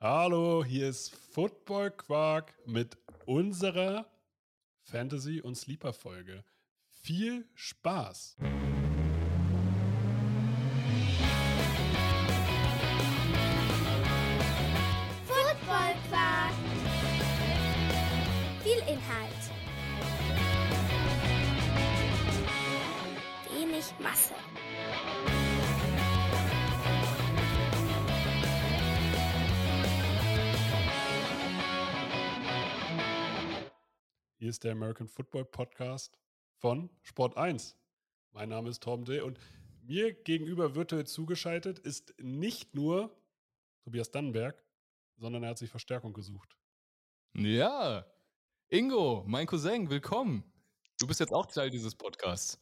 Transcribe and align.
Hallo, 0.00 0.64
hier 0.64 0.90
ist 0.90 1.12
Football 1.32 1.90
Quark 1.90 2.54
mit 2.64 2.96
unserer 3.26 4.06
Fantasy- 4.84 5.40
und 5.40 5.56
Sleeper-Folge. 5.56 6.44
Viel 6.88 7.48
Spaß! 7.56 8.36
Football 15.26 15.94
Quark. 16.08 16.54
Viel 18.62 18.78
Inhalt. 18.86 19.50
Wenig 23.52 23.92
Masse. 23.98 24.34
Hier 34.40 34.50
ist 34.50 34.62
der 34.62 34.70
American 34.70 35.08
Football 35.08 35.46
Podcast 35.46 36.16
von 36.58 36.90
Sport 37.02 37.36
1. 37.36 37.76
Mein 38.30 38.50
Name 38.50 38.68
ist 38.68 38.80
Tom 38.84 39.04
D. 39.04 39.20
und 39.20 39.40
mir 39.82 40.12
gegenüber 40.12 40.76
virtuell 40.76 41.08
zugeschaltet 41.08 41.80
ist 41.80 42.14
nicht 42.20 42.72
nur 42.72 43.20
Tobias 43.82 44.12
Dannenberg, 44.12 44.64
sondern 45.16 45.42
er 45.42 45.50
hat 45.50 45.58
sich 45.58 45.70
Verstärkung 45.70 46.12
gesucht. 46.12 46.56
Ja, 47.34 48.06
Ingo, 48.68 49.24
mein 49.26 49.48
Cousin, 49.48 49.90
willkommen. 49.90 50.44
Du 51.00 51.08
bist 51.08 51.18
jetzt 51.18 51.32
auch 51.32 51.46
Teil 51.46 51.70
dieses 51.70 51.96
Podcasts. 51.96 52.60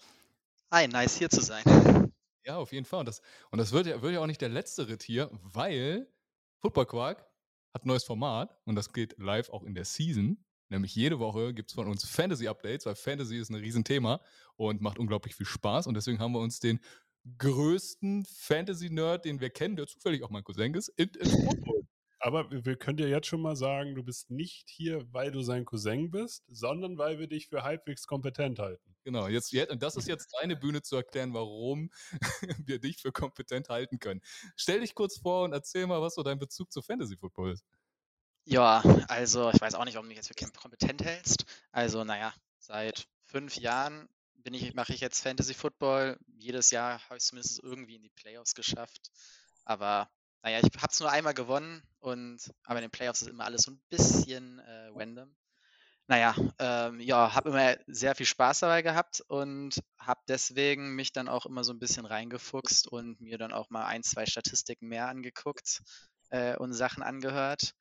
Hi, 0.73 0.89
nice 0.89 1.19
hier 1.19 1.29
zu 1.29 1.43
sein. 1.43 2.11
Ja, 2.43 2.57
auf 2.57 2.73
jeden 2.73 2.87
Fall. 2.87 3.01
Und 3.01 3.07
das, 3.09 3.21
und 3.51 3.59
das 3.59 3.73
wird, 3.73 3.87
ja, 3.87 4.01
wird 4.01 4.15
ja 4.15 4.21
auch 4.21 4.27
nicht 4.27 4.41
der 4.41 4.49
letzte 4.49 4.89
Ritt 4.89 5.03
hier, 5.03 5.29
weil 5.43 6.11
Football 6.63 6.87
Quark 6.87 7.31
hat 7.75 7.85
ein 7.85 7.89
neues 7.89 8.05
Format 8.05 8.57
und 8.65 8.77
das 8.77 8.95
geht 8.95 9.19
live 9.19 9.51
auch 9.51 9.63
in 9.63 9.75
der 9.75 9.85
Season. 9.85 10.43
Nämlich 10.69 10.95
jede 10.95 11.19
Woche 11.19 11.55
gibt 11.55 11.71
es 11.71 11.75
von 11.75 11.87
uns 11.89 12.05
Fantasy-Updates, 12.09 12.87
weil 12.87 12.97
Fantasy 12.97 13.37
ist 13.37 13.51
ein 13.51 13.57
Riesenthema 13.57 14.21
und 14.57 14.81
macht 14.81 14.99
unglaublich 14.99 15.35
viel 15.35 15.47
Spaß. 15.47 15.87
Und 15.87 15.95
deswegen 15.95 16.19
haben 16.19 16.33
wir 16.33 16.41
uns 16.41 16.61
den 16.61 16.81
größten 17.39 18.25
Fantasy-Nerd, 18.25 19.25
den 19.25 19.41
wir 19.41 19.51
kennen, 19.51 19.77
der 19.77 19.87
zufällig 19.87 20.23
auch 20.23 20.31
mein 20.31 20.45
Cousin 20.45 20.75
ist, 20.75 20.89
in, 20.89 21.11
geholt. 21.13 21.87
Aber 22.19 22.51
wir 22.51 22.65
wir 22.65 22.77
können 22.77 22.97
dir 22.97 23.09
jetzt 23.09 23.27
schon 23.29 23.43
mal 23.43 23.57
sagen, 23.57 23.95
du 23.95 24.03
bist 24.03 24.31
nicht 24.31 24.69
hier, 24.69 25.05
weil 25.13 25.31
du 25.31 25.43
sein 25.43 25.65
Cousin 25.65 26.11
bist, 26.11 26.45
sondern 26.49 26.99
weil 26.99 27.19
wir 27.19 27.29
dich 27.29 27.47
für 27.49 27.63
halbwegs 27.63 28.07
kompetent 28.07 28.59
halten. 28.59 28.97
Genau, 29.05 29.29
jetzt, 29.29 29.53
jetzt, 29.53 29.71
und 29.71 29.83
das 29.83 29.95
ist 29.97 30.09
jetzt 30.09 30.35
deine 30.41 30.57
Bühne 30.57 30.83
zu 30.83 30.97
erklären, 30.97 31.35
warum 31.35 31.91
wir 32.67 32.81
dich 32.81 32.97
für 32.97 33.13
kompetent 33.13 33.69
halten 33.69 33.99
können. 33.99 34.21
Stell 34.57 34.81
dich 34.81 34.95
kurz 34.95 35.19
vor 35.19 35.45
und 35.45 35.53
erzähl 35.53 35.87
mal, 35.87 36.01
was 36.01 36.15
so 36.15 36.25
dein 36.25 36.39
Bezug 36.39 36.73
zu 36.73 36.83
Fantasy 36.83 37.17
Football 37.17 37.53
ist. 37.53 37.65
Ja, 38.49 38.81
also 39.09 39.51
ich 39.51 39.61
weiß 39.61 39.75
auch 39.75 39.85
nicht, 39.85 39.97
ob 39.97 40.03
du 40.05 40.09
mich 40.09 40.17
jetzt 40.17 40.29
für 40.29 40.51
kompetent 40.53 41.05
hältst. 41.05 41.45
Also, 41.73 42.05
naja, 42.05 42.33
seit 42.59 43.09
fünf 43.25 43.57
Jahren 43.57 44.09
bin 44.37 44.55
ich, 44.55 44.73
mache 44.75 44.95
ich 44.95 45.01
jetzt 45.01 45.21
Fantasy 45.21 45.53
Football. 45.53 46.17
Jedes 46.39 46.71
Jahr 46.71 47.01
habe 47.07 47.17
ich 47.17 47.23
es 47.25 47.27
zumindest 47.29 47.61
irgendwie 47.63 47.97
in 47.97 48.03
die 48.03 48.11
Playoffs 48.11 48.55
geschafft. 48.55 49.11
Aber 49.65 50.09
naja, 50.43 50.61
ich 50.61 50.71
habe 50.81 50.93
es 50.93 51.01
nur 51.01 51.11
einmal 51.11 51.35
gewonnen 51.35 51.83
und 51.99 52.39
aber 52.63 52.79
in 52.79 52.85
den 52.85 52.91
Playoffs 52.93 53.23
ist 53.23 53.29
immer 53.29 53.45
alles 53.45 53.63
so 53.63 53.73
ein 53.73 53.81
bisschen 53.89 54.61
äh, 54.61 54.91
random. 54.95 55.35
Naja, 56.09 56.37
ähm, 56.61 57.01
ja, 57.01 57.35
habe 57.35 57.51
immer 57.51 57.77
sehr 57.89 58.15
viel 58.15 58.27
Spaß 58.27 58.61
dabei 58.61 58.83
gehabt 58.83 59.23
und 59.29 59.81
habe 59.99 60.21
deswegen 60.29 60.95
mich 60.95 61.13
dann 61.13 61.29
auch 61.29 61.47
immer 61.47 61.65
so 61.65 61.73
ein 61.73 61.81
bisschen 61.81 62.07
reingefuchst 62.07 62.87
und 62.89 63.21
mir 63.21 63.39
dann 63.39 63.53
auch 63.53 63.71
mal 63.71 63.87
ein, 63.87 64.05
zwei 64.05 64.27
Statistiken 64.27 64.89
mehr 64.89 65.09
angeguckt 65.09 65.83
äh, 66.31 66.57
und 66.57 66.75
Sachen 66.75 67.03
angehört. 67.03 67.75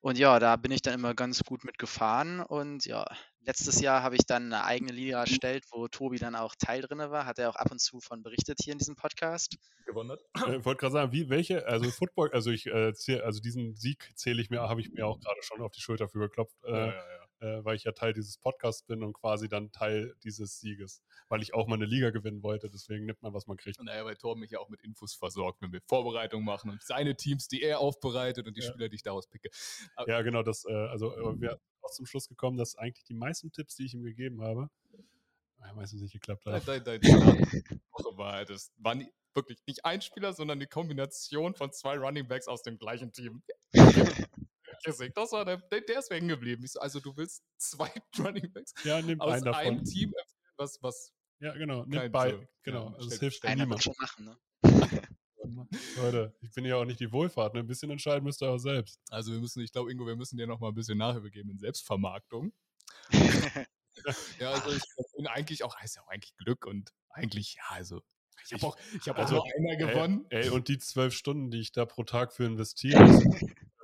Und 0.00 0.16
ja, 0.16 0.38
da 0.38 0.56
bin 0.56 0.70
ich 0.70 0.82
dann 0.82 0.94
immer 0.94 1.14
ganz 1.14 1.42
gut 1.42 1.64
mitgefahren. 1.64 2.40
Und 2.40 2.86
ja, 2.86 3.04
letztes 3.40 3.80
Jahr 3.80 4.02
habe 4.02 4.14
ich 4.14 4.26
dann 4.26 4.52
eine 4.52 4.64
eigene 4.64 4.92
Liga 4.92 5.20
erstellt, 5.20 5.64
wo 5.70 5.88
Tobi 5.88 6.18
dann 6.18 6.36
auch 6.36 6.54
Teil 6.54 6.82
drin 6.82 6.98
war. 6.98 7.26
Hat 7.26 7.38
er 7.38 7.50
auch 7.50 7.56
ab 7.56 7.70
und 7.72 7.80
zu 7.80 7.98
von 8.00 8.22
berichtet 8.22 8.58
hier 8.62 8.72
in 8.72 8.78
diesem 8.78 8.94
Podcast. 8.94 9.56
Gewonnen 9.86 10.12
hat? 10.12 10.20
Äh, 10.48 10.58
Ich 10.58 10.64
wollte 10.64 10.80
gerade 10.80 10.92
sagen, 10.92 11.12
wie, 11.12 11.28
welche, 11.28 11.66
also 11.66 11.90
Football, 11.90 12.30
also 12.32 12.50
ich 12.50 12.66
äh, 12.66 12.94
zähl, 12.94 13.22
also 13.22 13.40
diesen 13.40 13.74
Sieg 13.74 14.12
zähle 14.14 14.40
ich 14.40 14.50
mir, 14.50 14.60
habe 14.60 14.80
ich 14.80 14.90
mir 14.92 15.06
auch 15.06 15.18
gerade 15.18 15.42
schon 15.42 15.60
auf 15.62 15.72
die 15.72 15.80
Schulter 15.80 16.08
für 16.08 16.18
geklopft, 16.18 16.56
äh, 16.64 16.70
Ja, 16.70 16.86
ja, 16.86 16.92
ja. 16.92 17.27
Äh, 17.40 17.64
weil 17.64 17.76
ich 17.76 17.84
ja 17.84 17.92
Teil 17.92 18.12
dieses 18.12 18.38
Podcasts 18.38 18.82
bin 18.82 19.02
und 19.02 19.12
quasi 19.12 19.48
dann 19.48 19.70
Teil 19.72 20.14
dieses 20.24 20.60
Sieges, 20.60 21.02
weil 21.28 21.42
ich 21.42 21.54
auch 21.54 21.66
mal 21.66 21.76
eine 21.76 21.86
Liga 21.86 22.10
gewinnen 22.10 22.42
wollte, 22.42 22.68
deswegen 22.70 23.06
nimmt 23.06 23.22
man, 23.22 23.32
was 23.34 23.46
man 23.46 23.56
kriegt. 23.56 23.82
Naja, 23.82 24.04
weil 24.04 24.16
Torben 24.16 24.40
mich 24.40 24.50
ja 24.50 24.58
auch 24.58 24.68
mit 24.68 24.82
Infos 24.82 25.14
versorgt, 25.14 25.60
wenn 25.62 25.72
wir 25.72 25.80
Vorbereitungen 25.86 26.44
machen 26.44 26.70
und 26.70 26.82
seine 26.82 27.16
Teams, 27.16 27.48
die 27.48 27.62
er 27.62 27.80
aufbereitet 27.80 28.46
und 28.46 28.56
die 28.56 28.62
Ja. 28.62 28.68
Spieler, 28.68 28.88
die 28.88 28.96
ich 28.96 29.02
daraus 29.02 29.26
picke. 29.26 29.50
Ja, 30.06 30.22
genau, 30.22 30.42
das, 30.42 30.64
äh, 30.64 30.72
also 30.72 31.12
äh, 31.14 31.40
wir 31.40 31.50
sind 31.50 31.60
auch 31.82 31.90
zum 31.90 32.06
Schluss 32.06 32.28
gekommen, 32.28 32.56
dass 32.56 32.76
eigentlich 32.76 33.04
die 33.04 33.14
meisten 33.14 33.52
Tipps, 33.52 33.76
die 33.76 33.86
ich 33.86 33.94
ihm 33.94 34.02
gegeben 34.02 34.42
habe, 34.42 34.68
äh, 35.62 35.72
meistens 35.74 36.02
nicht 36.02 36.12
geklappt 36.12 36.46
haben. 36.46 36.62
dein, 36.64 36.84
dein 36.84 37.02
Start 37.02 37.38
Woche 37.92 38.16
war 38.16 38.44
das 38.44 38.72
war 38.78 38.94
nie, 38.94 39.10
wirklich 39.34 39.58
nicht 39.66 39.84
ein 39.84 40.00
Spieler, 40.02 40.32
sondern 40.32 40.58
die 40.60 40.66
Kombination 40.66 41.54
von 41.54 41.72
zwei 41.72 41.96
Running 41.96 42.26
Backs 42.26 42.48
aus 42.48 42.62
dem 42.62 42.78
gleichen 42.78 43.12
Team. 43.12 43.42
Deswegen, 44.86 45.12
Das 45.14 45.32
war 45.32 45.44
der, 45.44 45.56
der, 45.58 45.80
der 45.82 45.98
ist 45.98 46.10
hängen 46.10 46.28
geblieben. 46.28 46.66
So, 46.66 46.80
also 46.80 47.00
du 47.00 47.16
willst 47.16 47.42
zwei 47.58 47.90
Running 48.18 48.52
Backs 48.52 48.72
Ja, 48.84 49.00
nimmt 49.02 49.20
aus 49.20 49.34
einen 49.34 49.44
davon. 49.44 49.60
einem 49.60 49.84
Team 49.84 50.08
empfehlen, 50.08 50.52
was, 50.56 50.78
was 50.82 51.12
Ja, 51.40 51.52
genau, 51.54 51.82
Kein 51.82 51.88
nimmt 51.90 52.12
bei. 52.12 52.30
so, 52.32 52.44
Genau, 52.62 52.90
ja, 52.90 52.96
also 52.96 53.08
es 53.08 53.18
hilft 53.20 53.44
ja 53.44 53.50
Einer 53.50 53.64
niemand. 53.64 53.82
schon 53.82 53.94
machen, 53.98 54.24
ne? 54.24 54.38
Leute, 55.96 56.34
ich 56.40 56.52
bin 56.52 56.64
ja 56.64 56.76
auch 56.76 56.84
nicht 56.84 57.00
die 57.00 57.10
Wohlfahrt, 57.12 57.54
ne? 57.54 57.60
ein 57.60 57.66
bisschen 57.66 57.90
entscheiden 57.90 58.24
müsst 58.24 58.42
ihr 58.42 58.50
auch 58.50 58.58
selbst. 58.58 59.00
Also 59.10 59.32
wir 59.32 59.40
müssen, 59.40 59.62
ich 59.62 59.72
glaube, 59.72 59.90
Ingo, 59.90 60.06
wir 60.06 60.16
müssen 60.16 60.36
dir 60.36 60.46
noch 60.46 60.60
mal 60.60 60.68
ein 60.68 60.74
bisschen 60.74 60.98
Nachhilfe 60.98 61.30
geben 61.30 61.50
in 61.50 61.58
Selbstvermarktung. 61.58 62.52
Ja, 64.38 64.50
also 64.52 64.70
ich 64.72 64.82
bin 65.16 65.26
eigentlich 65.26 65.64
auch, 65.64 65.76
heißt 65.76 65.96
ja 65.96 66.02
auch 66.02 66.08
eigentlich 66.08 66.36
Glück 66.36 66.66
und 66.66 66.92
eigentlich, 67.10 67.54
ja, 67.54 67.62
also 67.70 68.02
ich 68.44 68.52
habe 68.52 68.66
auch, 68.66 68.76
ich 69.00 69.08
habe 69.08 69.18
Also, 69.18 69.38
auch 69.38 69.44
nur 69.46 69.54
einmal 69.56 69.76
gewonnen. 69.76 70.26
Ey, 70.30 70.44
ey, 70.44 70.48
und 70.50 70.68
die 70.68 70.78
zwölf 70.78 71.12
Stunden, 71.14 71.50
die 71.50 71.60
ich 71.60 71.72
da 71.72 71.84
pro 71.86 72.04
Tag 72.04 72.32
für 72.32 72.44
investiere, 72.44 73.04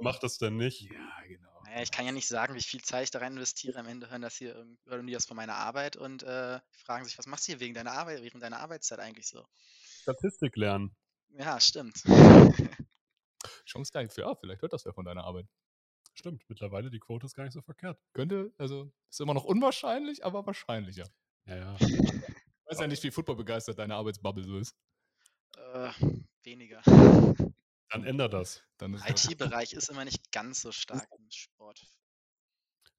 macht 0.04 0.22
das 0.22 0.38
denn 0.38 0.56
nicht? 0.56 0.82
Ja, 0.82 1.22
genau. 1.26 1.62
Naja, 1.64 1.82
ich 1.82 1.90
kann 1.90 2.06
ja 2.06 2.12
nicht 2.12 2.28
sagen, 2.28 2.54
wie 2.54 2.62
viel 2.62 2.82
Zeit 2.82 3.04
ich 3.04 3.10
da 3.10 3.18
rein 3.18 3.32
investiere. 3.32 3.78
Am 3.80 3.86
Ende 3.88 4.08
hören 4.10 4.22
das 4.22 4.36
hier 4.36 4.54
irgend- 4.54 4.78
hören 4.86 5.06
die 5.06 5.12
das 5.12 5.26
von 5.26 5.36
meiner 5.36 5.56
Arbeit 5.56 5.96
und 5.96 6.22
äh, 6.22 6.60
fragen 6.70 7.04
sich, 7.04 7.18
was 7.18 7.26
machst 7.26 7.48
du 7.48 7.52
hier 7.52 7.60
wegen 7.60 7.74
deiner 7.74 7.92
Arbeit, 7.92 8.22
während 8.22 8.42
deiner 8.42 8.60
Arbeitszeit 8.60 9.00
eigentlich 9.00 9.26
so? 9.26 9.44
Statistik 10.02 10.56
lernen. 10.56 10.94
Ja, 11.30 11.58
stimmt. 11.58 12.02
Chance 13.66 13.90
gleich 13.90 14.12
für, 14.12 14.20
ja, 14.22 14.34
vielleicht 14.36 14.62
hört 14.62 14.72
das 14.72 14.84
ja 14.84 14.92
von 14.92 15.04
deiner 15.04 15.24
Arbeit. 15.24 15.46
Stimmt, 16.12 16.44
mittlerweile 16.48 16.90
die 16.90 17.00
Quote 17.00 17.26
ist 17.26 17.34
gar 17.34 17.44
nicht 17.44 17.54
so 17.54 17.62
verkehrt. 17.62 17.98
Könnte, 18.12 18.52
also 18.56 18.92
ist 19.10 19.20
immer 19.20 19.34
noch 19.34 19.44
unwahrscheinlich, 19.44 20.24
aber 20.24 20.46
wahrscheinlicher. 20.46 21.08
Ja, 21.46 21.56
ja. 21.56 21.76
Ich 21.80 22.70
weiß 22.70 22.80
ja 22.80 22.86
nicht, 22.86 23.02
wie 23.02 23.10
Football 23.10 23.36
begeistert 23.36 23.78
deine 23.78 23.96
Arbeitsbubble 23.96 24.44
so 24.44 24.58
ist. 24.58 24.76
Äh, 25.56 25.90
weniger. 26.44 26.82
Dann 27.94 28.04
ändert 28.04 28.32
das. 28.32 28.62
Dann 28.76 28.94
ist 28.94 29.08
das, 29.08 29.24
IT-Bereich 29.30 29.72
ist 29.72 29.88
immer 29.88 30.04
nicht 30.04 30.32
ganz 30.32 30.60
so 30.62 30.72
stark 30.72 31.08
im 31.18 31.30
Sport. 31.30 31.86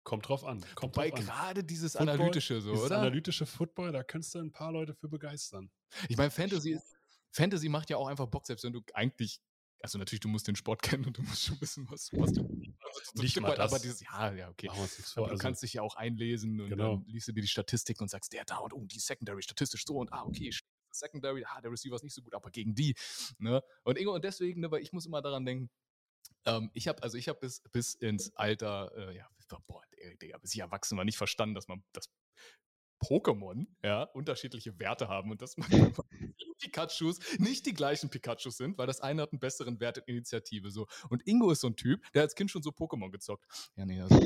Kommt 0.04 0.28
drauf 0.28 0.44
an. 0.46 0.62
Kommt 0.76 0.96
wobei 0.96 1.10
drauf 1.10 1.20
an. 1.20 1.26
gerade 1.26 1.64
dieses 1.64 1.94
Football, 1.94 2.10
Analytische 2.10 2.62
so, 2.62 2.72
Dieses 2.72 2.86
oder? 2.86 2.98
analytische 3.00 3.46
Football, 3.46 3.92
da 3.92 4.04
kannst 4.04 4.36
du 4.36 4.40
ein 4.40 4.52
paar 4.52 4.72
Leute 4.72 4.94
für 4.94 5.10
begeistern. 5.10 5.72
Ich 6.10 6.18
meine, 6.18 6.30
Fantasy, 6.32 6.72
ist- 6.74 6.96
Fantasy 7.32 7.70
macht 7.70 7.90
ja 7.90 7.98
auch 7.98 8.08
einfach 8.08 8.28
Bock, 8.28 8.46
selbst 8.46 8.64
wenn 8.64 8.74
du 8.74 8.82
eigentlich, 8.94 9.42
also 9.82 9.98
natürlich, 9.98 10.20
du 10.20 10.28
musst 10.28 10.48
den 10.48 10.56
Sport 10.56 10.82
kennen 10.84 11.06
und 11.06 11.18
du 11.18 11.24
musst 11.24 11.44
schon 11.44 11.60
wissen, 11.60 11.88
was, 11.90 12.12
was 12.14 12.34
du. 12.34 12.42
Also 12.44 13.02
so 13.16 13.22
Nicht 13.24 13.40
mal 13.42 13.50
weit, 13.50 13.60
aber 13.60 13.72
das. 13.78 13.82
dieses, 13.82 14.02
ja, 14.02 14.32
ja, 14.34 14.50
okay. 14.50 14.70
Aber 14.70 14.88
du 15.16 15.24
Also, 15.24 15.38
kannst 15.42 15.64
dich 15.64 15.74
ja 15.74 15.82
auch 15.82 15.96
einlesen 15.96 16.62
und 16.62 16.70
Genau. 16.70 16.98
dann 16.98 17.06
liest 17.08 17.28
du 17.28 17.32
dir 17.34 17.42
die 17.42 17.48
Statistiken 17.48 18.04
und 18.04 18.10
sagst, 18.10 18.32
der 18.32 18.46
da 18.46 18.58
und 18.58 18.74
oh, 18.74 18.86
die 18.86 19.00
Secondary 19.00 19.42
statistisch 19.42 19.86
so 19.88 19.98
und 19.98 20.14
ah, 20.14 20.24
okay, 20.24 20.52
Secondary, 21.00 21.44
ah, 21.46 21.62
der 21.62 21.72
Receiver 21.72 21.96
ist 21.96 22.04
nicht 22.04 22.14
so 22.14 22.22
gut, 22.22 22.34
aber 22.34 22.50
gegen 22.52 22.76
die. 22.76 22.96
Ne? 23.38 23.64
Und 23.84 23.98
Ingo, 23.98 24.14
und 24.14 24.24
deswegen, 24.24 24.62
ne, 24.62 24.72
weil 24.72 24.82
ich 24.82 24.94
muss 24.94 25.06
immer 25.06 25.22
daran 25.22 25.46
denken, 25.46 25.70
ähm, 26.46 26.72
ich 26.74 26.88
habe, 26.88 27.02
also 27.04 27.18
ich 27.18 27.28
habe 27.28 27.40
bis, 27.40 27.62
bis 27.72 27.96
ins 27.96 28.36
Alter, 28.36 28.92
äh, 28.96 29.18
ja, 29.18 29.28
boah, 29.68 29.82
Digga, 30.22 30.38
bis 30.38 30.54
ich 30.54 30.60
erwachsen 30.60 30.98
war, 30.98 31.06
nicht 31.06 31.18
verstanden, 31.18 31.56
dass 31.56 31.68
man 31.68 31.84
das 31.92 32.10
Pokémon 33.02 33.68
ja, 33.84 34.04
unterschiedliche 34.04 34.78
Werte 34.80 35.08
haben 35.08 35.32
und 35.32 35.42
dass 35.42 35.58
man 35.58 35.70
Pikachus 36.60 37.20
nicht 37.38 37.66
die 37.66 37.74
gleichen 37.74 38.10
Pikachus 38.10 38.58
sind, 38.58 38.78
weil 38.78 38.88
das 38.88 39.02
eine 39.02 39.22
hat 39.22 39.32
einen 39.32 39.40
besseren 39.40 39.80
Wert 39.80 39.98
in 40.00 40.16
Initiative. 40.16 40.72
So. 40.72 40.88
Und 41.10 41.28
Ingo 41.28 41.52
ist 41.52 41.62
so 41.62 41.68
ein 41.68 41.76
Typ, 41.76 42.02
der 42.14 42.24
als 42.24 42.36
Kind 42.36 42.50
schon 42.52 42.64
so 42.64 42.70
Pokémon 42.72 43.12
gezockt. 43.12 43.46
Ja, 43.76 43.86
nee, 43.86 44.02
also 44.02 44.18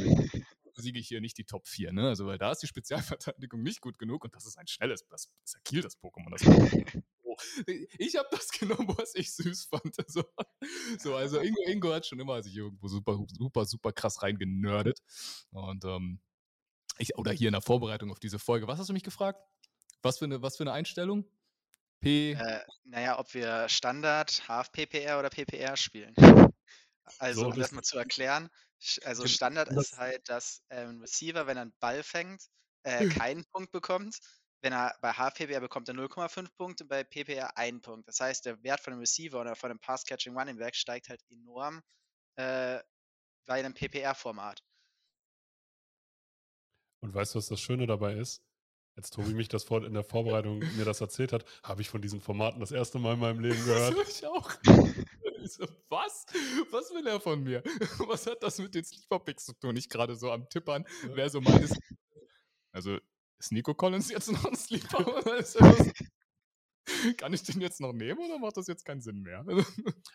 besiege 0.73 0.99
ich 0.99 1.07
hier 1.07 1.21
nicht 1.21 1.37
die 1.37 1.45
Top 1.45 1.67
4, 1.67 1.91
ne? 1.91 2.07
Also, 2.09 2.25
weil 2.25 2.37
da 2.37 2.51
ist 2.51 2.59
die 2.59 2.67
Spezialverteidigung 2.67 3.61
nicht 3.61 3.81
gut 3.81 3.97
genug 3.99 4.23
und 4.23 4.35
das 4.35 4.45
ist 4.45 4.57
ein 4.57 4.67
schnelles, 4.67 5.05
das 5.09 5.29
ist 5.43 5.53
ja 5.53 5.59
Kiel, 5.63 5.81
das 5.81 5.97
Pokémon. 5.97 6.31
Das 6.31 6.41
Oh, 7.29 7.35
ich 7.99 8.15
habe 8.15 8.27
das 8.31 8.49
genommen, 8.49 8.87
was 8.97 9.13
ich 9.13 9.33
süß 9.35 9.65
fand. 9.65 9.95
So, 10.07 10.23
so 10.97 11.15
also 11.15 11.39
Ingo, 11.39 11.61
Ingo 11.67 11.93
hat 11.93 12.05
schon 12.05 12.19
immer 12.19 12.41
sich 12.41 12.55
irgendwo 12.55 12.87
super, 12.87 13.23
super, 13.27 13.65
super 13.65 13.91
krass 13.91 14.23
reingenördet. 14.23 14.99
Und 15.51 15.85
ähm, 15.85 16.19
ich, 16.97 17.15
oder 17.17 17.31
hier 17.31 17.49
in 17.49 17.53
der 17.53 17.61
Vorbereitung 17.61 18.11
auf 18.11 18.19
diese 18.19 18.39
Folge, 18.39 18.67
was 18.67 18.79
hast 18.79 18.89
du 18.89 18.93
mich 18.93 19.03
gefragt? 19.03 19.39
Was 20.01 20.17
für 20.17 20.25
eine, 20.25 20.41
was 20.41 20.57
für 20.57 20.63
eine 20.63 20.71
Einstellung? 20.71 21.25
P. 21.99 22.31
Äh, 22.31 22.61
naja, 22.85 23.19
ob 23.19 23.33
wir 23.33 23.69
Standard, 23.69 24.47
Half 24.47 24.71
PPR 24.71 25.19
oder 25.19 25.29
PPR 25.29 25.77
spielen. 25.77 26.15
Also, 27.17 27.41
So, 27.41 27.47
um 27.47 27.55
das 27.55 27.71
mal 27.71 27.83
zu 27.83 27.97
erklären, 27.97 28.49
also 29.03 29.25
Standard 29.27 29.69
das- 29.69 29.91
ist 29.91 29.97
halt, 29.97 30.27
dass 30.29 30.63
ähm, 30.69 30.89
ein 30.89 31.01
Receiver, 31.01 31.47
wenn 31.47 31.57
er 31.57 31.63
einen 31.63 31.75
Ball 31.79 32.03
fängt, 32.03 32.43
äh, 32.83 33.07
keinen 33.07 33.45
Punkt 33.51 33.71
bekommt. 33.71 34.17
Wenn 34.61 34.73
er 34.73 34.93
bei 35.01 35.13
HPPR 35.13 35.61
bekommt 35.61 35.87
er 35.87 35.93
0,5 35.95 36.53
Punkte, 36.57 36.83
bei 36.85 37.03
PPR 37.03 37.57
einen 37.57 37.81
Punkt. 37.81 38.07
Das 38.07 38.19
heißt, 38.19 38.45
der 38.45 38.61
Wert 38.63 38.81
von 38.81 38.91
dem 38.91 38.99
Receiver 38.99 39.39
oder 39.39 39.55
von 39.55 39.69
dem 39.69 39.79
Pass-Catching 39.79 40.37
Running 40.37 40.57
Back 40.57 40.75
steigt 40.75 41.07
halt 41.09 41.21
enorm 41.29 41.81
äh, 42.35 42.79
bei 43.45 43.59
einem 43.59 43.73
PPR-Format. 43.73 44.61
Und 47.01 47.13
weißt 47.13 47.33
du, 47.35 47.37
was 47.39 47.47
das 47.47 47.61
Schöne 47.61 47.87
dabei 47.87 48.13
ist? 48.15 48.41
Als 48.97 49.09
Tobi 49.11 49.33
mich 49.33 49.47
das 49.47 49.63
vor, 49.63 49.85
in 49.85 49.93
der 49.93 50.03
Vorbereitung 50.03 50.59
mir 50.75 50.83
das 50.83 50.99
erzählt 50.99 51.31
hat, 51.31 51.45
habe 51.63 51.81
ich 51.81 51.89
von 51.89 52.01
diesen 52.01 52.19
Formaten 52.19 52.59
das 52.59 52.71
erste 52.71 52.99
Mal 52.99 53.13
in 53.13 53.19
meinem 53.19 53.39
Leben 53.39 53.55
Das 53.65 53.65
gehört. 53.65 53.95
höre 53.95 54.07
ich 54.09 54.27
auch. 54.27 54.51
So, 55.45 55.65
was? 55.89 56.25
Was 56.71 56.91
will 56.91 57.05
er 57.07 57.19
von 57.19 57.41
mir? 57.43 57.63
Was 58.07 58.25
hat 58.27 58.41
das 58.43 58.57
mit 58.59 58.73
den 58.75 58.83
Sleeper-Picks 58.83 59.45
zu 59.45 59.53
tun? 59.53 59.75
Ich 59.77 59.87
gerade 59.89 60.15
so 60.15 60.31
am 60.31 60.47
Tippern, 60.49 60.85
Ja. 61.03 61.15
wer 61.15 61.29
so 61.29 61.41
meint 61.41 61.61
ist. 61.63 61.77
Also, 62.71 62.99
ist 63.39 63.51
Nico 63.51 63.73
Collins 63.73 64.09
jetzt 64.11 64.31
noch 64.31 64.45
ein 64.45 64.55
Sleeper? 64.55 64.99
Er? 66.89 67.13
Kann 67.17 67.33
ich 67.33 67.43
den 67.43 67.61
jetzt 67.61 67.79
noch 67.81 67.93
nehmen 67.93 68.19
oder 68.19 68.37
macht 68.39 68.57
das 68.57 68.67
jetzt 68.67 68.85
keinen 68.85 69.01
Sinn 69.01 69.21
mehr? 69.21 69.43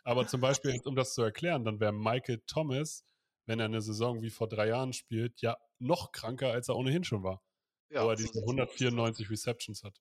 Aber 0.05 0.27
zum 0.27 0.41
Beispiel, 0.41 0.73
jetzt, 0.73 0.87
um 0.87 0.95
das 0.97 1.15
zu 1.15 1.23
erklären, 1.23 1.65
dann 1.65 1.81
wäre 1.81 1.93
Michael 1.93 2.43
Thomas, 2.47 3.05
wenn 3.47 3.59
er 3.61 3.67
eine 3.67 3.81
Saison 3.83 4.23
wie 4.23 4.31
vor 4.31 4.49
drei 4.49 4.69
Jahren 4.69 4.93
spielt, 4.93 5.41
ja 5.41 5.57
noch 5.79 6.13
kranker, 6.13 6.51
als 6.53 6.69
er 6.69 6.77
ohnehin 6.77 7.05
schon 7.05 7.23
war. 7.23 7.43
Ja, 7.91 8.05
wo 8.05 8.11
er 8.11 8.17
diese 8.17 8.29
sieht's 8.29 8.39
aus. 8.39 8.43
194 8.51 9.31
Receptions 9.31 9.83
hat, 9.85 10.01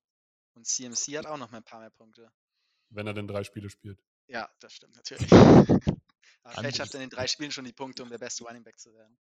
Und 0.56 0.66
CMC 0.66 1.18
hat 1.18 1.26
auch 1.28 1.38
noch 1.38 1.52
mal 1.52 1.58
ein 1.58 1.64
paar 1.64 1.80
mehr 1.80 1.90
Punkte. 1.92 2.32
wenn 2.90 3.08
er 3.08 3.14
denn 3.14 3.28
drei 3.28 3.44
Spiele 3.44 3.70
spielt. 3.70 4.00
Ja, 4.28 4.50
das 4.60 4.74
stimmt 4.74 4.96
natürlich. 4.96 5.32
Aber 5.32 6.56
vielleicht 6.56 6.58
Anderes- 6.58 6.76
schafft 6.78 6.94
er 6.94 7.02
in 7.02 7.10
den 7.10 7.16
drei 7.16 7.28
Spielen 7.28 7.52
schon 7.52 7.66
die 7.66 7.74
Punkte, 7.74 8.04
um 8.04 8.10
der 8.10 8.18
beste 8.18 8.44
Running 8.44 8.64
Back 8.64 8.80
zu 8.80 8.94
werden. 8.94 9.18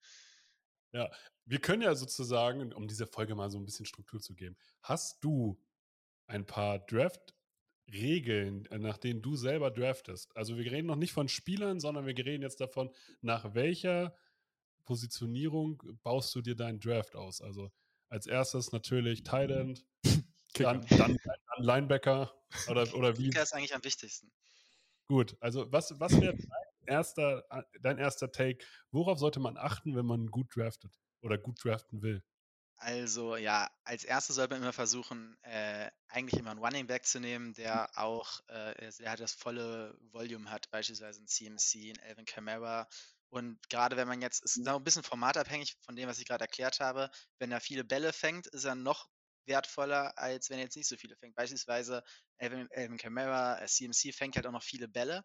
Wir 1.47 1.59
können 1.59 1.81
ja 1.81 1.95
sozusagen, 1.95 2.73
um 2.75 2.87
dieser 2.87 3.07
Folge 3.07 3.35
mal 3.35 3.51
so 3.51 3.59
ein 3.59 3.65
bisschen 3.65 3.87
Struktur 3.87 4.21
zu 4.21 4.35
geben, 4.35 4.59
hast 4.83 5.25
du 5.25 5.59
ein 6.27 6.45
paar 6.45 6.81
Draft-Regeln, 6.81 8.67
äh, 8.67 8.79
nach 8.79 8.99
denen 8.99 9.23
du 9.23 9.35
selber 9.35 9.71
draftest? 9.71 10.37
Also 10.37 10.59
wir 10.59 10.71
reden 10.71 10.87
noch 10.87 10.97
nicht 10.97 11.13
von 11.13 11.29
Spielern, 11.29 11.81
sondern 11.81 12.05
wir 12.05 12.15
reden 12.17 12.43
jetzt 12.43 12.61
davon, 12.61 12.95
nach 13.23 13.55
welcher 13.55 14.15
Positionierung 14.85 15.83
baust 16.03 16.35
du 16.35 16.43
dir 16.43 16.57
deinen 16.57 16.79
Draft 16.79 17.17
aus? 17.17 17.41
Also 17.41 17.73
als 18.09 18.27
erstes 18.27 18.73
natürlich 18.73 19.23
Tight 19.23 19.51
End, 19.51 19.87
dann, 20.55 20.87
dann, 20.89 21.17
dann 21.25 21.39
Linebacker 21.57 22.35
oder, 22.69 22.95
oder 22.95 23.17
wie? 23.17 23.31
Kicker 23.31 23.43
ist 23.43 23.55
eigentlich 23.55 23.75
am 23.75 23.83
wichtigsten. 23.83 24.31
Gut, 25.09 25.37
also 25.41 25.71
was, 25.71 25.99
was 26.01 26.13
wäre 26.21 26.37
dein 26.37 26.87
erster, 26.87 27.45
äh, 27.51 27.63
dein 27.81 27.99
erster 27.99 28.31
Take? 28.31 28.65
Worauf 28.91 29.19
sollte 29.19 29.41
man 29.41 29.57
achten, 29.57 29.95
wenn 29.97 30.07
man 30.07 30.27
gut 30.27 30.55
draftet 30.57 30.99
oder 31.23 31.39
gut 31.39 31.63
draften 31.65 32.03
will? 32.03 32.23
Also 32.77 33.37
ja, 33.37 33.71
als 33.85 34.03
erstes 34.03 34.35
sollte 34.35 34.55
man 34.55 34.63
immer 34.63 34.73
versuchen, 34.73 35.37
äh, 35.43 35.89
eigentlich 36.09 36.41
immer 36.41 36.51
einen 36.51 36.59
Running 36.59 36.89
Back 36.89 37.07
zu 37.07 37.21
nehmen, 37.21 37.53
der 37.55 37.89
auch, 37.97 38.41
äh, 38.49 38.91
der 38.99 39.11
halt 39.11 39.21
das 39.21 39.35
volle 39.35 39.97
Volume 40.11 40.51
hat, 40.51 40.69
beispielsweise 40.71 41.23
ein 41.23 41.29
CMC, 41.29 41.93
ein 41.93 42.01
Alvin 42.01 42.25
Kamara. 42.25 42.89
Und 43.29 43.59
gerade 43.71 43.97
wenn 43.97 44.09
man 44.09 44.21
jetzt, 44.21 44.43
ist 44.45 44.57
noch 44.59 44.77
ein 44.77 44.85
bisschen 44.85 45.05
formatabhängig 45.05 45.77
von 45.81 45.95
dem, 45.95 46.09
was 46.09 46.19
ich 46.19 46.27
gerade 46.27 46.43
erklärt 46.43 46.81
habe, 46.81 47.09
wenn 47.39 47.53
er 47.53 47.61
viele 47.61 47.85
Bälle 47.85 48.13
fängt, 48.13 48.49
ist 48.49 48.65
er 48.65 48.75
noch 48.75 49.09
wertvoller, 49.47 50.17
als 50.19 50.51
wenn 50.51 50.59
er 50.59 50.65
jetzt 50.65 50.77
nicht 50.77 50.89
so 50.89 50.97
viele 50.97 51.17
fängt. 51.17 51.35
Beispielsweise 51.35 52.03
Alvin, 52.39 52.69
Alvin 52.75 52.99
Kamara, 52.99 53.61
äh, 53.61 53.67
CMC 53.67 54.13
fängt 54.13 54.37
halt 54.37 54.47
auch 54.47 54.53
noch 54.53 54.63
viele 54.63 54.89
Bälle 54.89 55.25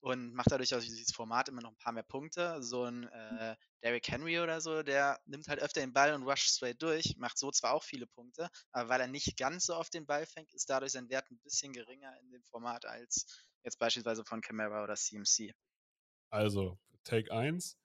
und 0.00 0.34
macht 0.34 0.50
dadurch 0.52 0.74
aus 0.74 0.84
dieses 0.84 1.12
Format 1.12 1.48
immer 1.48 1.62
noch 1.62 1.70
ein 1.70 1.78
paar 1.78 1.92
mehr 1.94 2.02
Punkte. 2.02 2.62
So 2.62 2.84
ein 2.84 3.08
äh, 3.08 3.56
Derrick 3.82 4.06
Henry 4.08 4.38
oder 4.38 4.60
so, 4.60 4.82
der 4.82 5.18
nimmt 5.24 5.48
halt 5.48 5.60
öfter 5.60 5.80
den 5.80 5.94
Ball 5.94 6.12
und 6.14 6.24
rusht 6.24 6.48
straight 6.48 6.82
durch, 6.82 7.16
macht 7.16 7.38
so 7.38 7.50
zwar 7.50 7.72
auch 7.72 7.82
viele 7.82 8.06
Punkte, 8.06 8.50
aber 8.72 8.90
weil 8.90 9.00
er 9.00 9.08
nicht 9.08 9.36
ganz 9.38 9.66
so 9.66 9.76
oft 9.76 9.94
den 9.94 10.06
Ball 10.06 10.26
fängt, 10.26 10.52
ist 10.52 10.68
dadurch 10.68 10.92
sein 10.92 11.08
Wert 11.08 11.30
ein 11.30 11.38
bisschen 11.40 11.72
geringer 11.72 12.14
in 12.20 12.30
dem 12.30 12.42
Format 12.44 12.84
als 12.84 13.26
jetzt 13.62 13.78
beispielsweise 13.78 14.24
von 14.24 14.42
Camara 14.42 14.84
oder 14.84 14.94
CMC. 14.94 15.54
Also, 16.30 16.78
Take 17.04 17.32
1, 17.32 17.78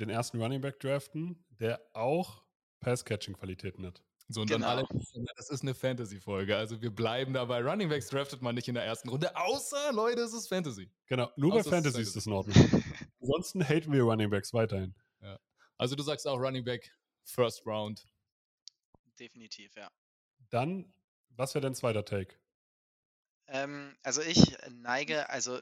den 0.00 0.10
ersten 0.10 0.40
Running 0.40 0.60
Back 0.60 0.80
draften, 0.80 1.44
der 1.48 1.80
auch 1.92 2.44
Pass-Catching-Qualitäten 2.80 3.86
hat. 3.86 4.02
So, 4.28 4.40
und 4.40 4.48
Genau. 4.48 4.66
dann 4.66 4.78
alle, 4.78 4.86
das 5.36 5.50
ist 5.50 5.62
eine 5.62 5.74
Fantasy-Folge. 5.74 6.56
Also 6.56 6.82
wir 6.82 6.90
bleiben 6.90 7.32
dabei. 7.32 7.62
Running 7.62 7.88
Backs 7.88 8.08
draftet 8.08 8.42
man 8.42 8.54
nicht 8.56 8.66
in 8.66 8.74
der 8.74 8.84
ersten 8.84 9.08
Runde, 9.08 9.36
außer, 9.36 9.92
Leute, 9.92 10.22
es 10.22 10.32
ist 10.32 10.48
Fantasy. 10.48 10.90
Genau, 11.06 11.30
nur 11.36 11.50
bei 11.52 11.60
Außer 11.60 11.68
ist 11.68 11.74
Fantasy 11.74 12.00
ist 12.02 12.16
das 12.16 12.26
in 12.26 12.32
Ordnung. 12.32 12.54
Ansonsten 13.20 13.62
haten 13.66 13.92
wir 13.92 14.02
Running 14.02 14.30
Backs 14.30 14.52
weiterhin. 14.52 14.94
Also 15.78 15.94
du 15.94 16.02
sagst 16.02 16.26
auch 16.26 16.38
Running 16.38 16.64
Back, 16.64 16.90
First 17.24 17.66
Round. 17.66 18.06
Definitiv, 19.18 19.74
ja. 19.76 19.90
Dann, 20.50 20.92
was 21.30 21.54
wäre 21.54 21.62
dein 21.62 21.74
zweiter 21.74 22.04
Take? 22.04 22.34
Ähm, 23.48 23.94
also 24.02 24.22
ich 24.22 24.56
neige, 24.70 25.28
also 25.28 25.60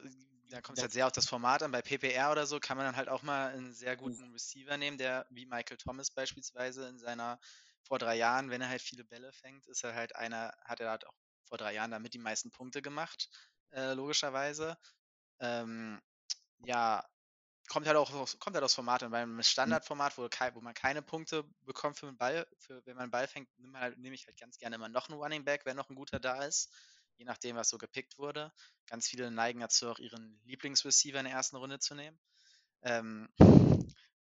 da 0.49 0.61
kommt 0.61 0.77
es 0.77 0.83
halt 0.83 0.93
sehr 0.93 1.05
auf 1.05 1.11
das 1.11 1.27
Format 1.27 1.63
an. 1.63 1.71
Bei 1.71 1.81
PPR 1.81 2.31
oder 2.31 2.45
so 2.45 2.59
kann 2.59 2.77
man 2.77 2.85
dann 2.85 2.95
halt 2.95 3.09
auch 3.09 3.23
mal 3.23 3.51
einen 3.51 3.73
sehr 3.73 3.97
guten 3.97 4.31
Receiver 4.31 4.77
nehmen, 4.77 4.97
der 4.97 5.25
wie 5.29 5.45
Michael 5.45 5.77
Thomas 5.77 6.11
beispielsweise 6.11 6.87
in 6.87 6.97
seiner 6.97 7.39
vor 7.87 7.99
drei 7.99 8.15
Jahren, 8.15 8.49
wenn 8.49 8.61
er 8.61 8.69
halt 8.69 8.81
viele 8.81 9.03
Bälle 9.03 9.31
fängt, 9.33 9.67
ist 9.67 9.83
er 9.83 9.95
halt 9.95 10.15
einer, 10.15 10.53
hat 10.63 10.79
er 10.79 10.89
halt 10.89 11.07
auch 11.07 11.13
vor 11.43 11.57
drei 11.57 11.73
Jahren 11.73 11.91
damit 11.91 12.13
die 12.13 12.19
meisten 12.19 12.51
Punkte 12.51 12.81
gemacht, 12.81 13.29
äh, 13.71 13.93
logischerweise. 13.93 14.77
Ähm, 15.39 16.01
ja, 16.65 17.07
kommt 17.69 17.87
halt 17.87 17.97
auch 17.97 18.11
aus, 18.13 18.39
kommt 18.39 18.55
halt 18.55 18.63
aus 18.63 18.73
Format 18.73 19.03
an. 19.03 19.11
Beim 19.11 19.41
Standardformat, 19.43 20.17
wo, 20.17 20.23
wo 20.23 20.61
man 20.61 20.73
keine 20.73 21.01
Punkte 21.01 21.43
bekommt 21.61 21.97
für 21.99 22.07
einen 22.07 22.17
Ball, 22.17 22.47
für, 22.57 22.85
wenn 22.85 22.95
man 22.95 23.03
einen 23.03 23.11
Ball 23.11 23.27
fängt, 23.27 23.49
nehme 23.59 23.79
halt, 23.79 23.97
nehm 23.97 24.13
ich 24.13 24.25
halt 24.27 24.39
ganz 24.39 24.57
gerne 24.57 24.75
immer 24.75 24.89
noch 24.89 25.09
einen 25.09 25.19
Running 25.19 25.45
Back, 25.45 25.65
wenn 25.65 25.77
noch 25.77 25.89
ein 25.89 25.95
guter 25.95 26.19
da 26.19 26.43
ist 26.43 26.71
je 27.17 27.25
nachdem, 27.25 27.55
was 27.55 27.69
so 27.69 27.77
gepickt 27.77 28.17
wurde. 28.17 28.51
Ganz 28.87 29.07
viele 29.07 29.31
neigen 29.31 29.59
dazu, 29.59 29.89
auch 29.89 29.99
ihren 29.99 30.39
Lieblingsreceiver 30.43 31.19
in 31.19 31.25
der 31.25 31.33
ersten 31.33 31.55
Runde 31.55 31.79
zu 31.79 31.95
nehmen. 31.95 32.19
Ähm, 32.81 33.29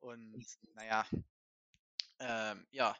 und 0.00 0.46
naja, 0.74 1.06
ähm, 2.18 2.66
ja, 2.70 2.96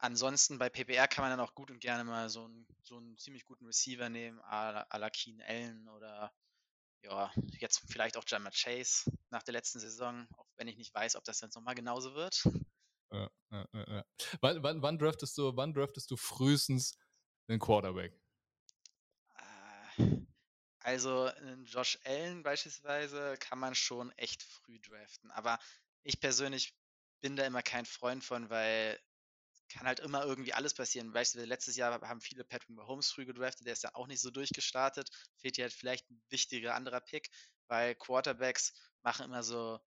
ansonsten 0.00 0.58
bei 0.58 0.68
PPR 0.68 1.08
kann 1.08 1.22
man 1.22 1.30
dann 1.30 1.40
auch 1.46 1.54
gut 1.54 1.70
und 1.70 1.80
gerne 1.80 2.04
mal 2.04 2.28
so 2.28 2.44
einen, 2.44 2.66
so 2.82 2.96
einen 2.96 3.16
ziemlich 3.18 3.44
guten 3.44 3.66
Receiver 3.66 4.08
nehmen, 4.08 4.40
à 4.40 4.72
la, 4.72 4.82
à 4.90 4.98
la 4.98 5.10
Keen 5.10 5.40
Allen 5.42 5.88
oder 5.88 6.32
ja, 7.02 7.32
jetzt 7.58 7.82
vielleicht 7.88 8.16
auch 8.16 8.24
Jammer 8.26 8.50
Chase 8.50 9.10
nach 9.30 9.42
der 9.42 9.52
letzten 9.52 9.80
Saison, 9.80 10.26
auch 10.36 10.46
wenn 10.56 10.68
ich 10.68 10.76
nicht 10.76 10.94
weiß, 10.94 11.16
ob 11.16 11.24
das 11.24 11.40
jetzt 11.40 11.54
nochmal 11.54 11.74
genauso 11.74 12.14
wird. 12.14 12.42
Ja, 13.12 13.30
ja, 13.50 13.66
ja. 13.72 14.04
Wann, 14.40 14.62
wann, 14.62 14.82
wann, 14.82 14.98
draftest 14.98 15.36
du, 15.38 15.56
wann 15.56 15.72
draftest 15.72 16.10
du 16.10 16.16
frühestens 16.16 16.96
den 17.48 17.58
Quarterback? 17.58 18.12
Äh, 19.34 20.20
Also 20.80 21.24
einen 21.24 21.64
Josh 21.64 21.98
Allen 22.04 22.42
beispielsweise 22.42 23.36
kann 23.38 23.58
man 23.58 23.74
schon 23.74 24.12
echt 24.12 24.42
früh 24.42 24.78
draften. 24.80 25.30
Aber 25.30 25.58
ich 26.02 26.20
persönlich 26.20 26.74
bin 27.20 27.36
da 27.36 27.44
immer 27.44 27.62
kein 27.62 27.84
Freund 27.84 28.24
von, 28.24 28.48
weil 28.48 28.98
kann 29.70 29.86
halt 29.86 30.00
immer 30.00 30.24
irgendwie 30.24 30.52
alles 30.52 30.74
passieren. 30.74 31.12
Beispielsweise 31.12 31.48
letztes 31.48 31.76
Jahr 31.76 32.00
haben 32.02 32.20
viele 32.20 32.44
Patrick 32.44 32.70
Mahomes 32.70 33.10
früh 33.10 33.24
gedraftet, 33.24 33.66
der 33.66 33.72
ist 33.72 33.82
ja 33.84 33.94
auch 33.94 34.06
nicht 34.06 34.20
so 34.20 34.30
durchgestartet. 34.30 35.08
Fehlt 35.38 35.56
hier 35.56 35.64
halt 35.64 35.72
vielleicht 35.72 36.10
ein 36.10 36.22
wichtiger 36.28 36.74
anderer 36.74 37.00
Pick, 37.00 37.30
weil 37.68 37.94
Quarterbacks 37.94 38.72
machen 39.02 39.24
immer 39.24 39.42
so 39.42 39.80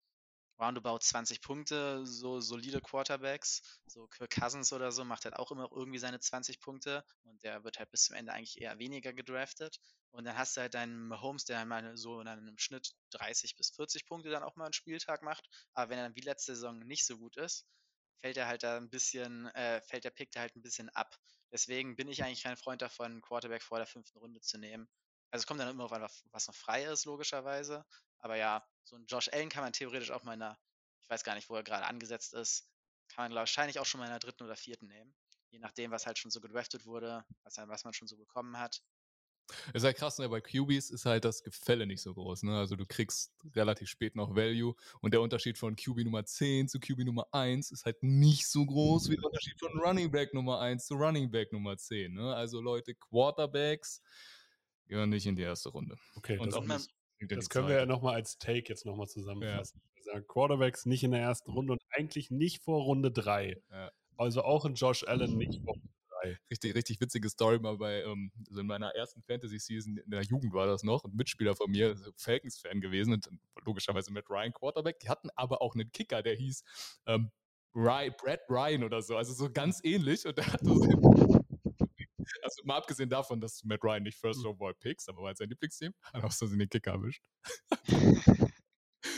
roundabout 0.60 1.00
20 1.00 1.42
Punkte, 1.42 2.06
so 2.06 2.40
solide 2.40 2.82
Quarterbacks. 2.82 3.62
So 3.86 4.08
Kirk 4.08 4.32
Cousins 4.32 4.72
oder 4.74 4.92
so 4.92 5.04
macht 5.04 5.26
halt 5.26 5.36
auch 5.36 5.52
immer 5.52 5.70
irgendwie 5.72 6.00
seine 6.00 6.20
20 6.20 6.60
Punkte 6.60 7.04
und 7.24 7.44
der 7.44 7.64
wird 7.64 7.80
halt 7.80 7.92
bis 7.92 8.04
zum 8.06 8.16
Ende 8.16 8.34
eigentlich 8.34 8.62
eher 8.62 8.78
weniger 8.80 9.14
gedraftet. 9.14 9.80
Und 10.12 10.26
dann 10.26 10.38
hast 10.38 10.56
du 10.56 10.62
halt 10.62 10.76
deinen 10.76 11.08
Mahomes, 11.08 11.46
der 11.46 11.66
mal 11.66 11.98
so 11.98 12.22
in 12.22 12.28
einem 12.28 12.58
Schnitt 12.58 12.94
30 13.12 13.56
bis 13.56 13.72
40 13.72 14.06
Punkte 14.06 14.30
dann 14.30 14.44
auch 14.44 14.56
mal 14.56 14.66
einen 14.66 14.74
Spieltag 14.74 15.24
macht. 15.24 15.48
Aber 15.74 15.90
wenn 15.90 15.98
er 15.98 16.06
dann 16.06 16.16
wie 16.16 16.22
letzte 16.22 16.56
Saison 16.56 16.80
nicht 16.80 17.06
so 17.06 17.18
gut 17.18 17.36
ist, 17.38 17.66
fällt 18.24 18.38
er 18.38 18.48
halt 18.48 18.64
da 18.64 18.78
ein 18.78 18.90
bisschen, 18.90 19.48
äh, 19.48 19.82
fällt 19.82 20.06
der 20.06 20.10
Pick 20.10 20.32
da 20.32 20.40
halt 20.40 20.56
ein 20.56 20.62
bisschen 20.62 20.88
ab. 20.92 21.20
Deswegen 21.52 21.98
bin 21.98 22.08
ich 22.08 22.24
eigentlich 22.24 22.44
kein 22.44 22.56
Freund 22.56 22.82
davon, 22.82 23.22
Quarterback 23.22 23.62
vor 23.62 23.80
der 23.80 23.86
fünften 23.86 24.18
Runde 24.18 24.40
zu 24.40 24.58
nehmen. 24.58 24.88
Also 25.30 25.44
es 25.44 25.48
kommt 25.48 25.60
dann 25.60 25.68
immer 25.68 25.84
auf 25.84 25.92
an, 25.92 26.08
was 26.32 26.48
noch 26.48 26.56
frei 26.56 26.86
ist, 26.86 27.04
logischerweise. 27.04 27.86
Aber 28.20 28.38
ja, 28.38 28.66
so 28.86 28.96
ein 28.96 29.06
Josh 29.08 29.28
Allen 29.34 29.50
kann 29.50 29.64
man 29.64 29.74
theoretisch 29.74 30.12
auch 30.12 30.24
mal 30.24 30.36
in 30.36 30.42
einer, 30.42 30.58
ich 31.02 31.10
weiß 31.10 31.26
gar 31.26 31.36
nicht, 31.36 31.50
wo 31.50 31.56
er 31.58 31.64
gerade 31.64 31.86
angesetzt 31.86 32.34
ist, 32.34 32.70
kann 33.10 33.26
man 33.26 33.36
wahrscheinlich 33.36 33.78
auch 33.80 33.86
schon 33.86 34.00
mal 34.00 34.06
in 34.06 34.12
der 34.12 34.20
dritten 34.20 34.44
oder 34.46 34.56
vierten 34.56 34.88
nehmen. 34.88 35.14
Je 35.50 35.60
nachdem, 35.60 35.92
was 35.92 36.06
halt 36.08 36.18
schon 36.18 36.32
so 36.32 36.40
gedraftet 36.40 36.86
wurde, 36.86 37.26
was, 37.44 37.58
was 37.58 37.84
man 37.84 37.94
schon 37.94 38.08
so 38.08 38.16
bekommen 38.16 38.58
hat. 38.58 38.82
Ist 39.74 39.84
halt 39.84 39.98
krass, 39.98 40.20
ne? 40.20 40.30
bei 40.30 40.42
QBs 40.42 40.90
ist 40.90 41.06
halt 41.06 41.26
das 41.26 41.44
Gefälle 41.44 41.86
nicht 41.86 42.02
so 42.02 42.14
groß. 42.14 42.44
Ne? 42.44 42.58
Also 42.58 42.76
du 42.76 42.86
kriegst 42.86 43.34
relativ 43.56 43.90
spät 43.90 44.16
noch 44.16 44.36
Value 44.36 44.76
und 45.02 45.14
der 45.14 45.22
Unterschied 45.22 45.58
von 45.58 45.76
QB 45.76 46.04
Nummer 46.06 46.26
10 46.26 46.68
zu 46.68 46.80
QB 46.80 47.00
Nummer 47.00 47.28
1 47.32 47.72
ist 47.72 47.86
halt 47.86 48.02
nicht 48.04 48.48
so 48.48 48.66
groß 48.66 49.10
wie 49.10 49.16
der 49.16 49.26
Unterschied 49.26 49.60
von 49.60 49.72
Running 49.80 50.12
Back 50.12 50.34
Nummer 50.34 50.60
1 50.60 50.86
zu 50.86 50.96
Running 50.96 51.30
Back 51.30 51.52
Nummer 51.52 51.78
10. 51.78 52.14
Ne? 52.14 52.36
Also 52.36 52.62
Leute, 52.62 52.96
Quarterbacks 52.96 54.02
gehören 54.88 55.10
nicht 55.10 55.26
in 55.26 55.36
die 55.36 55.44
erste 55.44 55.70
Runde. 55.70 55.98
Okay, 56.16 56.38
Und 56.38 56.48
das 56.48 56.56
auch 56.56 56.68
er 56.68 56.80
Das 57.28 57.50
können 57.50 57.68
wir 57.68 57.76
ja 57.76 57.86
nochmal 57.86 58.16
als 58.16 58.38
Take 58.38 58.70
jetzt 58.70 58.86
nochmal 58.86 59.08
zusammenfassen. 59.08 59.82
Wir 59.96 60.04
sagen, 60.04 60.26
Quarterbacks 60.28 60.86
nicht 60.86 61.04
in 61.04 61.12
der 61.12 61.22
ersten 61.22 61.52
Runde 61.52 61.74
und 61.74 61.82
eigentlich 61.90 62.32
nicht 62.32 62.64
vor 62.64 62.84
Runde 62.84 63.12
3. 63.12 63.62
Ja. 63.72 63.92
Also 64.18 64.44
auch 64.44 64.66
ein 64.66 64.76
Josh 64.76 65.04
Allen 65.06 65.38
nicht 65.38 65.62
vor 65.64 65.74
Runde 65.74 65.90
3. 66.24 66.38
richtig, 66.50 66.76
richtig 66.76 67.02
witzige 67.02 67.30
Story 67.30 67.60
mal 67.60 67.78
bei, 67.78 68.02
ähm, 68.04 68.32
also 68.48 68.62
in 68.62 68.68
meiner 68.68 68.90
ersten 68.96 69.22
Fantasy-Season 69.22 69.98
in 69.98 70.12
der 70.12 70.22
Jugend 70.22 70.54
war 70.54 70.68
das 70.68 70.84
noch, 70.84 71.04
ein 71.04 71.16
Mitspieler 71.16 71.56
von 71.56 71.70
mir, 71.72 71.96
so 71.96 72.12
Falcons-Fan 72.18 72.82
gewesen 72.82 73.14
und 73.14 73.30
logischerweise 73.66 74.12
mit 74.12 74.30
Ryan 74.30 74.54
Quarterback. 74.54 75.00
Die 75.00 75.10
hatten 75.10 75.30
aber 75.36 75.62
auch 75.62 75.76
einen 75.76 75.92
Kicker, 75.92 76.22
der 76.22 76.36
hieß 76.36 76.64
ähm, 77.08 77.32
Ryan, 77.76 78.14
Brad 78.18 78.42
Ryan 78.50 78.84
oder 78.84 79.02
so, 79.02 79.18
also 79.18 79.34
so 79.34 79.52
ganz 79.52 79.80
ähnlich 79.84 80.26
und 80.26 80.38
der 80.38 80.52
hatte 80.52 80.66
so 80.66 80.74
also 82.44 82.62
mal 82.64 82.78
abgesehen 82.78 83.10
davon, 83.10 83.42
dass 83.42 83.64
Matt 83.64 83.84
Ryan 83.84 84.04
nicht 84.04 84.18
First 84.18 84.46
Overall 84.46 84.76
picks, 84.76 85.08
aber 85.08 85.24
war 85.24 85.36
sein 85.36 85.50
Lieblingsteam, 85.50 85.94
hat 86.14 86.24
auch 86.24 86.32
so 86.32 86.48
den 86.48 86.70
Kicker 86.70 86.92
erwischt. 86.92 87.24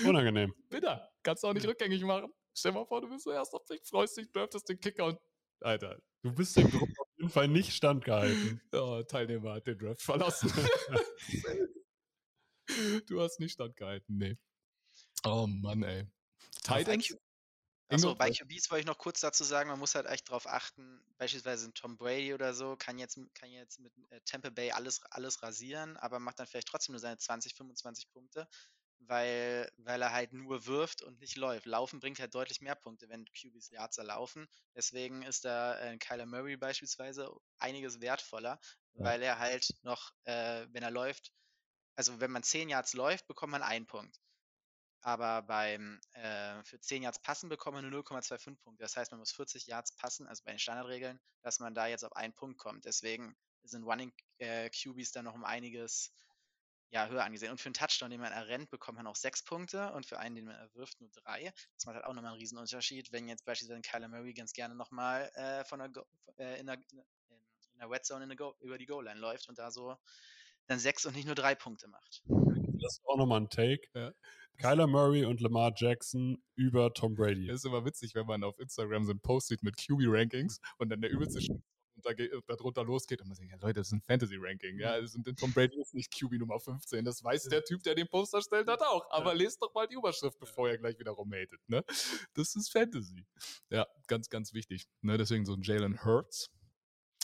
Unangenehm. 0.05 0.53
Bitter, 0.69 1.09
kannst 1.23 1.43
du 1.43 1.47
auch 1.47 1.53
nicht 1.53 1.67
rückgängig 1.67 2.03
machen. 2.03 2.31
Stell 2.53 2.71
dir 2.71 2.79
mal 2.79 2.85
vor, 2.85 3.01
du 3.01 3.09
bist 3.09 3.25
so 3.25 3.31
erster 3.31 3.59
Pick, 3.59 3.85
freust 3.85 4.17
dich, 4.17 4.31
draftest 4.31 4.67
den 4.69 4.79
Kicker 4.79 5.05
und 5.05 5.19
Alter, 5.61 5.99
Du 6.25 6.33
bist 6.33 6.57
dem 6.57 6.71
Druck 6.71 6.89
auf 6.99 7.07
jeden 7.17 7.29
Fall 7.29 7.47
nicht 7.47 7.71
standgehalten. 7.71 8.59
Ja, 8.73 9.03
Teilnehmer 9.03 9.53
hat 9.53 9.67
den 9.67 9.77
Draft 9.77 10.01
verlassen. 10.01 10.51
du 13.07 13.21
hast 13.21 13.39
nicht 13.39 13.51
standgehalten, 13.51 14.17
nee. 14.17 14.35
Oh 15.23 15.45
Mann, 15.45 15.83
ey. 15.83 16.07
Titans? 16.63 17.15
Achso, 17.89 18.07
Ingo, 18.07 18.15
bei? 18.15 18.31
QBs 18.31 18.71
wollte 18.71 18.79
ich 18.79 18.85
noch 18.87 18.97
kurz 18.97 19.19
dazu 19.19 19.43
sagen, 19.43 19.69
man 19.69 19.77
muss 19.77 19.93
halt 19.93 20.07
echt 20.07 20.27
drauf 20.27 20.47
achten, 20.47 20.99
beispielsweise 21.19 21.67
ein 21.67 21.75
Tom 21.75 21.95
Brady 21.95 22.33
oder 22.33 22.55
so, 22.55 22.75
kann 22.75 22.97
jetzt, 22.97 23.19
kann 23.35 23.51
jetzt 23.51 23.79
mit 23.79 23.93
äh, 24.09 24.19
Tampa 24.25 24.49
Bay 24.49 24.71
alles, 24.71 25.03
alles 25.11 25.43
rasieren, 25.43 25.95
aber 25.97 26.17
macht 26.17 26.39
dann 26.39 26.47
vielleicht 26.47 26.69
trotzdem 26.69 26.93
nur 26.93 26.99
seine 26.99 27.19
20, 27.19 27.53
25 27.53 28.09
Punkte, 28.09 28.47
weil, 28.99 29.71
weil 29.77 30.01
er 30.01 30.11
halt 30.11 30.33
nur 30.33 30.65
wirft 30.65 31.01
und 31.01 31.19
nicht 31.19 31.35
läuft. 31.37 31.65
Laufen 31.65 31.99
bringt 31.99 32.19
halt 32.19 32.33
deutlich 32.33 32.61
mehr 32.61 32.75
Punkte, 32.75 33.09
wenn 33.09 33.25
QBs 33.25 33.69
Yards 33.69 33.97
laufen. 33.97 34.47
Deswegen 34.75 35.23
ist 35.23 35.45
da 35.45 35.79
äh, 35.79 35.97
Kyler 35.97 36.25
Murray 36.25 36.57
beispielsweise 36.57 37.31
einiges 37.57 38.01
wertvoller, 38.01 38.59
weil 38.93 39.21
er 39.21 39.39
halt 39.39 39.73
noch, 39.83 40.11
äh, 40.23 40.67
wenn 40.71 40.83
er 40.83 40.91
läuft, 40.91 41.33
also 41.95 42.19
wenn 42.19 42.31
man 42.31 42.43
10 42.43 42.69
Yards 42.69 42.93
läuft, 42.93 43.27
bekommt 43.27 43.51
man 43.51 43.63
einen 43.63 43.87
Punkt. 43.87 44.19
Aber 45.01 45.43
beim 45.43 46.01
äh, 46.13 46.63
für 46.63 46.79
10 46.79 47.03
Yards 47.03 47.21
passen 47.21 47.47
bekommt 47.47 47.75
man 47.75 47.87
nur 47.87 48.01
0,25 48.01 48.55
Punkte. 48.57 48.83
Das 48.83 48.97
heißt, 48.97 49.11
man 49.11 49.19
muss 49.19 49.31
40 49.31 49.67
Yards 49.67 49.95
passen, 49.95 50.27
also 50.27 50.43
bei 50.43 50.51
den 50.51 50.59
Standardregeln, 50.59 51.19
dass 51.43 51.59
man 51.59 51.75
da 51.75 51.87
jetzt 51.87 52.03
auf 52.03 52.15
einen 52.15 52.33
Punkt 52.33 52.57
kommt. 52.57 52.85
Deswegen 52.85 53.35
sind 53.63 53.83
Running 53.83 54.11
äh, 54.39 54.69
QBs 54.69 55.11
dann 55.11 55.25
noch 55.25 55.35
um 55.35 55.43
einiges 55.43 56.11
ja, 56.91 57.07
höher 57.07 57.23
angesehen. 57.23 57.51
Und 57.51 57.59
für 57.59 57.67
einen 57.67 57.73
Touchdown, 57.73 58.09
den 58.09 58.21
man 58.21 58.31
errennt, 58.31 58.69
bekommt 58.69 58.97
man 58.97 59.07
auch 59.07 59.15
6 59.15 59.43
Punkte 59.43 59.91
und 59.93 60.05
für 60.05 60.19
einen, 60.19 60.35
den 60.35 60.45
man 60.45 60.55
erwirft, 60.55 60.99
nur 61.01 61.09
3. 61.09 61.53
Das 61.75 61.85
macht 61.85 61.95
halt 61.95 62.05
auch 62.05 62.13
nochmal 62.13 62.31
einen 62.31 62.39
riesen 62.39 62.57
Unterschied, 62.57 63.11
wenn 63.11 63.27
jetzt 63.27 63.45
beispielsweise 63.45 63.81
Kyler 63.81 64.07
Murray 64.07 64.33
ganz 64.33 64.53
gerne 64.53 64.75
nochmal 64.75 65.31
äh, 65.35 65.63
von 65.65 65.79
der 65.79 65.89
Go 65.89 66.05
äh, 66.37 66.59
in 66.59 66.67
der, 66.67 66.75
in 66.75 67.79
der 67.79 67.89
Red 67.89 68.05
Zone 68.05 68.23
in 68.23 68.29
der 68.29 68.37
Go 68.37 68.55
über 68.61 68.77
die 68.77 68.85
Goal-Line 68.85 69.19
läuft 69.19 69.49
und 69.49 69.59
da 69.59 69.71
so 69.71 69.97
dann 70.67 70.79
6 70.79 71.07
und 71.07 71.15
nicht 71.15 71.25
nur 71.25 71.35
3 71.35 71.55
Punkte 71.55 71.87
macht. 71.87 72.23
Das 72.81 72.93
ist 72.93 73.05
auch 73.05 73.17
nochmal 73.17 73.41
ein 73.41 73.49
Take. 73.49 73.87
Ja. 73.93 74.11
Kyler 74.57 74.87
Murray 74.87 75.25
und 75.25 75.41
Lamar 75.41 75.73
Jackson 75.75 76.41
über 76.55 76.93
Tom 76.93 77.15
Brady. 77.15 77.47
Das 77.47 77.57
ist 77.57 77.65
immer 77.65 77.85
witzig, 77.85 78.15
wenn 78.15 78.25
man 78.25 78.43
auf 78.43 78.57
Instagram 78.59 79.03
so 79.03 79.11
ein 79.11 79.19
Post 79.19 79.47
sieht 79.47 79.63
mit 79.63 79.75
QB-Rankings 79.75 80.59
und 80.77 80.89
dann 80.89 81.01
der 81.01 81.11
übelste 81.11 81.41
Sch- 82.01 82.01
darunter, 82.03 82.41
darunter 82.47 82.83
losgeht 82.83 83.21
und 83.21 83.27
man 83.27 83.35
sagt, 83.35 83.49
ja 83.49 83.57
Leute, 83.57 83.79
das 83.79 83.87
ist 83.87 83.93
ein 83.93 84.01
Fantasy-Ranking. 84.01 84.79
Ja, 84.79 84.99
das 84.99 85.11
sind, 85.13 85.25
Tom 85.39 85.53
Brady 85.53 85.79
ist 85.81 85.93
nicht 85.93 86.11
QB 86.13 86.33
Nummer 86.33 86.59
15. 86.59 87.03
Das 87.05 87.23
weiß 87.23 87.43
der 87.49 87.63
Typ, 87.63 87.83
der 87.83 87.95
den 87.95 88.07
Post 88.07 88.33
erstellt 88.33 88.67
hat, 88.67 88.81
auch. 88.81 89.09
Aber 89.11 89.33
lest 89.35 89.61
doch 89.61 89.73
mal 89.73 89.87
die 89.87 89.95
Überschrift, 89.95 90.37
bevor 90.39 90.69
ihr 90.69 90.77
gleich 90.77 90.97
wieder 90.99 91.11
rumhatet. 91.11 91.59
Ne? 91.67 91.83
Das 92.33 92.55
ist 92.55 92.69
Fantasy. 92.71 93.25
Ja, 93.69 93.87
ganz, 94.07 94.29
ganz 94.29 94.53
wichtig. 94.53 94.87
Ne? 95.01 95.17
Deswegen 95.17 95.45
so 95.45 95.53
ein 95.53 95.61
Jalen 95.61 96.03
Hurts. 96.03 96.49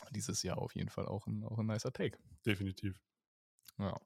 Dieses 0.10 0.42
Jahr 0.44 0.58
auf 0.58 0.74
jeden 0.76 0.90
Fall 0.90 1.06
auch 1.08 1.28
ein, 1.28 1.44
auch 1.44 1.60
ein 1.60 1.68
nicer 1.68 1.94
Take. 1.94 2.18
Definitiv. 2.46 3.00
Ja. 3.78 4.00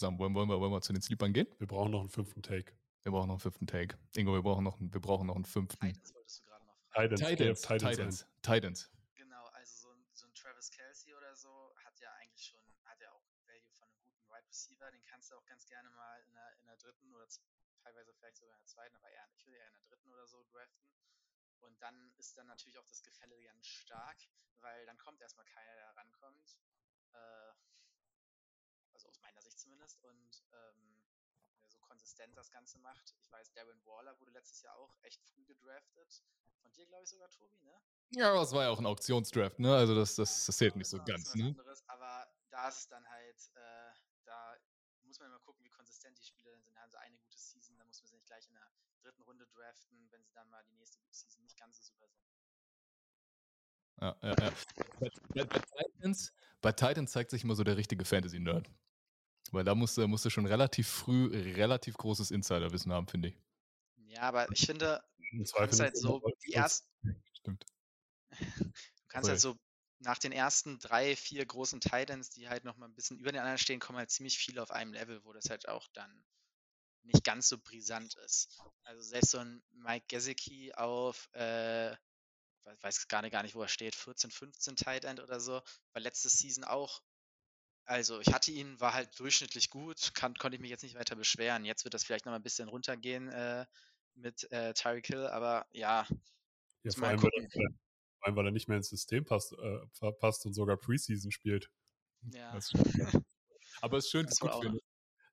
Sagen, 0.00 0.18
wollen, 0.18 0.34
wollen, 0.34 0.48
wir, 0.48 0.58
wollen 0.58 0.72
wir 0.72 0.80
zu 0.80 0.92
den 0.92 1.02
Sleepern 1.02 1.32
gehen? 1.32 1.46
Wir 1.58 1.66
brauchen 1.66 1.92
noch 1.92 2.00
einen 2.00 2.08
fünften 2.08 2.42
Take. 2.42 2.72
Wir 3.02 3.12
brauchen 3.12 3.28
noch 3.28 3.34
einen 3.34 3.40
fünften 3.40 3.66
Take. 3.66 3.96
Ingo, 4.16 4.32
wir 4.32 4.42
brauchen 4.42 4.64
noch, 4.64 4.80
einen- 4.80 4.92
wir 4.92 5.00
brauchen 5.00 5.26
noch 5.28 5.36
einen 5.36 5.44
fünften. 5.44 5.78
Titans 5.86 6.14
wolltest 6.14 6.40
du 6.40 6.44
gerade 6.44 6.64
noch 6.66 6.76
fragen. 6.88 7.14
Titans, 7.16 7.28
Titans, 7.36 7.60
Titans, 7.62 7.96
Titans, 7.96 8.26
Titans. 8.42 8.90
Genau, 9.14 9.44
also 9.52 9.88
so 9.88 9.92
ein, 9.92 10.04
so 10.12 10.26
ein 10.26 10.34
Travis 10.34 10.70
Kelsey 10.70 11.14
oder 11.14 11.34
so 11.36 11.50
hat 11.84 11.98
ja 12.00 12.10
eigentlich 12.20 12.44
schon, 12.46 12.60
hat 12.84 13.00
ja 13.00 13.10
auch 13.12 13.22
Value 13.46 13.70
von 13.78 13.88
einem 13.88 14.02
guten 14.02 14.26
Wide 14.28 14.48
Receiver. 14.48 14.90
Den 14.90 15.04
kannst 15.04 15.30
du 15.30 15.36
auch 15.36 15.44
ganz 15.46 15.66
gerne 15.66 15.90
mal 15.90 16.20
in 16.26 16.32
der, 16.34 16.58
in 16.60 16.66
der 16.66 16.76
dritten 16.78 17.14
oder 17.14 17.28
z- 17.28 17.42
teilweise 17.82 18.12
vielleicht 18.14 18.36
sogar 18.36 18.54
in 18.54 18.60
der 18.60 18.66
zweiten, 18.66 18.96
aber 18.96 19.10
eher, 19.10 19.28
ich 19.34 19.46
würde 19.46 19.58
eher 19.58 19.66
in 19.66 19.74
der 19.74 19.82
dritten 19.82 20.12
oder 20.12 20.26
so 20.26 20.44
draften. 20.44 20.94
Und 21.60 21.80
dann 21.80 22.12
ist 22.16 22.36
dann 22.36 22.46
natürlich 22.46 22.78
auch 22.78 22.86
das 22.86 23.02
Gefälle 23.02 23.40
ganz 23.42 23.66
stark, 23.66 24.18
weil 24.60 24.84
dann 24.86 24.98
kommt 24.98 25.20
erstmal 25.20 25.46
keiner, 25.46 25.74
der 25.74 25.96
rankommt. 25.96 26.58
Äh, 27.12 27.52
also 28.94 29.08
aus 29.08 29.20
meiner 29.20 29.40
Sicht 29.42 29.58
zumindest. 29.58 30.02
Und 30.02 30.44
ähm, 30.52 31.02
so 31.68 31.78
konsistent 31.78 32.36
das 32.36 32.50
Ganze 32.50 32.78
macht. 32.78 33.14
Ich 33.20 33.30
weiß, 33.30 33.52
Darren 33.52 33.84
Waller 33.86 34.18
wurde 34.20 34.32
letztes 34.32 34.62
Jahr 34.62 34.76
auch 34.76 34.94
echt 35.02 35.22
früh 35.22 35.44
gedraftet. 35.44 36.22
Von 36.60 36.72
dir, 36.72 36.86
glaube 36.86 37.04
ich, 37.04 37.10
sogar, 37.10 37.28
Tobi, 37.30 37.60
ne? 37.62 37.82
Ja, 38.10 38.30
aber 38.30 38.42
es 38.42 38.52
war 38.52 38.64
ja 38.64 38.70
auch 38.70 38.78
ein 38.78 38.86
Auktionsdraft, 38.86 39.58
ne? 39.58 39.74
Also 39.74 39.94
das, 39.94 40.14
das, 40.16 40.46
das 40.46 40.56
zählt 40.56 40.76
nicht 40.76 40.88
so 40.88 41.02
ganz, 41.02 41.34
ne? 41.34 41.46
anderes, 41.46 41.82
aber 41.88 42.30
da 42.50 42.68
ist 42.68 42.92
dann 42.92 43.08
halt, 43.08 43.50
äh, 43.54 43.92
da 44.24 44.56
muss 45.02 45.18
man 45.18 45.28
immer 45.28 45.40
gucken, 45.40 45.64
wie 45.64 45.70
konsistent 45.92 46.18
die 46.18 46.24
Spieler 46.24 46.50
dann 46.52 46.62
sind. 46.62 46.78
Haben 46.78 46.90
sie 46.90 46.98
eine 46.98 47.16
gute 47.18 47.38
Season, 47.38 47.76
dann 47.76 47.86
muss 47.86 48.00
man 48.00 48.08
sie 48.08 48.14
nicht 48.14 48.26
gleich 48.26 48.46
in 48.48 48.54
der 48.54 48.70
dritten 49.02 49.22
Runde 49.22 49.46
draften, 49.46 50.08
wenn 50.10 50.22
sie 50.22 50.32
dann 50.32 50.48
mal 50.48 50.64
die 50.64 50.74
nächste 50.74 50.98
Season 51.10 51.42
nicht 51.42 51.58
ganz 51.58 51.76
so 51.76 51.82
super 51.82 52.08
sind. 52.08 52.22
Ja, 54.00 54.16
ja, 54.22 54.28
ja. 54.30 54.52
Bei, 54.98 55.44
bei, 55.44 55.58
Titans, 55.60 56.32
bei 56.60 56.72
Titans 56.72 57.12
zeigt 57.12 57.30
sich 57.30 57.44
immer 57.44 57.54
so 57.54 57.62
der 57.62 57.76
richtige 57.76 58.04
Fantasy-Nerd. 58.04 58.70
Weil 59.50 59.64
da 59.64 59.74
musst 59.74 59.98
du, 59.98 60.08
musst 60.08 60.24
du 60.24 60.30
schon 60.30 60.46
relativ 60.46 60.88
früh 60.88 61.26
relativ 61.54 61.96
großes 61.98 62.30
Insiderwissen 62.30 62.92
haben, 62.92 63.06
finde 63.06 63.28
ich. 63.28 63.38
Ja, 64.06 64.22
aber 64.22 64.50
ich 64.50 64.64
finde, 64.64 65.02
Im 65.30 65.44
du 65.44 65.50
kannst 65.52 65.80
halt 65.80 65.96
so 65.96 66.22
die 66.46 66.54
ersten, 66.54 66.88
Stimmt. 67.34 67.66
du 68.30 68.72
kannst 69.08 69.28
halt 69.28 69.40
so 69.40 69.56
nach 70.02 70.18
den 70.18 70.32
ersten 70.32 70.78
drei, 70.78 71.16
vier 71.16 71.46
großen 71.46 71.80
Titans, 71.80 72.30
die 72.30 72.48
halt 72.48 72.64
noch 72.64 72.76
mal 72.76 72.86
ein 72.86 72.94
bisschen 72.94 73.18
über 73.18 73.32
den 73.32 73.40
anderen 73.40 73.58
stehen, 73.58 73.80
kommen 73.80 73.98
halt 73.98 74.10
ziemlich 74.10 74.38
viele 74.38 74.62
auf 74.62 74.70
einem 74.70 74.92
Level, 74.92 75.24
wo 75.24 75.32
das 75.32 75.50
halt 75.50 75.68
auch 75.68 75.88
dann 75.92 76.24
nicht 77.02 77.24
ganz 77.24 77.48
so 77.48 77.58
brisant 77.58 78.16
ist. 78.16 78.64
Also 78.84 79.02
selbst 79.02 79.30
so 79.32 79.38
ein 79.38 79.62
Mike 79.72 80.06
Gesicki 80.08 80.72
auf, 80.74 81.28
äh, 81.34 81.92
we- 82.64 82.78
weiß 82.82 83.08
gar 83.08 83.22
nicht, 83.22 83.32
gar 83.32 83.42
nicht, 83.42 83.54
wo 83.54 83.62
er 83.62 83.68
steht, 83.68 83.94
14, 83.94 84.30
15 84.30 84.76
Tight 84.76 85.04
End 85.04 85.20
oder 85.20 85.40
so, 85.40 85.62
war 85.92 86.02
letzte 86.02 86.28
Season 86.30 86.64
auch. 86.64 87.02
Also 87.84 88.20
ich 88.20 88.32
hatte 88.32 88.52
ihn, 88.52 88.80
war 88.80 88.94
halt 88.94 89.18
durchschnittlich 89.20 89.70
gut, 89.70 90.14
kann, 90.14 90.34
konnte 90.36 90.56
ich 90.56 90.60
mich 90.62 90.70
jetzt 90.70 90.82
nicht 90.82 90.94
weiter 90.96 91.16
beschweren. 91.16 91.64
Jetzt 91.64 91.84
wird 91.84 91.94
das 91.94 92.04
vielleicht 92.04 92.26
noch 92.26 92.32
mal 92.32 92.36
ein 92.38 92.42
bisschen 92.42 92.68
runtergehen 92.68 93.28
äh, 93.30 93.66
mit 94.14 94.50
äh, 94.52 94.74
Tyreek 94.74 95.06
Hill, 95.08 95.26
aber 95.28 95.66
ja, 95.72 96.06
vor 96.96 97.08
mal 97.08 97.08
allem, 97.08 97.22
weil 97.22 97.68
allem, 98.26 98.36
weil 98.36 98.46
er 98.46 98.52
nicht 98.52 98.68
mehr 98.68 98.76
ins 98.76 98.88
System 98.88 99.24
passt, 99.24 99.52
äh, 99.52 100.12
passt 100.12 100.46
und 100.46 100.54
sogar 100.54 100.76
Preseason 100.76 101.30
spielt. 101.30 101.70
Ja. 102.32 102.58
Aber 103.80 103.98
es 103.98 104.04
ist 104.04 104.10
schön, 104.10 104.26
Das 104.26 104.38
gut 104.38 104.54
finde, 104.62 104.80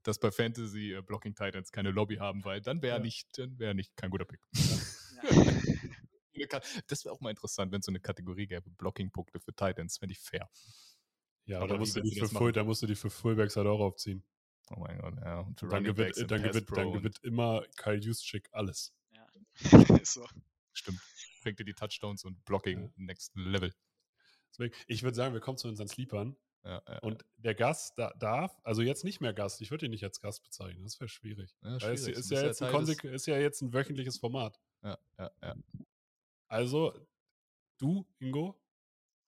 dass 0.03 0.19
bei 0.19 0.31
Fantasy 0.31 0.93
äh, 0.93 1.01
Blocking 1.01 1.35
Titans 1.35 1.71
keine 1.71 1.91
Lobby 1.91 2.15
haben, 2.15 2.43
weil 2.45 2.61
dann 2.61 2.81
wäre 2.81 2.97
Ja. 2.97 3.03
nicht, 3.03 3.37
dann 3.37 3.59
wäre 3.59 3.75
nicht 3.75 3.95
kein 3.95 4.09
guter 4.09 4.25
Pick. 4.25 4.41
Ja. 4.53 5.21
Das 6.87 7.03
wäre 7.03 7.13
auch 7.13 7.19
mal 7.19 7.31
interessant, 7.31 7.73
wenn 7.73 7.81
es 7.81 7.85
so 7.85 7.91
eine 7.91 7.99
Kategorie 7.99 8.47
gäbe, 8.47 8.69
Blocking-Punkte 8.69 9.41
für 9.41 9.53
Titans, 9.53 9.97
fände 9.97 10.13
ich 10.13 10.19
fair. 10.19 10.49
Ja, 11.43 11.57
Aber 11.57 11.67
da 11.67 11.77
musst, 11.77 11.99
Full, 12.31 12.53
da 12.53 12.63
musst 12.63 12.81
du 12.81 12.87
die 12.87 12.95
für 12.95 13.09
Fullbacks 13.09 13.57
halt 13.57 13.67
auch 13.67 13.81
aufziehen. 13.81 14.23
Oh 14.69 14.79
mein 14.79 14.97
Gott, 14.99 15.15
ja. 15.17 15.41
Und 15.41 15.59
für 15.59 15.67
dann 15.67 15.83
gewinnt, 15.83 16.15
und 16.15 16.31
dann, 16.31 16.43
gewinnt, 16.43 16.69
dann 16.77 16.93
gewinnt 16.93 17.19
immer 17.23 17.65
Kyle 17.75 17.99
Juszczyk 17.99 18.47
alles. 18.53 18.93
Ja. 19.11 19.27
Ist 20.01 20.13
so. 20.13 20.25
Stimmt. 20.79 20.99
Bringt 21.43 21.59
dir 21.59 21.65
die 21.65 21.73
Touchdowns 21.73 22.23
und 22.25 22.43
Blocking 22.45 22.91
next 22.95 23.35
level. 23.35 23.73
Deswegen, 24.51 24.73
ich 24.87 25.03
würde 25.03 25.15
sagen, 25.15 25.33
wir 25.33 25.41
kommen 25.41 25.57
zu 25.57 25.67
unseren 25.67 25.87
Sleepern. 25.87 26.35
Ja, 26.63 26.81
ja, 26.87 26.99
Und 26.99 27.23
der 27.37 27.55
Gast 27.55 27.97
da, 27.97 28.11
darf, 28.15 28.57
also 28.63 28.81
jetzt 28.81 29.03
nicht 29.05 29.21
mehr 29.21 29.33
Gast, 29.33 29.61
ich 29.61 29.71
würde 29.71 29.85
ihn 29.85 29.91
nicht 29.91 30.03
als 30.03 30.19
Gast 30.19 30.43
bezeichnen, 30.43 30.83
das 30.83 30.99
wäre 30.99 31.07
schwierig. 31.07 31.55
ja, 31.61 31.79
Weil 31.81 31.93
es 31.93 32.01
schwierig. 32.03 32.17
ist 32.19 32.31
Du 32.31 32.35
ja, 32.35 32.43
jetzt 32.45 32.61
ein 32.61 32.85
des- 32.85 33.03
ist 33.03 33.27
ja 33.27 33.37
jetzt 33.37 33.61
ein 33.61 33.71
wöchentliches 33.73 34.17
Format. 34.17 34.59
Ja, 34.83 34.97
ja, 35.17 35.31
ja. 35.41 35.55
Also, 36.47 37.07
du, 37.77 38.05
Ingo, 38.19 38.59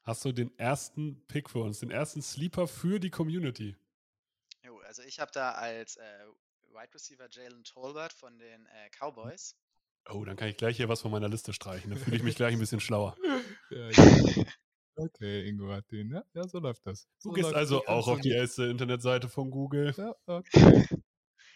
hast 0.04 0.26
du 0.26 0.32
den 0.34 0.58
ersten 0.58 1.26
Pick 1.28 1.50
für 1.50 1.60
uns, 1.60 1.80
den 1.80 1.92
ersten 1.92 2.22
Sleeper 2.22 2.68
für 2.68 3.00
die 3.00 3.10
Community. 3.12 3.78
Jo, 4.64 4.80
also 4.80 5.02
ich 5.04 5.20
habe 5.20 5.32
da 5.34 5.52
als 5.54 5.96
äh, 5.98 6.26
Wide 6.74 6.94
Receiver 6.94 7.28
Jalen 7.32 7.64
Tolbert 7.64 8.12
von 8.14 8.38
den 8.40 8.66
äh, 8.66 8.90
Cowboys. 8.90 9.56
Oh, 10.10 10.26
dann 10.26 10.36
kann 10.36 10.50
ich 10.50 10.58
gleich 10.58 10.78
hier 10.78 10.90
was 10.90 11.02
von 11.02 11.12
meiner 11.12 11.30
Liste 11.30 11.54
streichen. 11.54 11.92
Dann 11.92 12.00
fühle 12.00 12.18
ich 12.18 12.24
mich 12.24 12.36
gleich 12.36 12.54
ein 12.54 12.60
bisschen 12.60 12.80
schlauer. 12.80 13.16
ja, 13.70 13.90
ja. 13.90 14.46
Okay, 14.96 15.48
Ingo 15.48 15.72
hat 15.72 15.90
den. 15.92 16.12
Ja, 16.12 16.24
ja 16.34 16.48
so 16.48 16.60
läuft 16.60 16.86
das. 16.86 17.08
Du 17.22 17.30
so 17.30 17.34
gehst 17.34 17.46
läuft- 17.46 17.56
also 17.56 17.76
so 17.80 17.88
auch 17.88 18.06
du 18.06 18.12
auf 18.14 18.22
die 18.22 18.32
erste 18.32 18.66
Internetseite 18.66 19.30
von 19.30 19.50
Google. 19.50 19.94
Ja, 19.98 20.16
okay. 20.26 20.86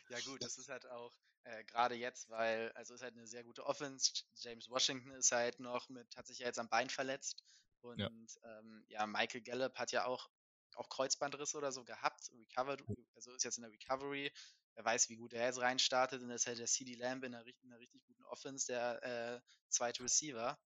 Ja 0.10 0.20
gut, 0.26 0.42
das 0.44 0.58
ist 0.58 0.70
halt 0.70 0.86
auch 0.88 1.12
äh, 1.44 1.64
gerade 1.66 1.96
jetzt, 1.96 2.30
weil, 2.30 2.72
also 2.74 2.94
ist 2.94 3.02
halt 3.02 3.16
eine 3.16 3.28
sehr 3.28 3.44
gute 3.44 3.66
Offense. 3.66 4.12
James 4.36 4.70
Washington 4.70 5.12
ist 5.12 5.32
halt 5.32 5.60
noch 5.60 5.90
mit, 5.90 6.16
hat 6.16 6.28
sich 6.28 6.40
ja 6.40 6.48
jetzt 6.48 6.60
am 6.60 6.70
Bein 6.70 6.90
verletzt. 6.90 7.44
Und 7.82 8.00
ja, 8.00 8.10
ähm, 8.44 8.86
ja 8.88 9.06
Michael 9.06 9.42
Gallup 9.42 9.76
hat 9.76 9.92
ja 9.92 10.06
auch, 10.06 10.30
auch 10.76 10.90
Kreuzbandrisse 10.90 11.58
oder 11.58 11.72
so 11.72 11.84
gehabt, 11.84 12.32
recovered, 12.34 12.84
also 13.16 13.32
ist 13.34 13.44
jetzt 13.44 13.58
in 13.58 13.64
der 13.64 13.72
Recovery. 13.72 14.32
Wer 14.76 14.86
weiß, 14.86 15.10
wie 15.10 15.16
gut 15.16 15.34
er 15.34 15.46
jetzt 15.46 15.60
reinstartet. 15.60 16.22
Und 16.22 16.30
das 16.30 16.42
ist 16.42 16.48
halt 16.48 16.60
der 16.60 16.68
CD 16.68 16.96
Lamb 16.96 17.24
in 17.24 17.34
einer, 17.34 17.46
in 17.46 17.72
einer 17.72 17.80
richtig 17.80 18.04
guten 18.04 18.24
Offense, 18.26 18.68
der 18.68 19.04
äh, 19.04 19.42
zweite 19.70 20.04
Receiver. 20.04 20.60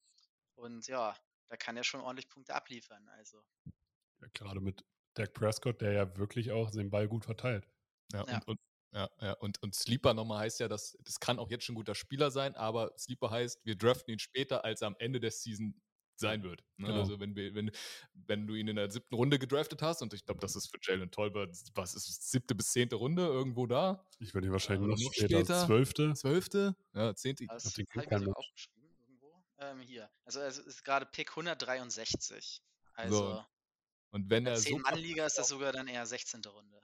Und 0.56 0.88
ja, 0.88 1.16
da 1.48 1.58
kann 1.58 1.78
er 1.78 1.84
schon 1.84 2.02
ordentlich 2.02 2.30
Punkte 2.30 2.56
abliefern. 2.56 3.08
Also. 3.10 3.44
Ja, 4.22 4.28
gerade 4.34 4.60
mit 4.60 4.84
Dak 5.14 5.34
Prescott, 5.34 5.82
der 5.82 5.94
ja 5.94 6.18
wirklich 6.18 6.52
auch 6.52 6.72
den 6.72 6.90
Ball 6.90 7.08
gut 7.08 7.26
verteilt. 7.26 7.68
Ja, 8.12 8.26
ja. 8.26 8.36
Und, 8.36 8.48
und, 8.48 8.60
ja, 8.94 9.10
ja. 9.22 9.34
Und, 9.34 9.62
und 9.62 9.76
Sleeper 9.76 10.14
nochmal 10.14 10.40
heißt 10.40 10.60
ja, 10.60 10.68
dass 10.68 10.98
das 11.02 11.20
kann 11.20 11.40
auch 11.40 11.50
jetzt 11.50 11.64
schon 11.64 11.74
ein 11.74 11.78
guter 11.78 11.96
Spieler 11.96 12.32
sein, 12.32 12.56
aber 12.56 12.98
Sleeper 12.98 13.30
heißt, 13.30 13.64
wir 13.66 13.76
draften 13.76 14.14
ihn 14.14 14.20
später, 14.20 14.66
als 14.66 14.82
er 14.82 14.88
am 14.88 14.96
Ende 15.00 15.20
der 15.20 15.32
Season 15.32 15.80
sein 16.20 16.44
wird. 16.44 16.64
Ne? 16.78 16.88
Genau. 16.88 17.00
Also 17.00 17.20
wenn, 17.20 17.36
wir, 17.36 17.56
wenn, 17.56 17.72
wenn 18.14 18.48
du 18.48 18.56
ihn 18.56 18.68
in 18.68 18.76
der 18.76 18.92
siebten 18.92 19.16
Runde 19.16 19.40
gedraftet 19.40 19.82
hast, 19.82 20.02
und 20.02 20.14
ich 20.14 20.26
glaube, 20.26 20.40
das 20.40 20.56
ist 20.56 20.68
für 20.68 20.78
Jalen 20.82 21.12
Tolbert, 21.12 21.56
was 21.76 21.96
ist 21.96 22.32
siebte 22.32 22.56
bis 22.56 22.72
zehnte 22.72 22.96
Runde 22.96 23.26
irgendwo 23.26 23.66
da? 23.66 24.06
Ich 24.20 24.34
würde 24.34 24.48
ihn 24.48 24.54
wahrscheinlich 24.54 24.88
noch, 24.88 24.98
noch 24.98 25.14
später, 25.14 25.38
später, 25.38 25.66
zwölfte. 25.66 26.14
Zwölfte? 26.14 26.76
Ja, 26.94 27.16
zehnte. 27.16 27.46
Das 27.48 27.78
ich 27.78 27.86
habe 27.96 28.06
ich 28.06 28.36
aufgeschrieben 28.36 28.90
irgendwo. 29.00 29.44
Ähm, 29.60 29.80
hier. 29.80 30.10
Also 30.26 30.42
es 30.42 30.58
ist 30.58 30.84
gerade 30.84 31.06
Pick 31.06 31.32
163. 31.32 32.62
Also 32.94 33.16
so. 33.18 33.46
Und 34.12 34.30
wenn 34.30 34.46
er 34.46 34.58
so 34.58 34.78
Mann-Liga 34.78 35.26
ist 35.26 35.38
das 35.38 35.50
sogar 35.50 35.72
dann 35.72 35.88
eher 35.88 36.06
16. 36.06 36.42
Runde. 36.46 36.82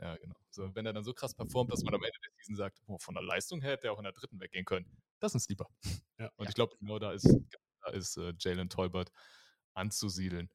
Ja, 0.00 0.16
genau. 0.16 0.34
So, 0.50 0.74
wenn 0.74 0.86
er 0.86 0.92
dann 0.92 1.04
so 1.04 1.14
krass 1.14 1.34
performt, 1.34 1.72
dass 1.72 1.82
man 1.82 1.94
am 1.94 2.02
Ende 2.02 2.18
der 2.24 2.32
Season 2.38 2.56
sagt, 2.56 2.80
oh, 2.86 2.98
von 2.98 3.14
der 3.14 3.22
Leistung 3.22 3.60
her 3.60 3.72
hätte 3.72 3.86
er 3.86 3.92
auch 3.92 3.98
in 3.98 4.04
der 4.04 4.12
dritten 4.12 4.40
weggehen 4.40 4.64
können. 4.64 4.86
Das 5.20 5.32
ist 5.32 5.36
ein 5.36 5.40
Sleeper. 5.40 5.68
Ja. 6.18 6.30
Und 6.36 6.44
ja. 6.44 6.48
ich 6.48 6.54
glaube, 6.54 6.76
genau 6.78 6.98
da 6.98 7.12
ist, 7.12 7.28
da 7.84 7.92
ist 7.92 8.16
äh, 8.16 8.32
Jalen 8.38 8.68
Tolbert 8.68 9.12
anzusiedeln. 9.74 10.50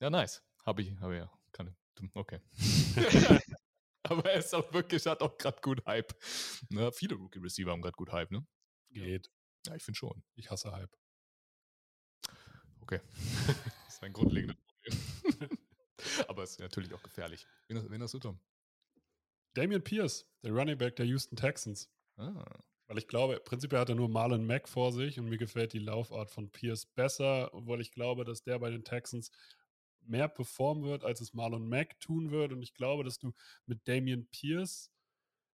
Ja, 0.00 0.10
nice. 0.10 0.42
Habe 0.64 0.82
ich, 0.82 0.98
habe 1.00 1.16
ja. 1.16 1.32
Kann, 1.52 1.74
okay. 2.14 2.40
Aber 4.04 4.30
er 4.30 4.38
ist 4.38 4.54
auch 4.54 4.70
wirklich, 4.72 5.06
hat 5.06 5.22
auch 5.22 5.38
gerade 5.38 5.60
gut 5.62 5.84
Hype. 5.86 6.14
Ne? 6.68 6.92
Viele 6.92 7.14
Rookie-Receiver 7.14 7.70
haben 7.70 7.80
gerade 7.80 7.96
gut 7.96 8.12
Hype, 8.12 8.30
ne? 8.30 8.46
Geht. 8.90 9.30
Ja, 9.66 9.74
ich 9.74 9.82
finde 9.82 9.96
schon. 9.96 10.22
Ich 10.34 10.50
hasse 10.50 10.72
Hype. 10.72 10.94
Okay. 12.80 13.00
das 13.46 13.56
ist 13.94 14.02
ein 14.02 14.12
grundlegendes 14.12 14.58
Problem. 14.58 15.58
Aber 16.28 16.42
es 16.42 16.50
ist 16.50 16.60
natürlich 16.60 16.92
auch 16.92 17.02
gefährlich. 17.02 17.46
Wen, 17.68 17.90
wen 17.90 18.02
hast 18.02 18.12
du, 18.12 18.18
Tom? 18.18 18.38
Damian 19.54 19.82
Pierce, 19.82 20.26
der 20.42 20.52
Running 20.52 20.76
Back 20.76 20.96
der 20.96 21.06
Houston 21.06 21.36
Texans. 21.36 21.90
Ah. 22.16 22.44
Weil 22.94 23.00
ich 23.00 23.08
glaube, 23.08 23.40
prinzipiell 23.44 23.80
hat 23.80 23.88
er 23.88 23.96
nur 23.96 24.08
Marlon 24.08 24.46
Mack 24.46 24.68
vor 24.68 24.92
sich 24.92 25.18
und 25.18 25.28
mir 25.28 25.36
gefällt 25.36 25.72
die 25.72 25.80
Laufart 25.80 26.30
von 26.30 26.48
Pierce 26.52 26.86
besser, 26.86 27.52
obwohl 27.52 27.80
ich 27.80 27.90
glaube, 27.90 28.24
dass 28.24 28.44
der 28.44 28.60
bei 28.60 28.70
den 28.70 28.84
Texans 28.84 29.32
mehr 30.06 30.28
performen 30.28 30.84
wird, 30.84 31.02
als 31.02 31.20
es 31.20 31.34
Marlon 31.34 31.68
Mack 31.68 31.98
tun 31.98 32.30
wird. 32.30 32.52
Und 32.52 32.62
ich 32.62 32.72
glaube, 32.72 33.02
dass 33.02 33.18
du 33.18 33.32
mit 33.66 33.88
Damian 33.88 34.28
Pierce 34.30 34.92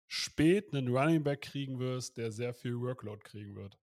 spät 0.06 0.74
einen 0.74 0.94
Running 0.94 1.22
Back 1.22 1.40
kriegen 1.40 1.78
wirst, 1.78 2.18
der 2.18 2.30
sehr 2.30 2.52
viel 2.52 2.78
Workload 2.78 3.22
kriegen 3.24 3.56
wird. 3.56 3.78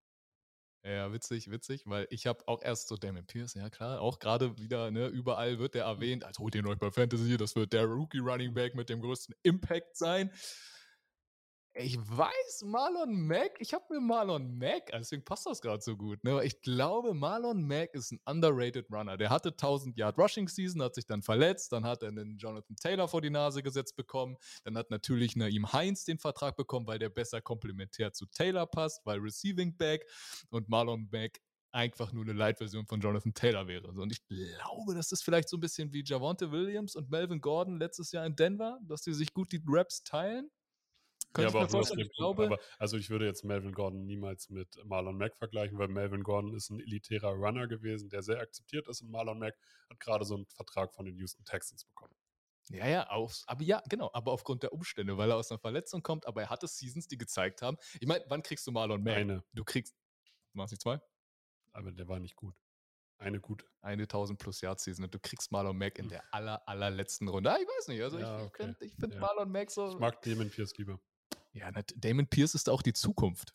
Ja, 0.84 1.12
witzig, 1.12 1.50
witzig, 1.50 1.82
weil 1.86 2.06
ich 2.10 2.28
habe 2.28 2.46
auch 2.46 2.62
erst 2.62 2.86
so 2.86 2.96
Damon 2.96 3.26
Pierce, 3.26 3.54
ja 3.54 3.68
klar, 3.70 4.00
auch 4.00 4.20
gerade 4.20 4.56
wieder, 4.58 4.92
ne, 4.92 5.08
überall 5.08 5.58
wird 5.58 5.74
der 5.74 5.86
mhm. 5.86 5.94
erwähnt, 5.94 6.24
als 6.24 6.38
holt 6.38 6.54
ihr 6.54 6.64
euch 6.64 6.78
bei 6.78 6.92
Fantasy, 6.92 7.36
das 7.36 7.56
wird 7.56 7.72
der 7.72 7.86
Rookie 7.86 8.20
Running 8.20 8.54
Back 8.54 8.76
mit 8.76 8.88
dem 8.88 9.00
größten 9.00 9.34
Impact 9.42 9.96
sein. 9.96 10.30
Ich 11.80 11.96
weiß, 11.96 12.64
Marlon 12.64 13.26
Mack, 13.28 13.52
ich 13.60 13.72
habe 13.72 13.84
mir 13.94 14.00
Marlon 14.00 14.58
Mack, 14.58 14.90
deswegen 14.92 15.24
passt 15.24 15.46
das 15.46 15.60
gerade 15.60 15.80
so 15.80 15.96
gut. 15.96 16.22
Ne? 16.24 16.42
Ich 16.44 16.60
glaube, 16.60 17.14
Marlon 17.14 17.62
Mack 17.62 17.94
ist 17.94 18.10
ein 18.10 18.20
underrated 18.24 18.90
Runner. 18.90 19.16
Der 19.16 19.30
hatte 19.30 19.50
1000 19.50 19.96
Yard 19.96 20.18
Rushing 20.18 20.48
Season, 20.48 20.82
hat 20.82 20.96
sich 20.96 21.06
dann 21.06 21.22
verletzt, 21.22 21.70
dann 21.70 21.84
hat 21.84 22.02
er 22.02 22.08
einen 22.08 22.36
Jonathan 22.36 22.74
Taylor 22.74 23.06
vor 23.06 23.20
die 23.20 23.30
Nase 23.30 23.62
gesetzt 23.62 23.94
bekommen, 23.94 24.36
dann 24.64 24.76
hat 24.76 24.90
natürlich 24.90 25.36
Naim 25.36 25.72
Heinz 25.72 26.04
den 26.04 26.18
Vertrag 26.18 26.56
bekommen, 26.56 26.88
weil 26.88 26.98
der 26.98 27.10
besser 27.10 27.40
komplementär 27.40 28.12
zu 28.12 28.26
Taylor 28.26 28.66
passt, 28.66 29.06
weil 29.06 29.20
Receiving 29.20 29.76
Back 29.76 30.04
und 30.50 30.68
Marlon 30.68 31.08
Mack 31.12 31.40
einfach 31.70 32.12
nur 32.12 32.24
eine 32.24 32.32
Light-Version 32.32 32.86
von 32.86 33.00
Jonathan 33.00 33.34
Taylor 33.34 33.68
wäre. 33.68 33.88
Und 33.88 34.10
ich 34.10 34.26
glaube, 34.26 34.94
das 34.94 35.12
ist 35.12 35.22
vielleicht 35.22 35.48
so 35.48 35.56
ein 35.56 35.60
bisschen 35.60 35.92
wie 35.92 36.02
Javonte 36.04 36.50
Williams 36.50 36.96
und 36.96 37.08
Melvin 37.10 37.40
Gordon 37.40 37.78
letztes 37.78 38.10
Jahr 38.10 38.26
in 38.26 38.34
Denver, 38.34 38.80
dass 38.82 39.02
die 39.02 39.12
sich 39.12 39.32
gut 39.32 39.52
die 39.52 39.62
Raps 39.64 40.02
teilen. 40.02 40.50
Könnte 41.34 41.52
ja, 41.52 41.60
aber, 41.60 41.78
auch 41.78 41.96
ich 41.96 42.12
glaube, 42.16 42.46
aber 42.46 42.58
also 42.78 42.96
ich 42.96 43.10
würde 43.10 43.26
jetzt 43.26 43.44
Melvin 43.44 43.72
Gordon 43.72 44.06
niemals 44.06 44.48
mit 44.48 44.82
Marlon 44.84 45.16
Mack 45.16 45.36
vergleichen, 45.36 45.78
weil 45.78 45.88
Melvin 45.88 46.22
Gordon 46.22 46.54
ist 46.54 46.70
ein 46.70 46.80
elitärer 46.80 47.32
Runner 47.32 47.66
gewesen, 47.66 48.08
der 48.08 48.22
sehr 48.22 48.40
akzeptiert 48.40 48.88
ist 48.88 49.02
und 49.02 49.10
Marlon 49.10 49.38
Mack 49.38 49.56
hat 49.90 50.00
gerade 50.00 50.24
so 50.24 50.36
einen 50.36 50.46
Vertrag 50.46 50.94
von 50.94 51.04
den 51.04 51.16
Houston 51.16 51.44
Texans 51.44 51.84
bekommen. 51.84 52.14
Ja, 52.70 52.86
ja, 52.86 53.08
auf, 53.08 53.42
aber 53.46 53.62
ja, 53.62 53.82
genau, 53.88 54.10
aber 54.12 54.32
aufgrund 54.32 54.62
der 54.62 54.72
Umstände, 54.72 55.16
weil 55.16 55.30
er 55.30 55.36
aus 55.36 55.50
einer 55.50 55.58
Verletzung 55.58 56.02
kommt, 56.02 56.26
aber 56.26 56.42
er 56.42 56.50
hatte 56.50 56.66
Seasons, 56.68 57.08
die 57.08 57.16
gezeigt 57.16 57.62
haben. 57.62 57.78
Ich 58.00 58.06
meine, 58.06 58.24
wann 58.28 58.42
kriegst 58.42 58.66
du 58.66 58.72
Marlon 58.72 59.02
Mack? 59.02 59.16
Eine. 59.16 59.44
Du 59.52 59.64
kriegst, 59.64 59.94
machst 60.52 60.72
nicht 60.72 60.82
zwei? 60.82 61.00
Aber 61.72 61.92
der 61.92 62.08
war 62.08 62.18
nicht 62.18 62.36
gut. 62.36 62.54
Eine 63.18 63.40
gute. 63.40 63.66
Eine 63.80 64.04
1000 64.04 64.38
plus 64.38 64.60
Yard 64.60 64.80
Season 64.80 65.04
und 65.04 65.14
du 65.14 65.18
kriegst 65.18 65.50
Marlon 65.50 65.76
Mack 65.76 65.98
in 65.98 66.08
der 66.08 66.22
aller, 66.32 66.66
allerletzten 66.68 67.28
Runde. 67.28 67.50
Ah, 67.50 67.58
ich 67.60 67.66
weiß 67.66 67.88
nicht, 67.88 68.02
also 68.02 68.18
ja, 68.18 68.38
ich, 68.38 68.46
okay. 68.46 68.74
ich 68.80 68.92
finde 68.92 69.00
find 69.00 69.14
ja. 69.14 69.20
Marlon 69.20 69.50
Mack 69.50 69.70
so. 69.70 69.88
Ich 69.88 69.98
mag 69.98 70.22
Damon 70.22 70.50
Pierce 70.50 70.76
lieber. 70.76 71.00
Ja, 71.58 71.70
Damon 71.96 72.26
Pierce 72.26 72.54
ist 72.54 72.68
auch 72.68 72.82
die 72.82 72.92
Zukunft. 72.92 73.54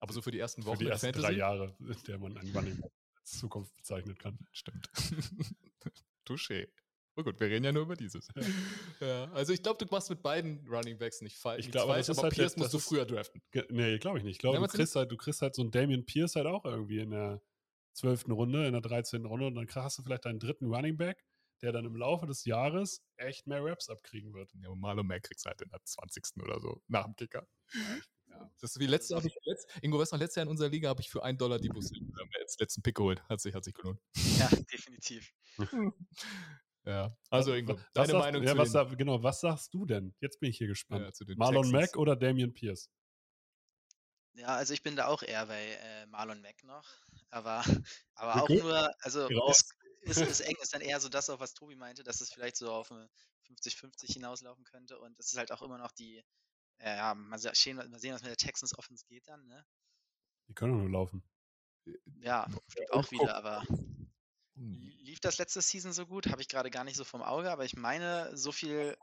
Aber 0.00 0.12
so 0.12 0.22
für 0.22 0.30
die 0.30 0.38
ersten 0.38 0.64
Wochen. 0.64 0.78
Für 0.78 0.84
die 0.84 0.90
ersten 0.90 1.06
Fantasy? 1.06 1.26
drei 1.26 1.32
Jahre, 1.32 1.76
in 1.80 2.02
der 2.06 2.18
man 2.18 2.36
einen 2.36 2.56
Running 2.56 2.82
als 3.20 3.38
Zukunft 3.38 3.74
bezeichnen 3.76 4.16
kann. 4.16 4.38
Stimmt. 4.52 4.90
Touché. 6.26 6.68
Oh 7.16 7.24
gut, 7.24 7.40
wir 7.40 7.48
reden 7.48 7.64
ja 7.64 7.72
nur 7.72 7.82
über 7.82 7.96
dieses. 7.96 8.28
Ja. 9.00 9.06
ja 9.06 9.24
also 9.32 9.52
ich 9.52 9.60
glaube, 9.60 9.84
du 9.84 9.92
machst 9.92 10.08
mit 10.08 10.22
beiden 10.22 10.64
Running 10.68 10.98
Backs 10.98 11.20
nicht 11.20 11.36
falsch. 11.36 11.66
Ich 11.66 11.72
glaube, 11.72 11.92
aber 11.92 12.00
halt 12.00 12.34
Pierce 12.34 12.56
musst 12.56 12.72
du 12.72 12.78
früher 12.78 13.04
draften. 13.04 13.42
Nee, 13.70 13.98
glaube 13.98 14.18
ich 14.18 14.24
nicht. 14.24 14.36
Ich 14.36 14.38
glaube, 14.38 14.58
du, 14.58 14.66
kriegst 14.68 14.94
halt, 14.94 15.10
du 15.10 15.16
kriegst 15.16 15.42
halt 15.42 15.56
so 15.56 15.62
einen 15.62 15.72
Damien 15.72 16.06
Pierce 16.06 16.36
halt 16.36 16.46
auch 16.46 16.64
irgendwie 16.64 17.00
in 17.00 17.10
der 17.10 17.42
zwölften 17.92 18.30
Runde, 18.30 18.66
in 18.66 18.72
der 18.72 18.82
13. 18.82 19.24
Runde 19.24 19.48
und 19.48 19.56
dann 19.56 19.66
hast 19.74 19.98
du 19.98 20.02
vielleicht 20.02 20.26
deinen 20.26 20.38
dritten 20.38 20.72
Running 20.72 20.96
Back 20.96 21.24
der 21.62 21.72
dann 21.72 21.84
im 21.84 21.96
Laufe 21.96 22.26
des 22.26 22.44
Jahres 22.44 23.02
echt 23.16 23.46
mehr 23.46 23.64
Raps 23.64 23.88
abkriegen 23.88 24.32
wird. 24.34 24.52
Ja, 24.62 24.68
und 24.68 24.80
Marlon 24.80 25.06
Mack 25.06 25.24
kriegst 25.24 25.44
halt 25.46 25.60
in 25.60 25.68
der 25.70 25.82
20. 25.82 26.42
oder 26.42 26.60
so, 26.60 26.82
nach 26.88 27.04
dem 27.04 27.16
Kicker. 27.16 27.46
Ja. 27.74 28.50
Das 28.60 28.74
ist 28.74 28.80
wie 28.80 28.86
letzte, 28.86 29.16
habe 29.16 29.26
ich 29.26 29.36
letzt, 29.44 29.68
Ingo, 29.82 29.98
weißt 29.98 30.12
du, 30.12 30.16
letztes 30.16 30.36
Jahr 30.36 30.44
in 30.44 30.50
unserer 30.50 30.68
Liga 30.68 30.88
habe 30.88 31.00
ich 31.00 31.10
für 31.10 31.22
einen 31.22 31.38
Dollar 31.38 31.58
die 31.58 31.68
Bus 31.68 31.90
als 32.40 32.58
letzten 32.58 32.82
Pick 32.82 32.96
geholt. 32.96 33.22
Hat 33.28 33.40
sich, 33.40 33.54
hat 33.54 33.64
sich 33.64 33.74
gelohnt. 33.74 34.00
Ja, 34.38 34.48
definitiv. 34.72 35.32
ja, 36.84 37.16
also 37.30 37.54
Ingo, 37.54 37.74
was, 37.74 37.84
deine 37.94 38.12
was 38.12 38.20
Meinung 38.20 38.42
sagst, 38.46 38.72
zu 38.72 38.78
ja, 38.78 38.90
was, 38.90 38.96
Genau, 38.96 39.22
was 39.22 39.40
sagst 39.40 39.74
du 39.74 39.86
denn? 39.86 40.14
Jetzt 40.20 40.40
bin 40.40 40.50
ich 40.50 40.58
hier 40.58 40.68
gespannt. 40.68 41.18
Ja, 41.18 41.34
Marlon 41.36 41.64
Texans. 41.64 41.92
Mack 41.92 41.96
oder 41.96 42.16
Damian 42.16 42.52
Pierce? 42.52 42.90
Ja, 44.38 44.54
also 44.54 44.72
ich 44.72 44.82
bin 44.84 44.94
da 44.94 45.06
auch 45.06 45.22
eher 45.22 45.46
bei 45.46 45.64
äh, 45.64 46.06
Marlon 46.06 46.40
Mack 46.40 46.62
noch. 46.62 46.86
Aber, 47.30 47.62
aber 48.14 48.42
auch 48.42 48.48
nur, 48.48 48.90
also 49.00 49.28
es, 49.50 49.68
ist, 50.00 50.20
ist 50.20 50.40
eng, 50.40 50.56
ist 50.60 50.74
dann 50.74 50.80
eher 50.80 51.00
so 51.00 51.08
das, 51.08 51.30
auch 51.30 51.40
was 51.40 51.54
Tobi 51.54 51.76
meinte, 51.76 52.02
dass 52.02 52.20
es 52.20 52.32
vielleicht 52.32 52.56
so 52.56 52.72
auf 52.72 52.90
eine 52.90 53.08
50-50 53.46 54.12
hinauslaufen 54.12 54.64
könnte. 54.64 54.98
Und 54.98 55.18
es 55.18 55.32
ist 55.32 55.38
halt 55.38 55.52
auch 55.52 55.62
immer 55.62 55.78
noch 55.78 55.92
die, 55.92 56.24
äh, 56.78 56.96
ja, 56.96 57.14
mal 57.14 57.38
sehen, 57.38 57.76
mal 57.76 57.98
sehen, 57.98 58.14
was 58.14 58.22
mit 58.22 58.30
der 58.30 58.36
Texans 58.36 58.76
Offense 58.76 59.04
geht 59.06 59.28
dann, 59.28 59.46
ne? 59.46 59.64
Die 60.48 60.54
können 60.54 60.78
nur 60.78 60.90
laufen. 60.90 61.22
Ja, 62.20 62.46
auch 62.90 63.10
wieder, 63.10 63.34
aber 63.34 63.64
lief 64.54 65.20
das 65.20 65.38
letzte 65.38 65.62
Season 65.62 65.92
so 65.92 66.06
gut? 66.06 66.26
Habe 66.28 66.42
ich 66.42 66.48
gerade 66.48 66.70
gar 66.70 66.84
nicht 66.84 66.96
so 66.96 67.04
vom 67.04 67.22
Auge, 67.22 67.50
aber 67.50 67.64
ich 67.64 67.76
meine, 67.76 68.36
so 68.36 68.52
viel 68.52 68.96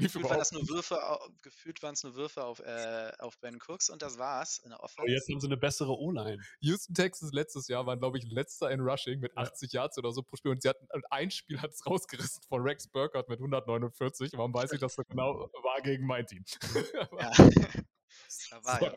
Lief 0.00 0.12
gefühlt, 0.12 0.30
waren 0.30 0.38
das 0.38 0.52
nur 0.52 0.68
Würfe, 0.68 0.98
gefühlt 1.42 1.82
waren 1.82 1.94
es 1.94 2.02
nur 2.02 2.14
Würfe 2.14 2.44
auf, 2.44 2.60
äh, 2.60 3.12
auf 3.18 3.38
Ben 3.38 3.58
Cooks 3.66 3.90
und 3.90 4.02
das 4.02 4.18
war's 4.18 4.58
in 4.58 4.70
der 4.70 4.80
Offense. 4.80 5.00
Aber 5.00 5.10
jetzt 5.10 5.28
haben 5.28 5.40
sie 5.40 5.46
eine 5.46 5.56
bessere 5.56 5.96
O-Line. 5.96 6.42
Houston 6.60 6.94
Texas 6.94 7.32
letztes 7.32 7.68
Jahr 7.68 7.86
waren, 7.86 7.98
glaube 7.98 8.18
ich, 8.18 8.24
letzter 8.30 8.70
in 8.70 8.80
Rushing 8.80 9.20
mit 9.20 9.36
80 9.36 9.72
ja. 9.72 9.82
Yards 9.82 9.98
oder 9.98 10.12
so 10.12 10.22
pro 10.22 10.36
Spiel 10.36 10.52
und 10.52 10.62
sie 10.62 10.68
hatten 10.68 10.86
ein 11.10 11.30
Spiel 11.30 11.60
hat 11.60 11.70
es 11.70 11.86
rausgerissen 11.86 12.42
von 12.48 12.62
Rex 12.62 12.88
Burkhardt 12.88 13.28
mit 13.28 13.38
149. 13.38 14.32
Warum 14.34 14.54
weiß 14.54 14.72
ich, 14.72 14.80
dass 14.80 14.96
das 14.96 15.06
genau 15.06 15.50
war 15.62 15.80
gegen 15.82 16.06
mein 16.06 16.26
Team? 16.26 16.44
ja. 17.18 17.30
war 18.62 18.82
ja. 18.82 18.94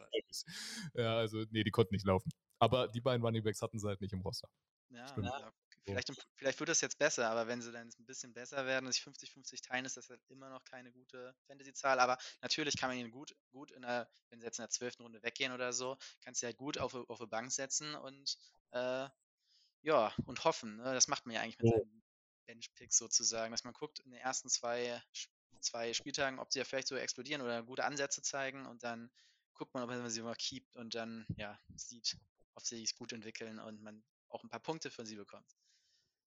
ja, 0.96 1.18
also 1.18 1.44
nee, 1.52 1.63
die 1.63 1.72
konnten 1.72 1.94
nicht 1.94 2.06
laufen. 2.06 2.32
Aber 2.60 2.88
die 2.88 3.02
beiden 3.02 3.24
Running 3.24 3.44
Backs 3.44 3.62
hatten 3.62 3.80
sie 3.80 3.88
halt 3.88 4.02
nicht 4.02 4.13
im 4.13 4.22
Roster. 4.22 4.50
Ja, 4.89 5.06
ja 5.22 5.54
Vielleicht, 5.86 6.12
vielleicht 6.36 6.60
wird 6.60 6.69
das 6.69 6.82
jetzt 6.82 6.98
besser, 6.98 7.30
aber 7.30 7.48
wenn 7.48 7.62
sie 7.62 7.72
dann 7.72 7.88
ein 7.88 8.06
bisschen 8.06 8.34
besser 8.34 8.65
werden 8.65 8.86
und 8.86 8.93
sich 8.93 9.04
50-50 9.04 9.63
teilen, 9.63 9.86
ist 9.86 9.98
das 9.98 10.10
halt 10.10 10.22
immer 10.30 10.50
noch 10.50 10.63
keine 10.63 10.91
gute 10.91 11.36
Fantasy-Zahl. 11.48 12.00
Aber 12.00 12.17
natürlich 12.41 12.78
kann 12.78 12.89
man 12.89 12.98
ihn 12.98 13.12
gut, 13.12 13.36
gut 13.52 13.72
in 13.72 13.82
der, 13.82 14.10
wenn 14.30 14.39
sie 14.39 14.46
jetzt 14.46 14.60
in 14.60 14.63
der 14.63 14.69
zwölften 14.69 15.04
Runde 15.04 15.22
weggehen 15.24 15.52
oder 15.52 15.74
so, 15.74 15.98
kannst 16.22 16.41
du 16.41 16.46
ja 16.46 16.54
gut 16.54 16.78
auf, 16.78 16.93
auf 16.93 17.19
eine 17.19 17.28
Bank 17.28 17.52
setzen 17.52 17.96
und 17.96 18.38
äh, 18.72 19.10
ja, 19.82 20.13
und 20.26 20.43
hoffen. 20.46 20.78
Ne? 20.78 20.93
Das 20.93 21.10
macht 21.10 21.26
man 21.26 21.36
ja 21.36 21.41
eigentlich 21.41 21.58
mit 21.58 21.74
oh. 21.74 21.78
seinen 21.78 22.04
Bench-Picks 22.46 22.98
sozusagen, 22.98 23.52
dass 23.52 23.65
man 23.65 23.74
guckt, 23.74 24.00
in 24.00 24.12
den 24.12 24.22
ersten 24.22 24.50
zwei 24.50 25.02
zwei 25.63 25.93
Spieltagen, 25.93 26.39
ob 26.39 26.52
sie 26.52 26.60
ja 26.60 26.65
vielleicht 26.65 26.88
so 26.88 26.96
explodieren 26.96 27.41
oder 27.41 27.63
gute 27.63 27.86
Ansätze 27.86 28.22
zeigen 28.22 28.65
und 28.65 28.84
dann 28.84 29.10
guckt 29.54 29.74
man, 29.74 29.84
ob 29.84 29.89
man 29.89 30.10
sie 30.10 30.22
mal 30.22 30.36
keept 30.36 30.76
und 30.76 30.96
dann 30.96 31.26
ja 31.38 31.60
sieht, 31.76 32.17
ob 32.56 32.65
sie 32.65 32.78
sich 32.78 32.96
gut 32.96 33.13
entwickeln 33.13 33.60
und 33.60 33.82
man 33.82 34.04
auch 34.30 34.43
ein 34.43 34.50
paar 34.50 34.60
Punkte 34.60 34.91
von 34.91 35.06
sie 35.06 35.15
bekommt. 35.15 35.56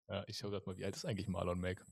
Ja, 0.07 0.23
ich 0.27 0.37
schau 0.37 0.49
grad 0.49 0.67
mal, 0.67 0.77
wie 0.77 0.85
alt 0.85 0.95
ist 0.95 1.05
eigentlich 1.05 1.27
Marlon 1.27 1.59
Mack? 1.59 1.85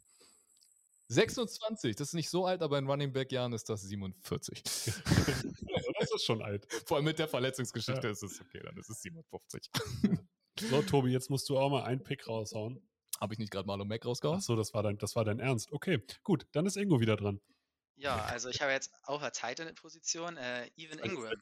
26, 1.09 1.95
das 1.95 2.09
ist 2.09 2.13
nicht 2.13 2.29
so 2.29 2.45
alt, 2.45 2.61
aber 2.61 2.77
in 2.77 2.87
Running 2.89 3.11
Back 3.11 3.31
Jahren 3.31 3.53
ist 3.53 3.69
das 3.69 3.81
47. 3.81 4.63
das 4.63 6.11
ist 6.15 6.25
schon 6.25 6.41
alt. 6.41 6.65
Vor 6.85 6.97
allem 6.97 7.05
mit 7.05 7.19
der 7.19 7.27
Verletzungsgeschichte 7.27 8.07
ist 8.07 8.23
es 8.23 8.39
okay, 8.41 8.61
dann 8.63 8.77
ist 8.77 8.89
es 8.89 9.01
57. 9.01 9.69
So, 10.59 10.81
Tobi, 10.83 11.11
jetzt 11.11 11.29
musst 11.29 11.49
du 11.49 11.57
auch 11.57 11.69
mal 11.69 11.83
einen 11.83 12.03
Pick 12.03 12.27
raushauen. 12.27 12.87
Habe 13.19 13.33
ich 13.33 13.39
nicht 13.39 13.51
gerade 13.51 13.67
Marlon 13.67 13.87
Mack 13.87 14.05
rausgehauen? 14.05 14.39
Ach 14.39 14.43
so, 14.43 14.55
das 14.55 14.73
war 14.73 14.83
dein, 14.83 14.97
das 14.97 15.15
war 15.15 15.25
dein 15.25 15.39
Ernst. 15.39 15.71
Okay, 15.71 16.01
gut, 16.23 16.45
dann 16.51 16.65
ist 16.65 16.77
Ingo 16.77 16.99
wieder 16.99 17.15
dran. 17.15 17.41
Ja, 17.95 18.23
also 18.25 18.49
ich 18.49 18.61
habe 18.61 18.71
jetzt 18.71 18.91
auf 19.03 19.21
der 19.21 19.31
Titan-Position 19.31 20.37
äh, 20.37 20.69
Evan 20.75 20.99
Ingram. 20.99 21.33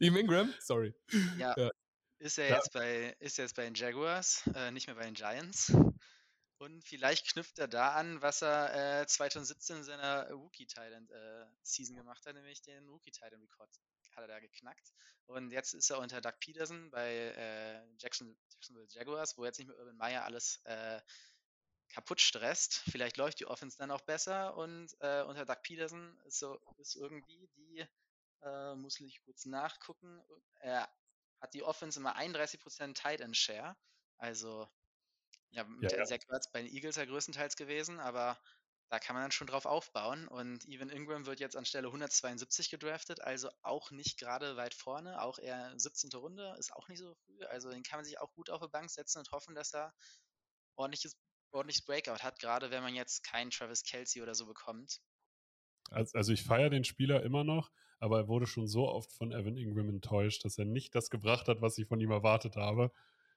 Evan 0.00 0.16
Ingram? 0.18 0.54
Sorry. 0.60 0.94
Ja, 1.38 1.54
Ja. 1.56 1.70
Ist 2.20 2.38
er 2.38 2.48
Ja. 2.48 2.56
jetzt 2.56 2.72
bei 2.72 3.16
ist 3.20 3.38
jetzt 3.38 3.56
bei 3.56 3.64
den 3.64 3.74
Jaguars, 3.74 4.46
äh, 4.54 4.70
nicht 4.70 4.86
mehr 4.86 4.96
bei 4.96 5.04
den 5.04 5.14
Giants. 5.14 5.72
Und 6.58 6.84
vielleicht 6.84 7.28
knüpft 7.32 7.58
er 7.58 7.68
da 7.68 7.94
an, 7.94 8.20
was 8.20 8.42
er 8.42 9.02
äh, 9.02 9.06
2017 9.06 9.78
in 9.78 9.84
seiner 9.84 10.30
Rookie 10.30 10.66
Thailand 10.66 11.10
äh, 11.10 11.46
Season 11.62 11.96
gemacht 11.96 12.26
hat, 12.26 12.34
nämlich 12.34 12.60
den 12.62 12.86
Rookie 12.88 13.12
Thailand 13.12 13.42
Rekord 13.42 13.70
hat 14.14 14.24
er 14.24 14.28
da 14.28 14.40
geknackt. 14.40 14.92
Und 15.26 15.52
jetzt 15.52 15.72
ist 15.74 15.90
er 15.90 15.98
unter 16.00 16.20
Doug 16.20 16.34
Peterson 16.40 16.90
bei 16.90 17.14
äh, 17.14 17.82
Jackson, 17.98 18.38
Jacksonville 18.50 18.88
Jaguars, 18.90 19.38
wo 19.38 19.44
jetzt 19.46 19.58
nicht 19.58 19.68
mehr 19.68 19.78
Urban 19.78 19.96
Meyer 19.96 20.24
alles 20.24 20.60
äh, 20.64 21.00
kaputt 21.88 22.20
stresst. 22.20 22.74
Vielleicht 22.90 23.16
läuft 23.16 23.40
die 23.40 23.46
Offense 23.46 23.78
dann 23.78 23.90
auch 23.90 24.02
besser 24.02 24.56
und 24.56 24.94
äh, 25.00 25.22
unter 25.22 25.46
Doug 25.46 25.62
Peterson 25.62 26.20
ist 26.26 26.38
so 26.40 26.60
ist 26.78 26.96
irgendwie 26.96 27.48
die 27.56 27.86
muss 28.76 28.98
ich 29.00 29.20
kurz 29.22 29.44
nachgucken. 29.44 30.22
Hat 31.40 31.54
die 31.54 31.62
Offense 31.62 31.98
immer 31.98 32.16
31% 32.16 32.94
Tight 32.94 33.20
End 33.20 33.36
Share. 33.36 33.76
Also 34.18 34.68
ja, 35.50 35.64
mit 35.64 35.90
Ja, 35.90 35.98
ja. 35.98 36.04
Zach 36.04 36.20
Ertz 36.28 36.50
bei 36.52 36.62
den 36.62 36.72
Eagles 36.72 36.96
ja 36.96 37.04
größtenteils 37.04 37.56
gewesen, 37.56 37.98
aber 37.98 38.38
da 38.90 38.98
kann 38.98 39.14
man 39.14 39.22
dann 39.22 39.32
schon 39.32 39.46
drauf 39.46 39.66
aufbauen. 39.66 40.26
Und 40.28 40.66
Evan 40.66 40.90
Ingram 40.90 41.26
wird 41.26 41.40
jetzt 41.40 41.56
anstelle 41.56 41.86
172 41.86 42.70
gedraftet, 42.70 43.20
also 43.20 43.48
auch 43.62 43.90
nicht 43.90 44.18
gerade 44.18 44.56
weit 44.56 44.74
vorne, 44.74 45.22
auch 45.22 45.38
eher 45.38 45.72
17. 45.78 46.10
Runde, 46.14 46.54
ist 46.58 46.72
auch 46.72 46.88
nicht 46.88 46.98
so 46.98 47.14
früh. 47.14 47.44
Also 47.46 47.70
den 47.70 47.82
kann 47.82 47.98
man 47.98 48.04
sich 48.04 48.18
auch 48.18 48.32
gut 48.34 48.50
auf 48.50 48.60
die 48.60 48.68
Bank 48.68 48.90
setzen 48.90 49.18
und 49.18 49.30
hoffen, 49.30 49.54
dass 49.54 49.72
er 49.74 49.94
ordentliches, 50.76 51.16
ordentliches 51.52 51.84
Breakout 51.84 52.22
hat, 52.22 52.40
gerade 52.40 52.70
wenn 52.70 52.82
man 52.82 52.94
jetzt 52.94 53.22
keinen 53.22 53.50
Travis 53.50 53.84
Kelsey 53.84 54.22
oder 54.22 54.34
so 54.34 54.46
bekommt. 54.46 55.00
Also, 55.90 56.18
also 56.18 56.32
ich 56.32 56.42
feiere 56.42 56.70
den 56.70 56.84
Spieler 56.84 57.22
immer 57.22 57.44
noch, 57.44 57.70
aber 58.00 58.18
er 58.18 58.28
wurde 58.28 58.46
schon 58.46 58.66
so 58.66 58.88
oft 58.88 59.12
von 59.12 59.30
Evan 59.32 59.56
Ingram 59.56 59.88
enttäuscht, 59.88 60.44
dass 60.44 60.58
er 60.58 60.64
nicht 60.64 60.94
das 60.94 61.10
gebracht 61.10 61.46
hat, 61.48 61.60
was 61.62 61.78
ich 61.78 61.86
von 61.86 62.00
ihm 62.00 62.10
erwartet 62.10 62.56
habe. 62.56 62.90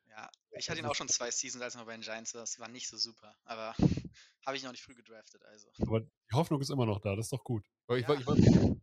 Ja, 0.10 0.30
ich 0.58 0.70
hatte 0.70 0.80
ihn 0.80 0.86
auch 0.86 0.96
schon 0.96 1.08
zwei 1.08 1.32
Seasons, 1.32 1.64
als 1.64 1.76
er 1.76 1.80
noch 1.80 1.86
bei 1.88 1.94
den 1.94 2.02
Giants 2.02 2.34
war. 2.34 2.42
Das 2.42 2.60
war 2.60 2.68
nicht 2.70 2.88
so 2.88 2.98
super, 2.98 3.36
aber 3.46 3.76
habe 4.46 4.58
ich 4.58 4.64
noch 4.64 4.72
nicht 4.72 4.84
früh 4.84 4.96
gedraftet, 4.96 5.44
also. 5.46 5.68
Aber 5.80 6.02
die 6.02 6.34
Hoffnung 6.36 6.62
ist 6.62 6.70
immer 6.70 6.86
noch 6.86 7.00
da, 7.00 7.16
das 7.16 7.28
ist 7.28 7.34
doch 7.34 7.44
gut. 7.44 7.66
Aber 7.88 7.98
ich, 7.98 8.08
Ja. 8.08 8.14
ich 8.14 8.26
weiß 8.26 8.38
nicht, 8.38 8.82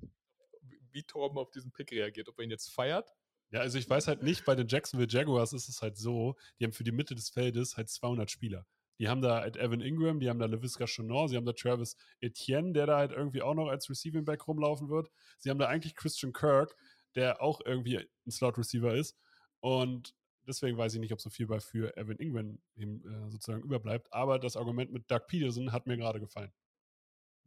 wie 0.92 1.02
Torben 1.04 1.38
auf 1.38 1.50
diesen 1.50 1.72
Pick 1.72 1.92
reagiert, 1.92 2.28
ob 2.28 2.38
er 2.38 2.44
ihn 2.44 2.50
jetzt 2.50 2.72
feiert. 2.72 3.14
Ja, 3.52 3.60
also 3.60 3.78
ich 3.78 3.88
weiß 3.88 4.06
halt 4.06 4.22
nicht, 4.22 4.44
bei 4.44 4.54
den 4.54 4.68
Jacksonville 4.68 5.10
Jaguars 5.10 5.52
ist 5.52 5.68
es 5.68 5.82
halt 5.82 5.96
so, 5.96 6.36
die 6.58 6.64
haben 6.64 6.72
für 6.72 6.84
die 6.84 6.92
Mitte 6.92 7.14
des 7.14 7.30
Feldes 7.30 7.76
halt 7.76 7.88
200 7.88 8.30
Spieler. 8.30 8.66
Die 9.00 9.08
haben 9.08 9.22
da 9.22 9.40
halt 9.40 9.56
Evan 9.56 9.80
Ingram, 9.80 10.20
die 10.20 10.28
haben 10.28 10.38
da 10.38 10.44
LaVisca 10.44 10.84
Chenor, 10.84 11.30
sie 11.30 11.36
haben 11.38 11.46
da 11.46 11.54
Travis 11.54 11.96
Etienne, 12.20 12.74
der 12.74 12.84
da 12.84 12.98
halt 12.98 13.12
irgendwie 13.12 13.40
auch 13.40 13.54
noch 13.54 13.68
als 13.68 13.88
Receiving 13.88 14.26
Back 14.26 14.46
rumlaufen 14.46 14.90
wird. 14.90 15.10
Sie 15.38 15.48
haben 15.48 15.58
da 15.58 15.68
eigentlich 15.68 15.96
Christian 15.96 16.34
Kirk, 16.34 16.76
der 17.14 17.40
auch 17.40 17.62
irgendwie 17.64 17.96
ein 17.96 18.30
Slot 18.30 18.58
Receiver 18.58 18.94
ist. 18.94 19.16
Und 19.60 20.14
deswegen 20.46 20.76
weiß 20.76 20.92
ich 20.92 21.00
nicht, 21.00 21.14
ob 21.14 21.20
so 21.22 21.30
viel 21.30 21.46
bei 21.46 21.60
für 21.60 21.96
Evan 21.96 22.18
Ingram 22.18 22.58
ihm, 22.74 23.02
äh, 23.06 23.30
sozusagen 23.30 23.62
überbleibt. 23.62 24.12
Aber 24.12 24.38
das 24.38 24.58
Argument 24.58 24.92
mit 24.92 25.10
Doug 25.10 25.22
Peterson 25.28 25.72
hat 25.72 25.86
mir 25.86 25.96
gerade 25.96 26.20
gefallen. 26.20 26.52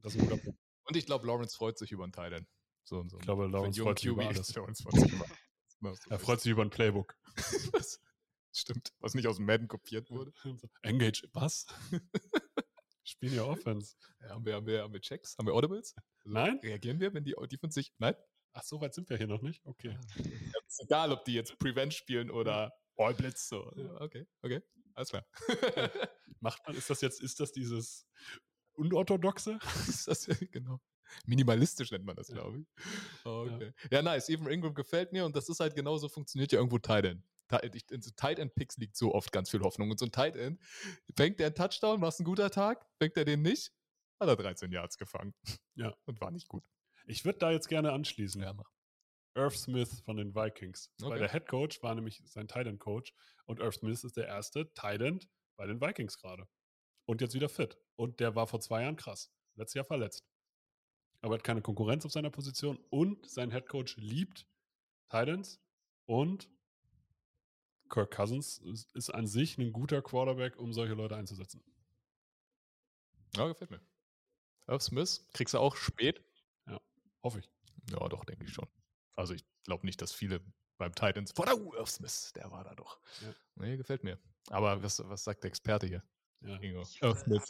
Das 0.01 0.15
ist 0.15 0.21
ein 0.21 0.29
guter 0.29 0.41
Punkt. 0.41 0.59
Und 0.85 0.97
ich 0.97 1.05
glaube, 1.05 1.27
Lawrence 1.27 1.55
freut 1.55 1.77
sich 1.77 1.91
über 1.91 2.03
einen 2.03 2.13
Thailand. 2.13 2.47
So, 2.83 3.07
so 3.07 3.17
Ich 3.17 3.25
glaube, 3.25 3.45
Lawrence 3.45 3.79
freut 3.79 3.99
sich 3.99 4.09
über 4.09 4.25
alles. 4.25 4.53
Lawrence 4.55 4.81
freut 4.81 4.95
sich 4.95 5.13
über 5.13 5.25
alles. 5.81 6.07
Er 6.09 6.17
freut 6.17 6.41
sich 6.41 6.51
über 6.51 6.63
ein 6.63 6.71
Playbook. 6.71 7.15
Stimmt, 8.55 8.93
was 8.99 9.15
nicht 9.15 9.27
aus 9.27 9.37
dem 9.37 9.45
Madden 9.45 9.67
kopiert 9.67 10.09
wurde. 10.11 10.31
Engage, 10.83 11.27
was? 11.33 11.65
Spielen 13.03 13.35
ja 13.35 13.43
Offense. 13.43 13.95
Ja, 14.21 14.29
haben, 14.29 14.45
wir, 14.45 14.53
haben, 14.55 14.65
wir, 14.67 14.81
haben 14.83 14.93
wir 14.93 15.01
Checks? 15.01 15.35
Haben 15.37 15.47
wir 15.47 15.53
Audibles? 15.53 15.93
Also 16.23 16.33
Nein? 16.33 16.59
Reagieren 16.63 16.99
wir, 16.99 17.13
wenn 17.13 17.25
die 17.25 17.35
Defense 17.51 17.73
sich. 17.75 17.93
Nein? 17.97 18.15
Ach, 18.53 18.63
so 18.63 18.79
weit 18.79 18.93
sind 18.93 19.09
wir 19.09 19.17
hier 19.17 19.27
noch 19.27 19.41
nicht? 19.41 19.65
Okay. 19.65 19.97
Ja, 20.17 20.59
ist 20.67 20.81
egal, 20.83 21.11
ob 21.11 21.25
die 21.25 21.33
jetzt 21.33 21.57
Prevent 21.57 21.93
spielen 21.93 22.29
oder 22.31 22.71
All 22.95 23.13
Blitz. 23.13 23.49
So. 23.49 23.71
Ja, 23.75 23.99
okay, 23.99 24.25
okay. 24.43 24.61
Alles 24.93 25.09
klar. 25.09 25.25
Macht 26.39 26.61
man, 26.67 26.75
ist 26.77 26.89
das 26.89 27.01
jetzt, 27.01 27.19
ist 27.21 27.39
das 27.39 27.51
dieses 27.51 28.07
Unorthodoxe? 28.73 29.57
ist 29.87 30.07
das, 30.07 30.27
genau. 30.51 30.79
Minimalistisch 31.25 31.91
nennt 31.91 32.05
man 32.05 32.15
das, 32.15 32.27
Ja. 32.29 32.35
glaube 32.35 32.59
ich. 32.59 32.67
Okay. 33.25 33.73
Ja. 33.91 34.01
nice. 34.01 34.29
Evan 34.29 34.51
Ingram 34.51 34.73
gefällt 34.73 35.11
mir 35.11 35.25
und 35.25 35.35
das 35.35 35.49
ist 35.49 35.59
halt 35.59 35.75
genauso, 35.75 36.07
funktioniert 36.07 36.51
ja 36.51 36.59
irgendwo. 36.59 36.77
Tight- 36.77 37.17
ich- 37.73 37.89
In 37.91 38.01
so 38.01 38.11
Tight 38.15 38.39
End 38.39 38.53
Picks 38.55 38.77
liegt 38.77 38.95
so 38.95 39.13
oft 39.13 39.31
ganz 39.31 39.49
viel 39.49 39.61
Hoffnung. 39.61 39.91
Und 39.91 39.99
so 39.99 40.05
ein 40.05 40.11
Tight 40.11 40.35
End, 40.35 40.59
fängt 41.15 41.39
der 41.39 41.47
einen 41.47 41.55
Touchdown, 41.55 42.01
war 42.01 42.09
es 42.09 42.19
ein 42.19 42.23
guter 42.25 42.49
Tag, 42.49 42.85
fängt 42.99 43.15
er 43.17 43.25
den 43.25 43.41
nicht, 43.41 43.71
hat 44.19 44.27
er 44.29 44.35
13 44.35 44.71
Yards 44.71 44.97
gefangen. 44.97 45.33
Ja. 45.75 45.95
Und 46.05 46.21
war 46.21 46.29
nicht 46.31 46.47
gut. 46.47 46.63
Ich 47.05 47.25
würde 47.25 47.39
da 47.39 47.51
jetzt 47.51 47.67
gerne 47.67 47.91
anschließen. 47.93 48.41
Ja, 48.41 48.53
mach. 48.53 48.69
Irv 49.35 49.57
Smith 49.57 50.01
von 50.05 50.17
den 50.17 50.35
Vikings. 50.35 50.91
Weil 50.99 51.09
Okay. 51.13 51.19
der 51.19 51.31
Head 51.31 51.47
Coach 51.47 51.81
war 51.81 51.95
nämlich 51.95 52.21
sein 52.25 52.47
Tight 52.47 52.67
End 52.67 52.79
Coach 52.79 53.11
und 53.45 53.59
Irv 53.59 53.73
Smith 53.75 54.03
ist 54.03 54.15
der 54.17 54.27
erste 54.27 54.71
Tight 54.75 55.01
End 55.01 55.27
bei 55.57 55.65
den 55.65 55.81
Vikings 55.81 56.17
gerade. 56.19 56.47
Und 57.05 57.21
jetzt 57.21 57.33
wieder 57.33 57.49
fit. 57.49 57.77
Und 57.95 58.19
der 58.19 58.35
war 58.35 58.45
vor 58.47 58.61
zwei 58.61 58.83
Jahren 58.83 58.95
krass. 58.95 59.31
Letztes 59.55 59.73
Jahr 59.73 59.85
verletzt. 59.85 60.23
Aber 61.21 61.33
hat 61.35 61.43
keine 61.43 61.61
Konkurrenz 61.63 62.05
auf 62.05 62.11
seiner 62.11 62.29
Position 62.29 62.77
und 62.91 63.27
sein 63.29 63.49
Head 63.51 63.67
Coach 63.67 63.97
liebt 63.97 64.45
Tight 65.09 65.27
Ends 65.29 65.59
und 66.05 66.49
Kirk 67.93 68.09
Cousins 68.09 68.57
ist, 68.57 69.13
an 69.13 69.27
sich 69.27 69.59
ein 69.59 69.71
guter 69.71 70.01
Quarterback, 70.01 70.57
um 70.57 70.73
solche 70.73 70.95
Leute 70.95 71.15
einzusetzen. 71.15 71.63
Ja, 73.35 73.47
gefällt 73.47 73.69
mir. 73.69 73.81
Irv 74.67 74.81
Smith, 74.81 75.27
kriegst 75.33 75.53
du 75.53 75.59
auch 75.59 75.75
spät? 75.75 76.25
Hoffe 77.21 77.39
ich. 77.39 77.49
Ja, 77.91 78.07
doch, 78.09 78.25
denke 78.25 78.45
ich 78.45 78.51
schon. 78.51 78.67
Also 79.15 79.35
ich 79.35 79.45
glaube 79.63 79.85
nicht, 79.85 80.01
dass 80.01 80.11
viele 80.11 80.41
beim 80.77 80.95
Titans 80.95 81.33
vor 81.33 81.45
der 81.45 81.55
Irv 81.55 81.89
Smith, 81.89 82.33
der 82.35 82.49
war 82.49 82.63
da 82.63 82.73
doch. 82.73 82.99
Ja. 83.21 83.33
Nee, 83.55 83.77
gefällt 83.77 84.03
mir. 84.03 84.19
Aber 84.49 84.81
was, 84.81 84.99
was 85.07 85.23
sagt 85.23 85.43
der 85.43 85.49
Experte 85.49 85.85
hier? 85.85 86.03
Ja. 86.41 86.59
Ingo? 86.61 86.81
Ich 86.81 87.01
Irv 87.01 87.19
Smith. 87.19 87.45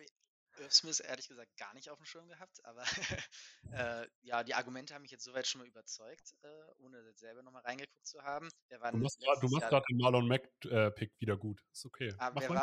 Habe 0.63 0.65
Irv 0.65 0.73
Smith 0.73 0.99
ehrlich 0.99 1.27
gesagt 1.27 1.55
gar 1.57 1.73
nicht 1.73 1.89
auf 1.89 1.97
dem 1.97 2.05
Schirm 2.05 2.27
gehabt, 2.27 2.63
aber 2.65 2.83
äh, 3.71 4.07
ja, 4.21 4.43
die 4.43 4.53
Argumente 4.53 4.93
haben 4.93 5.01
mich 5.01 5.11
jetzt 5.11 5.23
soweit 5.23 5.47
schon 5.47 5.59
mal 5.59 5.67
überzeugt, 5.67 6.33
äh, 6.41 6.47
ohne 6.77 7.13
selber 7.13 7.43
nochmal 7.43 7.61
reingeguckt 7.63 8.05
zu 8.05 8.21
haben. 8.23 8.49
Du 8.69 8.97
machst 8.97 9.19
gerade 9.19 9.85
den 9.89 9.97
Marlon 9.97 10.27
Mack-Pick 10.27 11.11
wieder 11.19 11.37
gut. 11.37 11.61
Ist 11.71 11.85
okay. 11.85 12.13
aber 12.17 12.47
mal. 12.47 12.55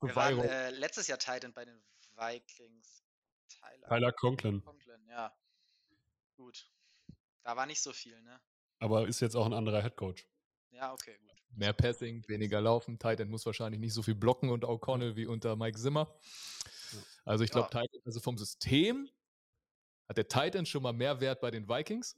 war, 0.00 0.16
waren 0.16 0.36
Viral. 0.36 0.48
äh, 0.48 0.70
letztes 0.70 1.08
Jahr 1.08 1.18
Titan 1.18 1.52
bei 1.52 1.64
den 1.64 1.82
Vikings. 2.16 3.04
Tyler, 3.48 3.88
Tyler 3.88 4.12
Conklin. 4.12 4.64
Conklin, 4.64 5.06
ja. 5.08 5.34
Gut. 6.36 6.68
Da 7.42 7.56
war 7.56 7.66
nicht 7.66 7.82
so 7.82 7.92
viel, 7.92 8.20
ne? 8.22 8.40
Aber 8.78 9.06
ist 9.06 9.20
jetzt 9.20 9.36
auch 9.36 9.46
ein 9.46 9.52
anderer 9.52 9.82
Head 9.82 9.96
Coach. 9.96 10.26
Ja, 10.72 10.92
okay, 10.92 11.16
gut. 11.20 11.30
Mehr 11.54 11.72
Passing, 11.72 12.26
weniger 12.28 12.60
Laufen. 12.60 12.98
Titan 12.98 13.28
muss 13.28 13.44
wahrscheinlich 13.46 13.80
nicht 13.80 13.92
so 13.92 14.02
viel 14.02 14.14
blocken 14.14 14.50
und 14.50 14.64
O'Connell 14.64 15.16
wie 15.16 15.26
unter 15.26 15.54
Mike 15.54 15.78
Zimmer. 15.78 16.18
Also 17.24 17.44
ich 17.44 17.50
glaube, 17.50 17.68
Ja. 17.72 17.82
Titan, 17.82 18.00
also 18.04 18.20
vom 18.20 18.38
System 18.38 19.08
hat 20.08 20.16
der 20.16 20.28
Titan 20.28 20.66
schon 20.66 20.82
mal 20.82 20.92
mehr 20.92 21.20
Wert 21.20 21.40
bei 21.40 21.50
den 21.50 21.68
Vikings. 21.68 22.16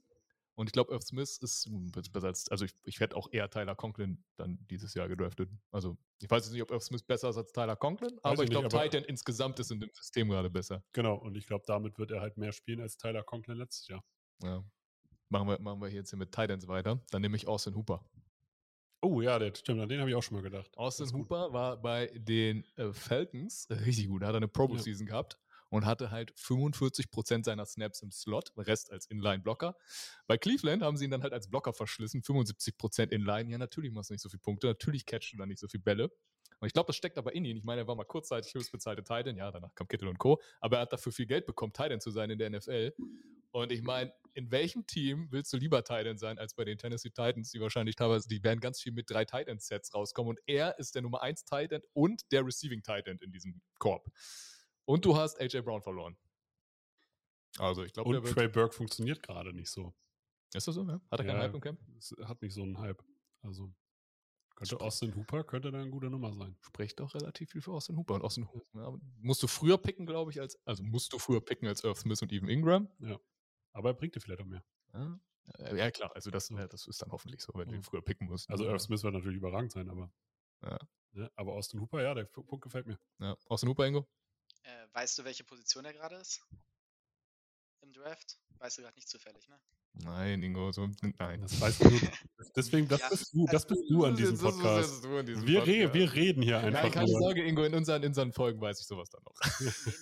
Und 0.56 0.68
ich 0.68 0.72
glaube, 0.72 0.92
Irv 0.92 1.02
Smith 1.02 1.38
ist 1.38 1.68
besser 2.12 2.28
als, 2.28 2.48
also 2.48 2.64
ich, 2.64 2.72
ich 2.84 3.00
werde 3.00 3.16
auch 3.16 3.28
eher 3.32 3.50
Tyler 3.50 3.74
Conklin 3.74 4.24
dann 4.36 4.64
dieses 4.70 4.94
Jahr 4.94 5.08
gedraftet. 5.08 5.50
Also 5.72 5.98
ich 6.20 6.30
weiß 6.30 6.44
jetzt 6.44 6.52
nicht, 6.52 6.62
ob 6.62 6.70
Irv 6.70 6.82
Smith 6.82 7.02
besser 7.02 7.28
ist 7.30 7.36
als 7.36 7.50
Tyler 7.52 7.74
Conklin, 7.74 8.20
aber 8.22 8.44
ich 8.44 8.44
ich 8.44 8.50
glaube, 8.50 8.68
Titan 8.68 9.02
insgesamt 9.02 9.58
ist 9.58 9.72
in 9.72 9.80
dem 9.80 9.90
System 9.92 10.28
gerade 10.28 10.50
besser. 10.50 10.84
Genau, 10.92 11.16
und 11.16 11.36
ich 11.36 11.48
glaube, 11.48 11.64
damit 11.66 11.98
wird 11.98 12.12
er 12.12 12.20
halt 12.20 12.36
mehr 12.36 12.52
spielen 12.52 12.80
als 12.80 12.96
Tyler 12.96 13.24
Conklin 13.24 13.58
letztes 13.58 13.88
Jahr. 13.88 14.04
Ja. 14.44 14.64
Machen 15.28 15.48
wir, 15.48 15.58
machen 15.58 15.80
wir 15.80 15.88
hier 15.88 16.00
jetzt 16.00 16.10
hier 16.10 16.18
mit 16.20 16.30
Titans 16.30 16.68
weiter. 16.68 17.02
Dann 17.10 17.22
nehme 17.22 17.36
ich 17.36 17.48
Austin 17.48 17.74
Hooper. 17.74 18.08
Oh 19.04 19.20
ja, 19.20 19.38
der 19.38 19.54
stimmt, 19.54 19.82
an 19.82 19.88
den 19.90 20.00
habe 20.00 20.08
ich 20.08 20.16
auch 20.16 20.22
schon 20.22 20.38
mal 20.38 20.42
gedacht. 20.42 20.78
Austin. 20.78 21.12
Hooper 21.12 21.52
war 21.52 21.76
bei 21.76 22.10
den 22.14 22.64
äh, 22.76 22.90
Falcons 22.90 23.66
äh, 23.66 23.74
richtig 23.74 24.08
gut. 24.08 24.22
Da 24.22 24.28
hat 24.28 24.34
er 24.34 24.38
eine 24.38 24.48
Pro 24.48 24.66
Bowl 24.66 24.78
Season 24.78 25.06
gehabt. 25.06 25.38
und 25.68 25.84
hatte 25.84 26.10
halt 26.10 26.32
45% 26.36 27.44
seiner 27.44 27.66
Snaps 27.66 28.00
im 28.00 28.10
Slot, 28.10 28.52
Rest 28.56 28.90
als 28.90 29.04
Inline-Blocker. 29.06 29.76
Bei 30.26 30.38
Cleveland 30.38 30.82
haben 30.82 30.96
sie 30.96 31.04
ihn 31.04 31.10
dann 31.10 31.22
halt 31.22 31.34
als 31.34 31.50
Blocker 31.50 31.74
verschlissen, 31.74 32.22
75% 32.22 33.10
Inline. 33.10 33.50
Ja, 33.50 33.58
natürlich 33.58 33.92
machst 33.92 34.08
du 34.08 34.14
nicht 34.14 34.22
so 34.22 34.30
viele 34.30 34.40
Punkte, 34.40 34.68
natürlich 34.68 35.04
catchst 35.04 35.34
du 35.34 35.36
dann 35.36 35.48
nicht 35.48 35.58
so 35.58 35.68
viele 35.68 35.82
Bälle. 35.82 36.04
Und 36.60 36.66
ich 36.66 36.72
glaube, 36.72 36.86
das 36.86 36.96
steckt 36.96 37.18
aber 37.18 37.34
in 37.34 37.44
ihm. 37.44 37.58
Ich 37.58 37.64
meine, 37.64 37.82
er 37.82 37.86
war 37.86 37.96
mal 37.96 38.04
kurzzeitig 38.04 38.54
höchstbezahlte 38.54 39.02
Titan, 39.02 39.36
ja, 39.36 39.50
danach 39.50 39.74
kam 39.74 39.86
Kittel 39.86 40.08
und 40.08 40.18
Co., 40.18 40.40
aber 40.60 40.76
er 40.76 40.82
hat 40.82 40.92
dafür 40.94 41.12
viel 41.12 41.26
Geld 41.26 41.44
bekommen, 41.44 41.74
Titan 41.74 42.00
zu 42.00 42.10
sein 42.10 42.30
in 42.30 42.38
der 42.38 42.48
NFL. 42.48 42.94
Und 43.50 43.70
ich 43.70 43.82
meine, 43.82 44.14
in 44.34 44.50
welchem 44.50 44.86
Team 44.86 45.28
willst 45.30 45.52
du 45.52 45.56
lieber 45.56 45.84
Titan 45.84 46.18
sein 46.18 46.38
als 46.38 46.54
bei 46.54 46.64
den 46.64 46.76
Tennessee 46.76 47.10
Titans, 47.10 47.50
die 47.50 47.60
wahrscheinlich 47.60 47.96
teilweise, 47.96 48.28
die 48.28 48.42
werden 48.42 48.60
ganz 48.60 48.80
viel 48.80 48.92
mit 48.92 49.08
drei 49.08 49.24
Titan-Sets 49.24 49.94
rauskommen 49.94 50.30
und 50.30 50.40
er 50.46 50.78
ist 50.78 50.94
der 50.94 51.02
Nummer 51.02 51.22
1 51.22 51.44
Titan 51.44 51.82
und 51.92 52.22
der 52.32 52.44
Receiving 52.44 52.82
Titan 52.82 53.18
in 53.18 53.32
diesem 53.32 53.62
Korb. 53.78 54.10
Und 54.84 55.04
du 55.04 55.16
hast 55.16 55.40
AJ 55.40 55.62
Brown 55.62 55.82
verloren. 55.82 56.16
Also 57.58 57.84
ich 57.84 57.92
glaube, 57.92 58.18
Und 58.18 58.26
Trey 58.26 58.48
Burke 58.48 58.74
funktioniert 58.74 59.22
gerade 59.22 59.52
nicht 59.52 59.70
so. 59.70 59.94
Ist 60.52 60.66
das 60.66 60.74
so? 60.74 60.84
Ja? 60.84 61.00
Hat 61.10 61.20
er 61.20 61.26
keinen 61.26 61.36
Ja, 61.36 61.42
Hype 61.42 61.54
im 61.54 61.60
Camp? 61.60 61.80
Es 61.96 62.14
hat 62.24 62.42
nicht 62.42 62.54
so 62.54 62.62
einen 62.62 62.78
Hype. 62.78 63.02
Also 63.42 63.72
könnte 64.56 64.80
Austin 64.80 65.14
Hooper 65.16 65.42
könnte 65.44 65.72
da 65.72 65.80
eine 65.80 65.90
gute 65.90 66.10
Nummer 66.10 66.32
sein. 66.32 66.56
Spricht 66.60 67.00
doch 67.00 67.14
relativ 67.14 67.50
viel 67.50 67.60
für 67.60 67.72
Austin 67.72 67.96
Hooper. 67.96 68.14
Und 68.14 68.22
Austin 68.22 68.48
Hooper 68.52 68.82
ja, 68.82 68.98
musst 69.20 69.42
du 69.42 69.48
früher 69.48 69.78
picken, 69.78 70.06
glaube 70.06 70.30
ich, 70.30 70.40
als, 70.40 70.58
also 70.64 70.82
musst 70.84 71.12
du 71.12 71.18
früher 71.18 71.40
picken 71.40 71.66
als 71.66 71.82
Irv 71.82 71.98
Smith 71.98 72.22
und 72.22 72.32
Evan 72.32 72.48
Ingram. 72.48 72.88
Aber 73.74 73.90
er 73.90 73.94
bringt 73.94 74.14
dir 74.14 74.20
vielleicht 74.20 74.40
auch 74.40 74.46
mehr. 74.46 74.64
Ja, 74.94 75.18
Äh, 75.58 75.76
ja 75.76 75.90
klar, 75.90 76.10
also 76.14 76.30
das, 76.30 76.48
ja, 76.48 76.66
das 76.66 76.86
ist 76.86 77.02
dann 77.02 77.12
hoffentlich 77.12 77.42
so, 77.42 77.52
wenn 77.54 77.66
du 77.68 77.72
Ja. 77.74 77.78
ihn 77.80 77.82
früher 77.82 78.00
picken 78.00 78.28
musst. 78.28 78.48
Also 78.48 78.64
ja. 78.64 78.70
Irv 78.70 78.80
Smith 78.80 79.02
wird 79.02 79.12
natürlich 79.12 79.36
überragend 79.36 79.72
sein, 79.72 79.90
aber. 79.90 80.10
Ja. 80.62 80.78
Ne? 81.12 81.30
Aber 81.36 81.52
Austin 81.52 81.80
Hooper, 81.82 82.02
ja, 82.02 82.14
der 82.14 82.24
Punkt 82.24 82.62
gefällt 82.62 82.86
mir. 82.86 82.98
Ja. 83.18 83.36
Austin 83.48 83.68
Hooper, 83.68 83.86
Ingo? 83.86 84.08
Äh, 84.62 84.86
weißt 84.94 85.18
du, 85.18 85.24
welche 85.24 85.44
Position 85.44 85.84
er 85.84 85.92
gerade 85.92 86.16
ist? 86.16 86.40
Im 87.82 87.92
Draft? 87.92 88.38
Weißt 88.58 88.78
du 88.78 88.82
gerade 88.82 88.94
nicht 88.94 89.08
zufällig, 89.08 89.46
ne? 89.48 89.60
Nein, 89.92 90.42
Ingo, 90.42 90.72
so, 90.72 90.88
nein. 91.18 91.42
Das 91.42 91.60
weißt 91.60 91.84
du. 91.84 91.90
Deswegen, 92.56 92.88
das 92.88 93.00
Ja, 93.00 93.08
bist 93.10 93.32
du, 93.34 93.46
das 93.46 93.66
bist 93.66 93.82
du 93.90 94.04
an 94.04 94.16
diesem 94.16 94.38
Podcast. 94.38 94.90
bist 94.90 95.04
du 95.04 95.18
an 95.18 95.26
diesem 95.26 95.46
Wir, 95.46 95.60
re 95.60 95.64
Podcast. 95.88 95.94
wir 95.94 96.12
reden 96.14 96.42
hier 96.42 96.62
Nein, 96.62 96.74
einfach 96.76 96.92
keine 96.94 97.10
nur. 97.12 97.20
Sorge, 97.20 97.44
Ingo, 97.44 97.62
in 97.64 97.74
unseren, 97.74 98.02
in 98.02 98.08
unseren 98.08 98.32
Folgen 98.32 98.60
weiß 98.60 98.80
ich 98.80 98.86
sowas 98.86 99.10
dann 99.10 99.22
noch. 99.24 99.34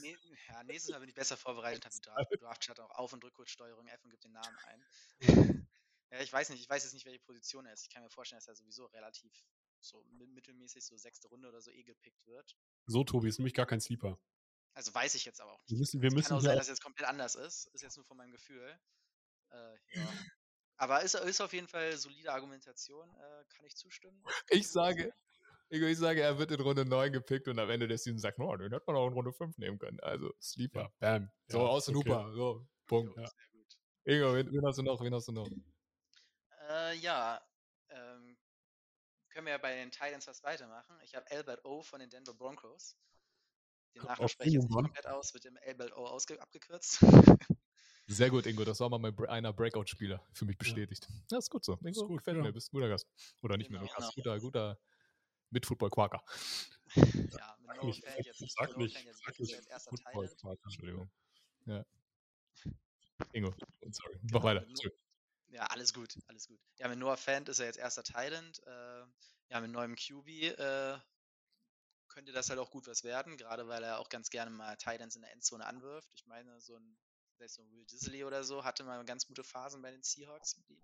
Nee, 0.00 0.16
nee, 0.30 0.31
ja, 0.62 0.72
nächstes 0.72 0.92
Mal 0.92 1.00
bin 1.00 1.08
ich 1.08 1.14
besser 1.14 1.36
vorbereitet, 1.36 1.84
habe 1.84 1.94
die 1.94 2.00
Draft, 2.00 2.40
Draft-Chart 2.40 2.80
auch 2.80 2.90
Auf- 2.90 3.12
und 3.12 3.24
Rückkurzsteuerung 3.24 3.86
F 3.88 4.04
und 4.04 4.10
gebe 4.10 4.22
den 4.22 4.32
Namen 4.32 4.56
ein. 4.66 4.84
ja, 6.10 6.20
ich 6.20 6.32
weiß 6.32 6.50
nicht, 6.50 6.60
ich 6.60 6.68
weiß 6.68 6.84
jetzt 6.84 6.92
nicht, 6.94 7.06
welche 7.06 7.20
Position 7.20 7.66
er 7.66 7.72
ist. 7.72 7.82
Ich 7.82 7.90
kann 7.90 8.02
mir 8.02 8.10
vorstellen, 8.10 8.38
dass 8.38 8.48
er 8.48 8.54
sowieso 8.54 8.86
relativ 8.86 9.32
so 9.80 9.98
mi- 10.12 10.26
mittelmäßig, 10.28 10.84
so 10.84 10.96
sechste 10.96 11.28
Runde 11.28 11.48
oder 11.48 11.60
so 11.60 11.70
eh 11.70 11.82
gepickt 11.82 12.24
wird. 12.26 12.56
So, 12.86 13.04
Tobi, 13.04 13.28
ist 13.28 13.38
nämlich 13.38 13.54
gar 13.54 13.66
kein 13.66 13.80
Sleeper. 13.80 14.18
Also 14.74 14.94
weiß 14.94 15.14
ich 15.16 15.24
jetzt 15.24 15.40
aber 15.40 15.52
auch 15.52 15.62
Wir 15.66 15.72
nicht. 15.74 15.80
müssen, 15.80 16.00
wir 16.00 16.08
Es 16.08 16.14
müssen 16.14 16.28
kann 16.28 16.38
auch 16.38 16.42
sein, 16.42 16.56
dass 16.56 16.64
es 16.66 16.70
jetzt 16.70 16.82
komplett 16.82 17.08
anders 17.08 17.34
ist. 17.34 17.66
Ist 17.74 17.82
jetzt 17.82 17.96
nur 17.96 18.06
von 18.06 18.16
meinem 18.16 18.32
Gefühl. 18.32 18.78
Äh, 19.50 19.74
ja. 19.94 20.08
Aber 20.78 21.02
ist, 21.02 21.14
ist 21.14 21.40
auf 21.40 21.52
jeden 21.52 21.68
Fall 21.68 21.96
solide 21.96 22.32
Argumentation, 22.32 23.08
äh, 23.14 23.44
kann 23.50 23.64
ich 23.66 23.76
zustimmen. 23.76 24.24
Ich 24.48 24.68
sage, 24.68 25.12
ich 25.80 25.98
sage, 25.98 26.20
er 26.20 26.38
wird 26.38 26.50
in 26.50 26.60
Runde 26.60 26.84
9 26.84 27.12
gepickt 27.12 27.48
und 27.48 27.58
am 27.58 27.70
Ende 27.70 27.88
der 27.88 27.98
Season 27.98 28.18
sagt, 28.18 28.38
oh, 28.38 28.56
den 28.56 28.72
hätte 28.72 28.84
man 28.86 28.96
auch 28.96 29.06
in 29.06 29.14
Runde 29.14 29.32
5 29.32 29.56
nehmen 29.58 29.78
können. 29.78 29.98
Also, 30.00 30.32
Sleeper. 30.40 30.92
ja, 31.00 31.18
bam. 31.18 31.30
So, 31.48 31.58
ja, 31.58 31.64
Austin 31.64 31.96
okay. 31.96 32.10
Hooper. 32.10 32.32
So, 32.34 32.66
Punkt. 32.86 33.16
Ja. 33.16 33.30
Ingo, 34.04 34.34
wen, 34.34 34.52
wen 34.52 34.66
hast 34.66 34.78
du 34.78 34.82
noch? 34.82 35.00
Wen 35.00 35.14
hast 35.14 35.28
du 35.28 35.32
noch? 35.32 35.48
Äh, 36.68 36.96
ja, 36.96 37.40
ähm, 37.90 38.36
können 39.30 39.46
wir 39.46 39.52
ja 39.52 39.58
bei 39.58 39.76
den 39.76 39.90
Titans 39.90 40.26
was 40.26 40.42
weitermachen. 40.42 40.94
Ich 41.04 41.14
habe 41.14 41.30
Albert 41.30 41.64
O 41.64 41.82
von 41.82 42.00
den 42.00 42.10
Denver 42.10 42.34
Broncos. 42.34 42.96
Den 43.94 44.02
Auf 44.02 44.30
spreche 44.30 44.50
ich 44.50 44.54
jetzt 44.54 44.64
nicht 44.64 44.74
komplett 44.74 45.06
aus, 45.06 45.32
wird 45.34 45.44
im 45.44 45.58
Albert 45.66 45.96
O 45.96 46.06
abgekürzt. 46.06 47.04
Sehr 48.08 48.30
gut, 48.30 48.46
Ingo. 48.46 48.64
Das 48.64 48.80
war 48.80 48.90
mal 48.90 48.98
mein 48.98 49.16
einer 49.26 49.52
Breakout-Spieler 49.52 50.22
für 50.32 50.44
mich 50.44 50.58
bestätigt. 50.58 51.08
Ja, 51.30 51.38
ist 51.38 51.50
gut 51.50 51.64
so. 51.64 51.74
Ingo, 51.74 51.88
Ist 51.88 52.08
gut, 52.08 52.18
gefällt 52.18 52.36
ja. 52.36 52.42
mir. 52.42 52.52
Bist 52.52 52.72
ein 52.72 52.76
guter 52.76 52.88
Gast. 52.88 53.06
Oder 53.42 53.56
nicht 53.56 53.70
mehr 53.70 53.80
Genau, 53.80 53.92
nur 53.92 54.00
Gast. 54.00 54.14
genau. 54.16 54.38
Guter, 54.38 54.78
guter 55.52 55.54
Mit-Football-Quaker. 55.54 56.22
ja, 56.96 57.56
mit 57.60 57.76
No 57.76 57.84
nicht, 57.84 58.04
Fan 58.04 58.16
jetzt, 58.24 58.38
sag 58.38 58.76
nicht, 58.76 59.04
jetzt, 59.04 59.22
sag 59.24 59.38
jetzt 59.38 59.68
erster 59.68 59.90
Football 59.90 60.12
Thailand. 60.12 60.40
Quark. 60.40 60.58
Entschuldigung. 60.64 61.10
Ja. 61.66 61.86
Ingo, 63.32 63.54
sorry. 63.90 64.18
Mach 64.22 64.30
Genau, 64.30 64.44
weiter. 64.44 64.66
mit 64.66 64.76
Sorry. 64.76 64.92
Ja, 65.48 65.66
alles 65.66 65.92
gut, 65.92 66.18
alles 66.28 66.48
gut. 66.48 66.58
Ja, 66.78 66.88
mit 66.88 66.98
Noah 66.98 67.16
Fant 67.16 67.48
ist 67.48 67.58
er 67.58 67.66
jetzt 67.66 67.78
erster 67.78 68.02
Thailand. 68.02 68.62
Äh, 68.66 69.04
ja, 69.50 69.60
mit 69.60 69.70
neuem 69.70 69.96
QB 69.96 70.28
äh, 70.28 70.98
könnte 72.08 72.32
das 72.32 72.48
halt 72.48 72.58
auch 72.58 72.70
gut 72.70 72.86
was 72.86 73.04
werden, 73.04 73.36
gerade 73.36 73.68
weil 73.68 73.82
er 73.82 73.98
auch 73.98 74.08
ganz 74.08 74.30
gerne 74.30 74.50
mal 74.50 74.76
Titans 74.76 75.14
in 75.14 75.22
der 75.22 75.32
Endzone 75.32 75.66
anwirft. 75.66 76.10
Ich 76.14 76.26
meine, 76.26 76.58
so 76.60 76.76
ein, 76.76 76.98
vielleicht 77.36 77.54
so 77.54 77.62
ein 77.62 77.70
Will 77.70 77.84
Disley 77.84 78.24
oder 78.24 78.44
so 78.44 78.64
hatte 78.64 78.82
mal 78.84 79.04
ganz 79.04 79.26
gute 79.26 79.44
Phasen 79.44 79.82
bei 79.82 79.90
den 79.90 80.02
Seahawks 80.02 80.56
mit. 80.56 80.82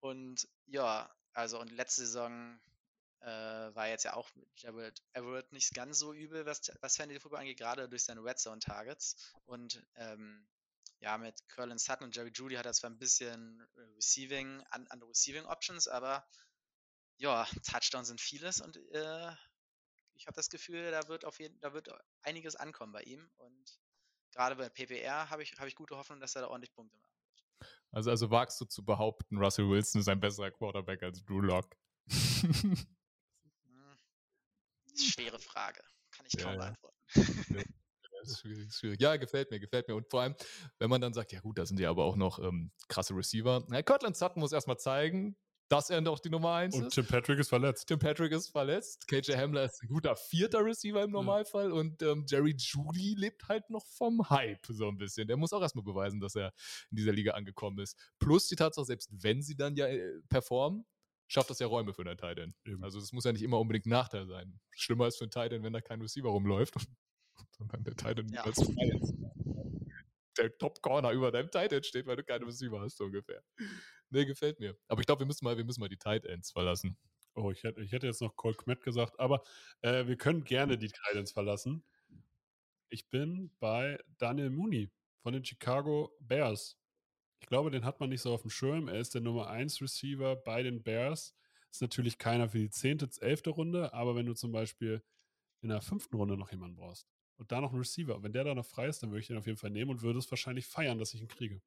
Und 0.00 0.48
ja, 0.66 1.10
also 1.32 1.60
und 1.60 1.70
letzte 1.70 2.02
Saison 2.02 2.60
äh, 3.20 3.74
war 3.74 3.88
jetzt 3.88 4.04
ja 4.04 4.14
auch 4.14 4.34
mit 4.34 4.48
Jared 4.56 5.02
Everett 5.12 5.52
nicht 5.52 5.74
ganz 5.74 5.98
so 5.98 6.12
übel, 6.12 6.46
was, 6.46 6.62
was 6.80 6.96
Fantasy 6.96 7.20
Football 7.20 7.40
angeht, 7.40 7.58
gerade 7.58 7.88
durch 7.88 8.04
seine 8.04 8.22
Red 8.22 8.38
Zone 8.38 8.60
Targets. 8.60 9.34
Und 9.46 9.82
ähm, 9.96 10.46
ja, 11.00 11.16
mit 11.18 11.48
Curlin 11.48 11.78
Sutton 11.78 12.04
und 12.04 12.16
Jerry 12.16 12.30
Judy 12.34 12.56
hat 12.56 12.66
er 12.66 12.72
zwar 12.72 12.90
ein 12.90 12.98
bisschen 12.98 13.60
äh, 13.76 13.80
Receiving, 13.96 14.62
an, 14.70 14.86
andere 14.88 15.10
Receiving 15.10 15.44
Options, 15.46 15.88
aber 15.88 16.26
ja, 17.16 17.46
Touchdowns 17.70 18.08
sind 18.08 18.20
vieles 18.20 18.60
und 18.60 18.76
äh, 18.76 19.32
ich 20.14 20.26
habe 20.26 20.36
das 20.36 20.50
Gefühl, 20.50 20.90
da 20.90 21.08
wird 21.08 21.24
auf 21.24 21.38
jeden, 21.38 21.58
da 21.60 21.72
wird 21.72 21.90
einiges 22.22 22.56
ankommen 22.56 22.92
bei 22.92 23.02
ihm 23.02 23.30
und 23.36 23.80
gerade 24.32 24.56
bei 24.56 24.68
PPR 24.68 25.30
habe 25.30 25.42
ich, 25.42 25.58
habe 25.58 25.68
ich 25.68 25.74
gute 25.74 25.96
Hoffnung, 25.96 26.20
dass 26.20 26.36
er 26.36 26.42
da 26.42 26.48
ordentlich 26.48 26.72
Punkte 26.72 26.96
macht. 26.98 27.10
Also, 27.92 28.10
also 28.10 28.30
wagst 28.30 28.60
du 28.60 28.64
zu 28.66 28.84
behaupten, 28.84 29.38
Russell 29.38 29.68
Wilson 29.68 30.00
ist 30.00 30.08
ein 30.08 30.20
besserer 30.20 30.50
Quarterback 30.50 31.02
als 31.02 31.24
Drew 31.24 31.40
Lock. 31.40 31.76
Schwere 35.06 35.38
Frage. 35.38 35.80
Kann 36.10 36.26
ich 36.26 36.34
Ja, 36.34 36.44
kaum 36.44 36.52
ja. 36.54 36.58
beantworten. 36.58 37.74
Ja, 38.98 39.16
gefällt 39.16 39.50
mir, 39.50 39.60
gefällt 39.60 39.88
mir. 39.88 39.94
Und 39.94 40.08
vor 40.10 40.22
allem, 40.22 40.34
wenn 40.78 40.90
man 40.90 41.00
dann 41.00 41.14
sagt, 41.14 41.32
ja 41.32 41.40
gut, 41.40 41.58
da 41.58 41.66
sind 41.66 41.80
ja 41.80 41.90
aber 41.90 42.04
auch 42.04 42.16
noch 42.16 42.38
ähm, 42.38 42.70
krasse 42.88 43.14
Receiver. 43.14 43.64
Na, 43.68 43.82
Cortland 43.82 44.16
Sutton 44.16 44.40
muss 44.40 44.52
erstmal 44.52 44.78
zeigen, 44.78 45.36
dass 45.70 45.88
er 45.88 46.00
doch 46.02 46.18
die 46.18 46.30
Nummer 46.30 46.54
1 46.54 46.74
Und 46.74 46.86
ist. 46.88 46.94
Tim 46.94 47.06
Patrick 47.06 47.38
ist 47.38 47.48
verletzt. 47.48 47.86
Tim 47.86 47.98
Patrick 47.98 48.32
ist 48.32 48.48
verletzt. 48.48 49.06
KJ 49.06 49.36
Hamler 49.36 49.64
ist 49.64 49.82
ein 49.82 49.88
guter 49.88 50.16
vierter 50.16 50.64
Receiver 50.64 51.02
im 51.04 51.12
Normalfall. 51.12 51.70
Und 51.72 52.02
ähm, 52.02 52.26
Jerry 52.28 52.54
Judy 52.58 53.14
lebt 53.16 53.48
halt 53.48 53.70
noch 53.70 53.86
vom 53.86 54.28
Hype 54.28 54.66
so 54.68 54.88
ein 54.88 54.98
bisschen. 54.98 55.28
Der 55.28 55.36
muss 55.36 55.52
auch 55.52 55.62
erstmal 55.62 55.84
beweisen, 55.84 56.20
dass 56.20 56.34
er 56.34 56.52
in 56.90 56.96
dieser 56.96 57.12
Liga 57.12 57.32
angekommen 57.32 57.78
ist. 57.78 57.96
Plus 58.18 58.48
die 58.48 58.56
Tatsache, 58.56 58.84
selbst 58.84 59.10
wenn 59.12 59.42
sie 59.42 59.56
dann 59.56 59.76
ja 59.76 59.86
äh, 59.86 60.20
performen, 60.28 60.84
schafft 61.30 61.48
das 61.50 61.60
ja 61.60 61.66
Räume 61.68 61.94
für 61.94 62.02
einen 62.02 62.18
Tight 62.18 62.38
End. 62.38 62.56
Eben. 62.64 62.82
Also 62.82 62.98
das 62.98 63.12
muss 63.12 63.24
ja 63.24 63.32
nicht 63.32 63.42
immer 63.42 63.58
unbedingt 63.60 63.86
ein 63.86 63.90
Nachteil 63.90 64.26
sein. 64.26 64.60
Schlimmer 64.72 65.06
ist 65.06 65.18
für 65.18 65.24
einen 65.24 65.30
Tight 65.30 65.52
End, 65.52 65.64
wenn 65.64 65.72
da 65.72 65.80
kein 65.80 66.00
Receiver 66.00 66.28
rumläuft. 66.28 66.74
Sondern 67.56 67.84
der 67.84 67.94
Tight 67.96 68.18
End 68.18 68.30
Ja. 68.32 68.42
als 68.42 68.56
frei 68.62 68.90
ist. 69.00 69.14
Der 70.38 70.56
Top 70.58 70.80
Corner 70.82 71.12
über 71.12 71.30
deinem 71.30 71.50
Tight 71.50 71.72
End 71.72 71.86
steht, 71.86 72.06
weil 72.06 72.16
du 72.16 72.24
keine 72.24 72.46
Receiver 72.46 72.80
hast, 72.80 72.96
so 72.96 73.04
ungefähr. 73.04 73.42
Nee, 74.10 74.24
gefällt 74.24 74.58
mir. 74.58 74.76
Aber 74.88 75.00
ich 75.00 75.06
glaube, 75.06 75.20
wir 75.20 75.26
müssen 75.26 75.44
mal, 75.44 75.56
wir 75.56 75.64
müssen 75.64 75.80
mal 75.80 75.88
die 75.88 75.98
Tight 75.98 76.24
Ends 76.24 76.50
verlassen. 76.50 76.96
Oh, 77.34 77.50
ich 77.50 77.62
hätte, 77.62 77.80
ich 77.80 77.92
hätte 77.92 78.06
jetzt 78.08 78.20
noch 78.20 78.34
Cole 78.36 78.54
Kmet 78.56 78.82
gesagt, 78.82 79.18
aber 79.20 79.42
äh, 79.82 80.06
wir 80.06 80.16
können 80.16 80.42
gerne 80.42 80.76
die 80.78 80.88
Titans 80.88 81.30
verlassen. 81.30 81.84
Ich 82.88 83.08
bin 83.08 83.54
bei 83.60 83.98
Daniel 84.18 84.50
Mooney 84.50 84.90
von 85.22 85.32
den 85.32 85.44
Chicago 85.44 86.16
Bears. 86.20 86.76
Ich 87.40 87.46
glaube, 87.46 87.70
den 87.70 87.84
hat 87.84 88.00
man 88.00 88.10
nicht 88.10 88.22
so 88.22 88.32
auf 88.32 88.42
dem 88.42 88.50
Schirm. 88.50 88.88
Er 88.88 89.00
ist 89.00 89.14
der 89.14 89.22
Nummer 89.22 89.48
1 89.48 89.80
Receiver 89.80 90.36
bei 90.36 90.62
den 90.62 90.82
Bears. 90.82 91.34
Ist 91.70 91.82
natürlich 91.82 92.18
keiner 92.18 92.48
für 92.48 92.58
die 92.58 92.70
10., 92.70 93.00
11. 93.20 93.42
Runde, 93.48 93.92
aber 93.92 94.14
wenn 94.14 94.26
du 94.26 94.34
zum 94.34 94.52
Beispiel 94.52 95.02
in 95.62 95.68
der 95.68 95.80
fünften 95.80 96.16
Runde 96.16 96.36
noch 96.36 96.50
jemanden 96.50 96.76
brauchst 96.76 97.08
und 97.36 97.50
da 97.52 97.60
noch 97.60 97.70
einen 97.70 97.78
Receiver, 97.78 98.22
wenn 98.22 98.32
der 98.32 98.44
da 98.44 98.54
noch 98.54 98.66
frei 98.66 98.88
ist, 98.88 99.02
dann 99.02 99.10
würde 99.10 99.20
ich 99.20 99.26
den 99.28 99.38
auf 99.38 99.46
jeden 99.46 99.58
Fall 99.58 99.70
nehmen 99.70 99.90
und 99.90 100.02
würde 100.02 100.18
es 100.18 100.30
wahrscheinlich 100.30 100.66
feiern, 100.66 100.98
dass 100.98 101.14
ich 101.14 101.22
ihn 101.22 101.28
kriege. 101.28 101.62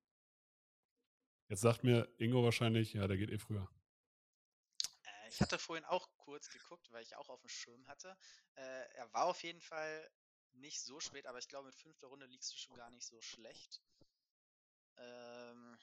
Jetzt 1.49 1.61
sagt 1.61 1.83
mir 1.83 2.07
Ingo 2.17 2.43
wahrscheinlich, 2.43 2.93
ja, 2.93 3.07
der 3.07 3.17
geht 3.17 3.29
eh 3.29 3.37
früher. 3.37 3.67
Äh, 5.03 5.29
ich 5.29 5.41
hatte 5.41 5.57
vorhin 5.57 5.85
auch 5.85 6.09
kurz 6.17 6.49
geguckt, 6.49 6.91
weil 6.91 7.03
ich 7.03 7.15
auch 7.15 7.29
auf 7.29 7.41
dem 7.41 7.49
Schirm 7.49 7.87
hatte. 7.87 8.17
Äh, 8.55 8.95
er 8.95 9.13
war 9.13 9.25
auf 9.25 9.43
jeden 9.43 9.61
Fall 9.61 10.09
nicht 10.53 10.81
so 10.81 10.99
spät, 10.99 11.25
aber 11.25 11.39
ich 11.39 11.47
glaube, 11.47 11.67
mit 11.67 11.75
fünfter 11.75 12.07
Runde 12.07 12.25
liegst 12.25 12.51
du 12.53 12.57
schon 12.57 12.75
gar 12.75 12.89
nicht 12.91 13.05
so 13.05 13.21
schlecht. 13.21 13.81
Ähm, 14.97 15.77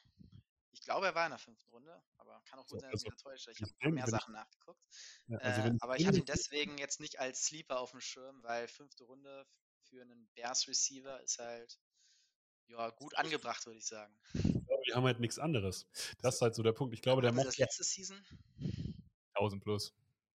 ich 0.73 0.81
glaube, 0.83 1.07
er 1.07 1.15
war 1.15 1.27
in 1.27 1.31
der 1.31 1.39
fünften 1.39 1.69
Runde, 1.71 2.03
aber 2.17 2.41
kann 2.49 2.59
auch 2.59 2.67
gut 2.67 2.71
So, 2.71 2.79
sein, 2.81 2.91
dass 2.91 3.03
ich 3.03 3.07
also, 3.07 3.15
mich 3.15 3.23
da 3.23 3.31
täusche. 3.31 3.51
Ich 3.53 3.61
habe 3.63 3.71
ich 3.81 3.93
mehr 3.95 4.05
ich- 4.05 4.11
Sachen 4.11 4.33
nachgeguckt. 4.33 4.81
Ja, 5.29 5.39
also 5.39 5.61
Äh, 5.69 5.77
aber 5.81 5.97
ich 5.99 6.07
hatte 6.07 6.19
ihn 6.19 6.25
deswegen 6.25 6.79
jetzt 6.79 7.01
nicht 7.01 7.19
als 7.21 7.45
Sleeper 7.47 7.81
auf 7.81 7.91
dem 7.91 8.01
Schirm, 8.01 8.43
weil 8.43 8.69
fünfte 8.69 9.05
Runde 9.05 9.47
für 9.83 10.01
einen 10.03 10.29
Bears 10.35 10.69
Receiver 10.69 11.21
ist 11.23 11.39
halt 11.39 11.79
ja 12.69 12.89
gut 12.91 13.15
angebracht, 13.17 13.67
würde 13.67 13.79
ich 13.79 13.87
sagen. 13.87 14.15
glaube, 14.33 14.83
die 14.87 14.95
haben 14.95 15.05
halt 15.05 15.19
nichts 15.21 15.39
anderes. 15.39 15.87
Das 16.21 16.37
ist 16.37 16.41
halt 16.43 16.55
so 16.55 16.63
der 16.63 16.73
Punkt. 16.73 16.95
Ich 16.95 17.03
glaube, 17.03 17.21
der 17.23 17.33
macht 17.33 17.47
das 17.47 17.59
letzte 17.59 17.83
Season? 17.85 18.25
1000 19.35 19.63
plus. 19.63 19.93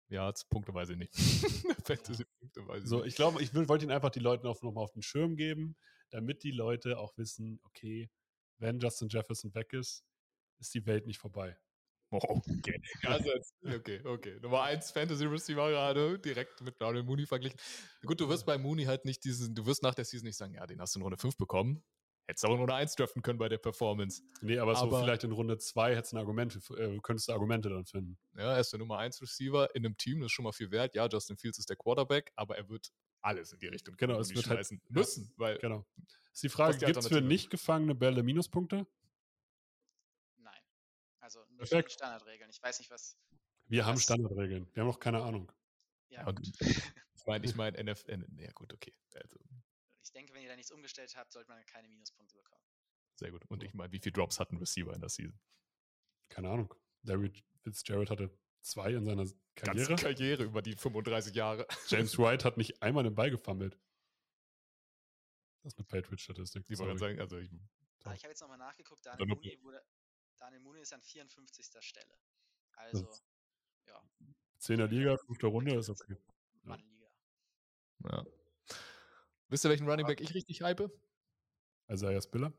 Ja, 0.09 0.27
jetzt 0.27 0.49
Punkte 0.49 0.73
weiß 0.73 0.89
ich 0.89 0.97
nicht. 0.97 1.13
Fantasy. 1.85 2.25
Punkte. 2.39 2.67
Weiß 2.67 2.83
So, 2.83 3.03
ich 3.03 3.15
glaube, 3.15 3.41
ich 3.41 3.53
will- 3.53 3.67
wollte 3.69 3.85
ihn 3.85 3.91
einfach 3.91 4.11
die 4.11 4.19
Leute 4.19 4.43
noch, 4.45 4.61
noch 4.61 4.73
mal 4.73 4.81
auf 4.81 4.91
den 4.91 5.01
Schirm 5.01 5.35
geben, 5.35 5.75
damit 6.11 6.43
die 6.43 6.51
Leute 6.51 6.99
auch 6.99 7.17
wissen, 7.17 7.59
okay, 7.63 8.09
wenn 8.57 8.79
Justin 8.79 9.09
Jefferson 9.09 9.53
weg 9.53 9.73
ist, 9.73 10.03
ist 10.59 10.73
die 10.73 10.85
Welt 10.85 11.05
nicht 11.05 11.19
vorbei. 11.19 11.57
Oh, 12.11 12.19
okay. 12.19 12.81
Also 13.03 13.29
jetzt, 13.33 13.53
okay, 13.63 13.99
okay. 14.05 14.39
Nummer 14.41 14.61
1 14.63 14.91
Fantasy 14.91 15.25
Receiver 15.25 15.69
gerade 15.69 16.19
direkt 16.19 16.61
mit 16.61 16.79
Darnell 16.79 17.03
Mooney 17.03 17.25
verglichen. 17.25 17.59
Gut, 18.05 18.19
du 18.21 18.29
wirst 18.29 18.45
bei 18.45 18.57
Mooney 18.57 18.85
halt 18.85 19.05
nicht 19.05 19.23
diesen, 19.25 19.55
du 19.55 19.65
wirst 19.65 19.83
nach 19.83 19.95
der 19.95 20.05
Season 20.05 20.25
nicht 20.27 20.37
sagen, 20.37 20.53
ja, 20.53 20.65
den 20.65 20.79
hast 20.79 20.95
du 20.95 20.99
in 20.99 21.03
Runde 21.03 21.17
5 21.17 21.35
bekommen. 21.35 21.83
Hättest 22.27 22.45
auch 22.45 22.51
in 22.53 22.59
Runde 22.59 22.73
1 22.73 22.95
draften 22.95 23.21
können 23.21 23.37
bei 23.37 23.49
der 23.49 23.57
Performance. 23.57 24.23
Nee, 24.41 24.57
aber, 24.59 24.75
so 24.75 24.83
Aber- 24.85 25.01
vielleicht 25.03 25.23
in 25.23 25.31
Runde 25.31 25.57
2 25.57 25.95
hättest 25.95 26.13
du 26.13 26.17
ein 26.17 26.19
Argument, 26.21 26.55
äh, 26.77 26.99
könntest 27.03 27.27
du 27.27 27.33
Argumente 27.33 27.69
dann 27.69 27.85
finden. 27.85 28.17
Ja, 28.35 28.53
er 28.53 28.59
ist 28.59 28.71
der 28.71 28.79
Nummer 28.79 28.97
1 28.99 29.21
Receiver 29.21 29.73
in 29.75 29.85
einem 29.85 29.97
Team, 29.97 30.19
das 30.21 30.27
ist 30.27 30.31
schon 30.31 30.43
mal 30.45 30.51
viel 30.53 30.71
wert. 30.71 30.95
Ja, 30.95 31.07
Justin 31.07 31.37
Fields 31.37 31.59
ist 31.59 31.69
der 31.69 31.75
Quarterback, 31.75 32.31
aber 32.35 32.55
er 32.57 32.69
wird 32.69 32.91
alles 33.25 33.51
in 33.53 33.59
die 33.59 33.67
Richtung 33.67 33.95
Genau, 33.97 34.19
es 34.19 34.29
wird 34.29 34.45
halt- 34.47 34.57
schmeißen 34.57 34.81
ja. 34.83 34.91
müssen, 34.91 35.33
weil 35.37 35.57
Genau. 35.59 35.85
Ist 36.31 36.43
die 36.43 36.49
Frage, 36.49 36.77
die 36.77 36.85
gibt 36.85 36.97
es 36.97 37.07
für 37.07 37.21
nicht 37.21 37.49
gefangene 37.49 37.95
Bälle 37.95 38.21
Minuspunkte? 38.23 38.85
Nein. 40.37 40.61
Also 41.19 41.39
nicht 41.45 41.57
Perfekt. 41.57 41.89
die 41.89 41.93
Standardregeln. 41.93 42.49
Ich 42.49 42.61
weiß 42.61 42.79
nicht, 42.79 42.91
was. 42.91 43.17
Wir 43.67 43.85
haben 43.85 43.95
Was? 43.95 44.03
Standardregeln. 44.03 44.69
Wir 44.73 44.81
haben 44.81 44.87
noch 44.89 44.99
keine 44.99 45.23
Ahnung. 45.23 45.51
Ja, 46.09 46.23
gut. 46.31 46.39
ich 47.15 47.25
meine, 47.25 47.45
ich 47.45 47.55
meine, 47.55 47.83
NFL, 47.83 48.25
ja 48.37 48.51
gut, 48.51 48.73
okay. 48.73 48.93
Also, 49.15 49.39
ich 50.03 50.11
denke, 50.11 50.33
wenn 50.33 50.43
ihr 50.43 50.49
da 50.49 50.55
nichts 50.55 50.71
umgestellt 50.71 51.15
habt, 51.15 51.31
sollte 51.31 51.49
man 51.49 51.65
keine 51.65 51.87
Minuspunkte 51.87 52.35
bekommen. 52.35 52.63
sehr 53.15 53.31
gut. 53.31 53.43
Und 53.49 53.63
ich 53.63 53.73
meine, 53.73 53.91
wie 53.91 53.99
viele 53.99 54.13
Drops 54.13 54.39
hat 54.39 54.51
ein 54.51 54.57
Receiver 54.57 54.93
in 54.93 54.99
der 54.99 55.09
Season? 55.09 55.39
Keine 56.29 56.49
Ahnung. 56.49 56.73
Larry 57.03 57.31
Fitzgerald 57.63 58.09
hatte 58.09 58.29
zwei 58.65 58.91
in 58.93 59.05
seiner 59.05 59.23
Ganze 59.23 59.35
Karriere. 59.55 59.95
Karriere 59.95 60.43
über 60.43 60.61
die 60.61 60.75
35 60.75 61.33
Jahre. 61.35 61.67
James 61.87 62.17
White 62.19 62.43
hat 62.45 62.57
nicht 62.57 62.81
einmal 62.81 63.03
den 63.03 63.15
Ball 63.15 63.29
gefummelt. 63.31 63.77
Das 65.63 65.73
ist 65.73 65.79
eine 65.79 65.85
Patriot-Statistik. 65.85 66.65
Die 66.65 66.77
wollen 66.77 66.97
sorry. 66.97 67.11
sagen, 67.15 67.21
also 67.21 67.37
ich, 67.37 67.49
Ah, 68.03 68.13
ich 68.13 68.21
habe 68.23 68.31
jetzt 68.31 68.41
nochmal 68.41 68.59
nachgeguckt. 68.59 69.03
Daniel 69.03 69.27
Mooney, 69.27 69.57
wurde, 69.63 69.83
Daniel 70.37 70.61
Mooney 70.61 70.81
ist 70.81 70.93
an 70.93 71.01
54. 71.01 71.65
Stelle. 71.81 72.13
Also, 72.73 73.09
ist- 73.09 73.23
Zehner 74.57 74.87
Liga, 74.87 75.17
fünfte 75.17 75.47
Runde 75.47 75.75
ist 75.75 75.89
okay. 75.89 76.15
Mannliga. 76.63 77.07
ja. 78.09 78.25
Wisst 79.47 79.65
ihr, 79.65 79.69
welchen 79.69 79.87
Running 79.89 80.05
Back 80.07 80.21
ich 80.21 80.33
richtig 80.33 80.61
hype? 80.61 80.91
Isaiah 81.89 82.21
Spiller. 82.21 82.51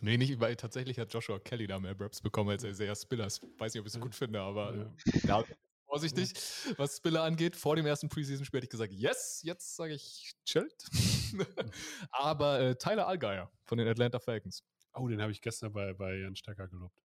Nee, 0.00 0.16
nicht, 0.16 0.40
weil 0.40 0.56
tatsächlich 0.56 0.98
hat 0.98 1.12
Joshua 1.12 1.38
Kelly 1.38 1.66
da 1.66 1.78
mehr 1.78 1.98
Raps 1.98 2.20
bekommen 2.20 2.50
als 2.50 2.64
Isaiah 2.64 2.96
Spiller. 2.96 3.26
Ich 3.26 3.40
weiß 3.58 3.74
nicht, 3.74 3.80
ob 3.80 3.86
ich 3.86 3.94
es 3.94 4.00
gut 4.00 4.14
finde, 4.14 4.40
aber 4.40 4.74
Ja. 4.74 4.94
da 5.26 5.44
vorsichtig, 5.86 6.32
was 6.76 6.96
Spiller 6.96 7.22
angeht. 7.22 7.56
Vor 7.56 7.76
dem 7.76 7.84
ersten 7.86 8.08
Preseason-Spiel 8.08 8.58
hätte 8.58 8.66
ich 8.66 8.70
gesagt, 8.70 8.92
yes, 8.92 9.40
jetzt 9.44 9.76
sage 9.76 9.94
ich 9.94 10.32
chillt. 10.44 10.86
aber 12.10 12.60
äh, 12.60 12.76
Tyler 12.76 13.06
Allgeier 13.06 13.50
von 13.64 13.78
den 13.78 13.88
Atlanta 13.88 14.18
Falcons. 14.18 14.62
Oh, 14.94 15.08
den 15.08 15.20
habe 15.20 15.32
ich 15.32 15.40
gestern 15.40 15.72
bei, 15.72 15.92
bei 15.94 16.16
Jan 16.16 16.34
Stecker 16.36 16.66
gelobt. 16.68 16.96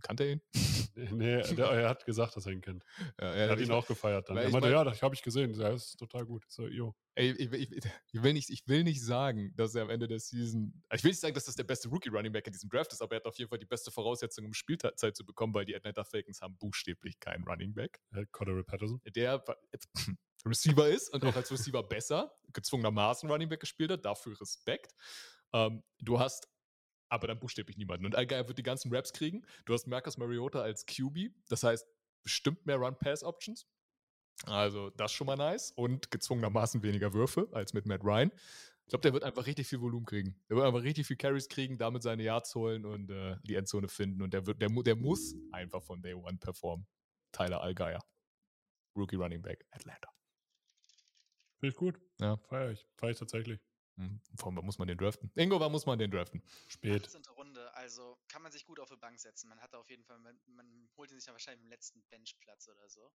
Kannte 0.00 0.24
er 0.24 0.32
ihn? 0.32 0.40
Nee, 0.96 1.42
der, 1.42 1.66
er 1.70 1.88
hat 1.88 2.04
gesagt, 2.06 2.36
dass 2.36 2.46
er 2.46 2.52
ihn 2.52 2.60
kennt. 2.60 2.84
Ja, 3.20 3.34
Er 3.34 3.50
hat 3.50 3.58
ich 3.58 3.66
ihn 3.66 3.72
auch 3.74 3.86
gefeiert 3.86 4.28
dann. 4.28 4.36
Er 4.36 4.46
ich 4.46 4.52
meinte, 4.52 4.68
mein- 4.68 4.76
ja, 4.76 4.84
das 4.84 5.02
habe 5.02 5.14
ich 5.14 5.22
gesehen. 5.22 5.52
Ja, 5.54 5.70
das 5.70 5.86
ist 5.86 5.96
total 5.96 6.24
gut. 6.24 6.44
Ich 6.46 6.54
So, 6.54 6.68
jo. 6.68 6.94
Ey, 7.16 7.32
ich, 7.32 7.52
ich, 7.52 7.72
ich, 8.12 8.22
will 8.22 8.32
nicht, 8.32 8.48
ich 8.50 8.62
will 8.68 8.84
nicht 8.84 9.02
sagen, 9.02 9.52
dass 9.56 9.74
er 9.74 9.82
am 9.82 9.90
Ende 9.90 10.06
der 10.06 10.20
Season. 10.20 10.82
Ich 10.92 11.02
will 11.02 11.10
nicht 11.10 11.20
sagen, 11.20 11.34
dass 11.34 11.44
das 11.46 11.56
der 11.56 11.64
beste 11.64 11.88
Rookie-Running 11.88 12.32
Back 12.32 12.46
in 12.46 12.52
diesem 12.52 12.68
Draft 12.70 12.92
ist, 12.92 13.02
aber 13.02 13.14
er 13.14 13.16
hat 13.16 13.26
auf 13.26 13.36
jeden 13.38 13.48
Fall 13.48 13.58
die 13.58 13.66
beste 13.66 13.90
Voraussetzung, 13.90 14.44
um 14.44 14.54
Spielzeit 14.54 15.16
zu 15.16 15.24
bekommen, 15.24 15.52
weil 15.52 15.64
die 15.64 15.74
Atlanta 15.74 16.04
Falcons 16.04 16.40
haben 16.40 16.56
buchstäblich 16.58 17.18
keinen 17.18 17.42
Running 17.44 17.74
Back, 17.74 18.00
Cordero 18.30 18.62
Patterson. 18.62 19.00
der 19.04 19.42
Receiver 20.46 20.88
ist 20.88 21.12
und 21.12 21.24
auch 21.24 21.34
als 21.34 21.50
Receiver 21.50 21.82
besser, 21.82 22.32
gezwungenermaßen 22.52 23.28
Running 23.30 23.48
Back 23.48 23.60
gespielt 23.60 23.90
hat. 23.90 24.04
Dafür 24.04 24.40
Respekt. 24.40 24.92
Ähm, 25.52 25.82
du 26.00 26.18
hast 26.18 26.48
aber 27.08 27.26
dann 27.26 27.38
buchstäblich 27.38 27.76
niemanden. 27.76 28.06
Und 28.06 28.16
Allgeier 28.16 28.48
wird 28.48 28.58
die 28.58 28.62
ganzen 28.62 28.94
Raps 28.94 29.12
kriegen. 29.12 29.42
Du 29.64 29.74
hast 29.74 29.86
Marcus 29.86 30.18
Mariota 30.18 30.60
als 30.60 30.86
QB, 30.86 31.30
das 31.48 31.62
heißt 31.62 31.86
bestimmt 32.22 32.64
mehr 32.66 32.76
Run-Pass-Options. 32.76 33.66
Also 34.46 34.90
das 34.90 35.12
schon 35.12 35.26
mal 35.26 35.36
nice 35.36 35.70
und 35.70 36.10
gezwungenermaßen 36.10 36.82
weniger 36.82 37.12
Würfe 37.12 37.48
als 37.52 37.72
mit 37.72 37.86
Matt 37.86 38.02
Ryan. 38.02 38.32
Ich 38.86 38.90
glaube, 38.90 39.02
der 39.02 39.12
wird 39.14 39.24
einfach 39.24 39.46
richtig 39.46 39.66
viel 39.66 39.80
Volumen 39.80 40.04
kriegen. 40.04 40.36
Der 40.48 40.56
wird 40.56 40.66
einfach 40.66 40.82
richtig 40.82 41.06
viel 41.06 41.16
Carries 41.16 41.48
kriegen, 41.48 41.78
damit 41.78 42.02
seine 42.02 42.22
Yards 42.22 42.54
holen 42.54 42.84
und 42.84 43.10
äh, 43.10 43.36
die 43.44 43.54
Endzone 43.54 43.88
finden. 43.88 44.20
Und 44.20 44.34
der, 44.34 44.46
wird, 44.46 44.60
der, 44.60 44.68
der 44.68 44.96
muss 44.96 45.34
einfach 45.52 45.82
von 45.82 46.02
Day 46.02 46.14
One 46.14 46.36
performen. 46.38 46.86
Tyler 47.32 47.62
Allgeier. 47.62 48.04
Rookie 48.96 49.16
Running 49.16 49.40
Back, 49.40 49.64
Atlanta. 49.70 50.08
Finde 51.58 51.72
ich 51.72 51.76
gut. 51.76 51.98
Ja. 52.20 52.36
Feier 52.48 52.72
ich. 52.72 52.86
Feier 52.96 53.10
ich 53.10 53.18
tatsächlich. 53.18 53.60
Hm, 53.96 54.20
Vor 54.36 54.48
allem, 54.48 54.56
wann 54.56 54.64
muss 54.64 54.78
man 54.78 54.88
den 54.88 54.98
draften? 54.98 55.30
Ingo, 55.36 55.60
wann 55.60 55.70
muss 55.72 55.86
man 55.86 55.98
den 55.98 56.10
draften? 56.10 56.42
Spät. 56.66 57.06
18. 57.06 57.30
Runde, 57.32 57.72
also 57.74 58.18
kann 58.28 58.42
man 58.42 58.50
sich 58.52 58.64
gut 58.64 58.80
auf 58.80 58.88
die 58.88 58.96
Bank 58.96 59.18
setzen. 59.20 59.48
Man 59.48 59.60
hat 59.60 59.72
da 59.72 59.78
auf 59.78 59.88
jeden 59.90 60.04
Fall, 60.04 60.18
man, 60.18 60.40
man 60.46 60.90
holt 60.96 61.10
ihn 61.10 61.16
sich 61.18 61.26
dann 61.26 61.34
wahrscheinlich 61.34 61.62
im 61.62 61.68
letzten 61.68 62.02
Benchplatz 62.04 62.68
oder 62.68 62.88
so. 62.88 63.12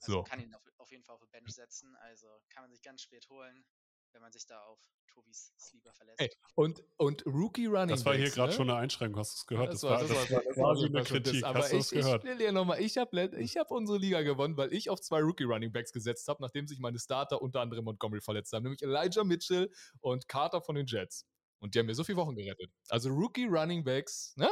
Also 0.00 0.12
So. 0.12 0.22
kann 0.22 0.40
ihn 0.40 0.54
auf, 0.54 0.62
auf 0.78 0.90
jeden 0.90 1.04
Fall 1.04 1.14
auf 1.16 1.20
die 1.22 1.26
Bench 1.28 1.52
setzen. 1.52 1.94
Also 1.96 2.28
kann 2.48 2.62
man 2.62 2.70
sich 2.70 2.82
ganz 2.82 3.02
spät 3.02 3.28
holen, 3.28 3.64
wenn 4.12 4.20
man 4.20 4.32
sich 4.32 4.46
da 4.46 4.60
auf 4.62 4.78
Tobis 5.08 5.52
Sleeper 5.58 5.92
verlässt. 5.92 6.20
Ey, 6.20 6.30
Und, 6.54 6.82
und 6.96 7.26
Rookie 7.26 7.66
Running 7.66 7.88
Das 7.88 8.04
war 8.04 8.14
hier 8.14 8.30
gerade 8.30 8.50
ne? 8.50 8.56
schon 8.56 8.70
eine 8.70 8.78
Einschränkung. 8.78 9.20
Hast 9.20 9.34
du 9.34 9.36
es 9.38 9.46
gehört? 9.46 9.72
Das 9.72 9.82
war, 9.82 10.00
das 10.00 10.10
war, 10.10 10.16
das 10.24 10.30
war, 10.30 10.40
quasi 10.52 10.82
super 10.82 10.98
eine 10.98 11.06
schon 11.06 11.22
das. 11.22 11.32
Kritik. 11.32 11.44
Aber 11.44 11.58
Hast 11.58 11.72
du 11.72 11.76
ich, 11.76 11.82
es 11.82 11.90
gehört? 11.90 12.24
ich 12.24 12.30
will 12.30 12.38
dir 12.38 12.52
nochmal, 12.52 12.80
ich 12.80 12.96
habe 12.96 13.30
ich 13.38 13.56
hab 13.56 13.70
unsere 13.70 13.98
Liga 13.98 14.22
gewonnen, 14.22 14.56
weil 14.56 14.72
ich 14.72 14.90
auf 14.90 15.00
zwei 15.00 15.20
Rookie 15.20 15.44
Running 15.44 15.72
Backs 15.72 15.92
gesetzt 15.92 16.28
habe, 16.28 16.42
nachdem 16.42 16.66
sich 16.66 16.78
meine 16.78 16.98
Starter 16.98 17.42
unter 17.42 17.60
anderem 17.60 17.84
Montgomery 17.84 18.20
verletzt 18.20 18.52
haben, 18.52 18.62
nämlich 18.62 18.82
Elijah 18.82 19.24
Mitchell 19.24 19.70
und 20.00 20.28
Carter 20.28 20.60
von 20.60 20.76
den 20.76 20.86
Jets. 20.86 21.26
Und 21.58 21.74
die 21.74 21.78
haben 21.78 21.86
mir 21.86 21.94
so 21.94 22.04
viele 22.04 22.16
Wochen 22.16 22.34
gerettet. 22.34 22.70
Also 22.88 23.10
Rookie 23.10 23.46
Running 23.46 23.84
Backs, 23.84 24.34
ne? 24.36 24.48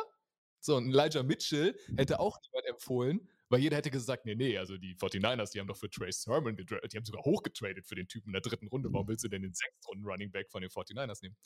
So, 0.60 0.76
und 0.76 0.88
Elijah 0.88 1.22
Mitchell 1.22 1.78
hätte 1.96 2.18
auch 2.18 2.36
niemand 2.42 2.66
empfohlen, 2.66 3.28
weil 3.48 3.60
jeder 3.60 3.76
hätte 3.76 3.90
gesagt, 3.90 4.24
nee, 4.26 4.34
nee, 4.34 4.58
also 4.58 4.76
die 4.76 4.94
49ers, 4.96 5.52
die 5.52 5.60
haben 5.60 5.66
doch 5.68 5.76
für 5.76 5.90
Trace 5.90 6.22
Sermon 6.22 6.56
getradet, 6.56 6.92
die 6.92 6.96
haben 6.96 7.04
sogar 7.04 7.24
hochgetradet 7.24 7.86
für 7.86 7.94
den 7.94 8.08
Typen 8.08 8.28
in 8.28 8.32
der 8.34 8.42
dritten 8.42 8.68
Runde. 8.68 8.92
Warum 8.92 9.08
willst 9.08 9.24
du 9.24 9.28
denn 9.28 9.42
den 9.42 9.54
sechsten 9.54 9.84
Runden 9.86 10.04
Running 10.06 10.30
Back 10.30 10.50
von 10.50 10.60
den 10.62 10.70
49ers 10.70 11.22
nehmen? 11.22 11.36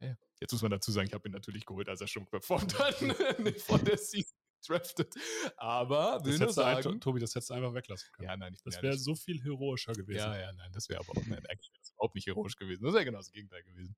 Ja, 0.00 0.16
jetzt 0.40 0.52
muss 0.52 0.62
man 0.62 0.70
dazu 0.70 0.90
sagen, 0.92 1.06
ich 1.08 1.14
habe 1.14 1.28
ihn 1.28 1.32
natürlich 1.32 1.64
geholt, 1.64 1.88
als 1.88 2.00
er 2.00 2.08
schon 2.08 2.26
performt 2.26 2.78
hat, 2.78 3.00
nicht 3.38 3.60
von 3.62 3.82
der 3.84 3.96
Season 3.96 4.36
drafted. 4.66 5.14
Aber 5.56 6.24
will 6.24 6.32
Das 6.32 6.40
nur 6.40 6.40
hättest 6.40 6.58
du 6.58 6.62
ein, 6.62 6.82
sagen, 6.82 7.00
Tobi, 7.00 7.20
das 7.20 7.34
hättest 7.34 7.50
du 7.50 7.54
einfach 7.54 7.74
weglassen 7.74 8.10
können. 8.12 8.28
ja, 8.28 8.36
nein, 8.36 8.52
ich 8.54 8.62
das 8.62 8.82
wäre 8.82 8.98
so 8.98 9.14
viel 9.14 9.42
heroischer 9.42 9.92
gewesen. 9.92 10.18
ja, 10.18 10.38
ja, 10.38 10.52
nein, 10.52 10.72
das 10.72 10.88
wäre 10.88 11.00
aber 11.00 11.10
auch, 11.10 11.26
nein, 11.26 11.44
eigentlich 11.46 11.70
überhaupt 11.92 12.14
nicht 12.14 12.26
heroisch 12.26 12.56
gewesen. 12.56 12.82
Das 12.84 12.94
wäre 12.94 13.04
genau 13.04 13.18
das 13.18 13.30
Gegenteil 13.30 13.62
gewesen. 13.62 13.96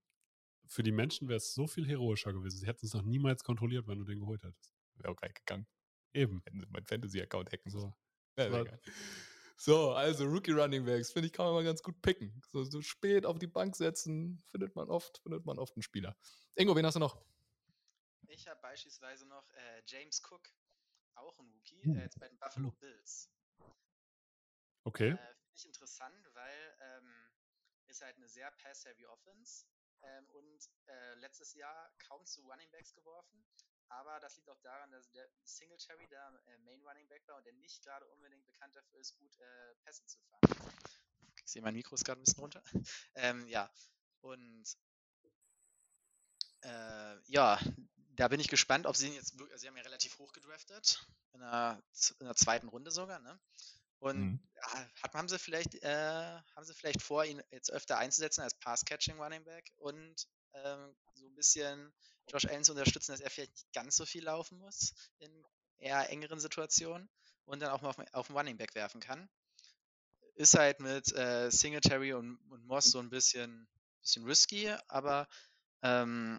Für 0.69 0.83
die 0.83 0.93
Menschen 0.93 1.29
wäre 1.29 1.37
es 1.37 1.55
so 1.55 1.67
viel 1.67 1.87
heroischer 1.87 2.33
gewesen. 2.33 2.59
Sie 2.59 2.67
hätten 2.67 2.85
es 2.87 2.93
noch 2.95 3.03
niemals 3.03 3.45
kontrolliert, 3.45 3.87
wenn 3.87 3.99
du 3.99 4.05
den 4.05 4.19
geholt 4.19 4.43
hättest. 4.43 4.75
Wäre 4.97 5.13
auch 5.13 5.17
geil 5.17 5.33
gegangen. 5.33 5.67
Eben. 6.15 6.43
Hätten 6.45 6.61
sie 6.61 6.67
meinen 6.67 6.87
Fantasy-Account 6.87 7.53
hacken 7.53 7.71
So. 7.71 7.95
sollen. 8.37 8.67
Ja. 8.67 8.79
So, 9.59 9.93
also 9.93 10.25
Rookie 10.27 10.53
Running 10.53 10.85
Backs, 10.85 11.13
finde 11.13 11.29
ich, 11.29 11.33
kann 11.33 11.47
man 11.47 11.55
mal 11.55 11.65
ganz 11.65 11.83
gut 11.83 12.01
picken. 12.03 12.43
So, 12.49 12.65
so 12.65 12.83
spät 12.83 13.25
auf 13.25 13.39
die 13.39 13.47
Bank 13.47 13.75
setzen, 13.75 14.43
findet 14.51 14.77
man 14.77 14.91
oft, 14.91 15.19
findet 15.23 15.47
man 15.47 15.59
oft 15.59 15.75
einen 15.75 15.83
Spieler. 15.83 16.15
Ingo, 16.55 16.77
wen 16.77 16.85
hast 16.85 16.95
du 16.95 17.01
noch? 17.01 17.25
Ich 18.29 18.47
habe 18.49 18.61
beispielsweise 18.61 19.27
noch 19.27 19.49
äh, 19.51 19.83
James 19.87 20.21
Cook, 20.31 20.47
auch 21.15 21.39
ein 21.39 21.49
Rookie, 21.49 21.83
Hm. 21.85 21.97
äh, 21.97 22.03
jetzt 22.03 22.19
bei 22.19 22.29
den 22.29 22.39
Buffalo 22.39 22.71
Bills. 22.73 23.31
Okay. 24.85 25.11
Äh, 25.13 25.17
Finde 25.17 25.55
ich 25.55 25.65
interessant, 25.67 26.29
weil 26.35 26.77
ähm, 26.81 27.31
ist 27.87 28.03
halt 28.03 28.17
eine 28.17 28.29
sehr 28.29 28.51
pass-heavy 28.51 29.07
Offense 29.07 29.65
ähm, 30.03 30.29
und 30.31 30.69
äh, 30.87 31.15
letztes 31.15 31.55
Jahr 31.55 31.91
kaum 31.99 32.27
zu 32.27 32.43
Running 32.43 32.71
Backs 32.71 32.93
geworfen. 32.93 33.43
Aber 33.89 34.21
das 34.21 34.37
liegt 34.37 34.49
auch 34.49 34.61
daran, 34.63 34.91
dass 34.91 35.11
der 35.13 35.29
Singletary 35.45 36.09
der 36.09 36.43
äh, 36.47 36.59
Main 36.59 36.83
Running 36.83 37.09
Back 37.09 37.27
war 37.29 37.37
und 37.37 37.45
der 37.47 37.53
nicht 37.55 37.83
gerade 37.83 38.07
unbedingt 38.07 38.47
bekannt 38.47 38.75
dafür 38.77 39.01
ist, 39.01 39.17
gut 39.19 39.37
äh, 39.39 39.75
Pässe 39.85 40.05
zu 40.07 40.19
fangen. 40.31 40.73
Ich 41.45 41.53
sehe, 41.53 41.63
mein 41.63 41.75
Mikro 41.75 41.95
ist 41.95 42.05
gerade 42.05 42.21
ein 42.21 42.25
bisschen 42.25 42.41
runter. 42.41 42.63
ähm, 43.15 43.47
ja, 43.49 43.71
und 44.23 44.67
äh, 46.63 47.17
ja, 47.27 47.61
da 48.17 48.29
bin 48.29 48.41
ich 48.41 48.49
gespannt, 48.49 48.87
ob 48.87 48.97
sie 48.97 49.09
ihn 49.09 49.15
jetzt 49.15 49.35
wirklich, 49.39 49.53
also 49.53 49.63
sie 49.63 49.69
haben 49.69 49.77
ja 49.77 49.83
relativ 49.85 50.19
hoch 50.19 50.33
gedraftet, 50.33 51.07
in 51.33 51.41
der, 51.41 51.83
in 52.19 52.27
der 52.27 52.35
zweiten 52.35 52.69
Runde 52.69 52.91
sogar, 52.91 53.21
ne? 53.21 53.39
Und 53.99 54.19
Mhm. 54.21 54.41
hat, 54.63 55.15
haben 55.15 55.29
sie 55.29 55.39
vielleicht, 55.39 55.75
äh, 55.83 56.41
haben 56.55 56.65
sie 56.65 56.75
vielleicht 56.75 57.03
vor, 57.03 57.25
ihn 57.25 57.43
jetzt 57.51 57.71
öfter 57.73 57.99
einzusetzen 57.99 58.43
als 58.43 58.55
Pass-Catching 58.59 59.19
Running 59.21 59.45
Back 59.45 59.73
und 59.77 60.27
ähm, 60.55 60.97
so 61.15 61.27
ein 61.27 61.35
bisschen 61.35 61.95
Josh 62.29 62.47
Allen 62.47 62.65
zu 62.65 62.73
unterstützen, 62.73 63.13
dass 63.13 63.21
er 63.21 63.31
vielleicht 63.31 63.53
nicht 63.53 63.73
ganz 63.73 63.97
so 63.97 64.07
viel 64.07 64.25
laufen 64.25 64.59
muss 64.59 64.95
in 65.19 65.45
eher 65.79 66.11
engeren 66.11 66.41
Situationen 66.41 67.09
und 67.45 67.61
dann 67.61 67.71
auch 67.71 67.83
mal 67.83 67.91
auf, 67.91 67.99
auf 68.13 68.27
den 68.29 68.37
Running 68.37 68.57
Back 68.57 68.75
werfen 68.75 69.01
kann. 69.01 69.29
Ist 70.35 70.55
halt 70.55 70.81
mit 70.81 71.13
äh, 71.15 71.51
Singletary 71.51 72.13
und, 72.13 72.39
und 72.51 72.67
Moss 72.67 72.91
so 72.91 72.99
ein 72.99 73.09
bisschen, 73.11 73.69
bisschen 74.03 74.25
risky, 74.25 74.71
aber 74.89 75.29
ähm, 75.83 76.39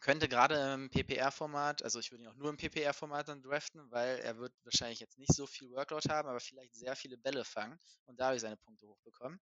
könnte 0.00 0.28
gerade 0.28 0.74
im 0.74 0.90
PPR-Format, 0.90 1.82
also 1.82 1.98
ich 1.98 2.12
würde 2.12 2.24
ihn 2.24 2.28
auch 2.28 2.34
nur 2.34 2.50
im 2.50 2.56
PPR-Format 2.56 3.28
dann 3.28 3.42
draften, 3.42 3.90
weil 3.90 4.18
er 4.20 4.38
wird 4.38 4.52
wahrscheinlich 4.62 5.00
jetzt 5.00 5.18
nicht 5.18 5.32
so 5.32 5.46
viel 5.46 5.70
Workload 5.70 6.08
haben, 6.10 6.28
aber 6.28 6.38
vielleicht 6.38 6.74
sehr 6.76 6.94
viele 6.94 7.16
Bälle 7.16 7.44
fangen 7.44 7.78
und 8.04 8.20
dadurch 8.20 8.42
seine 8.42 8.56
Punkte 8.56 8.86
hochbekommen. 8.86 9.40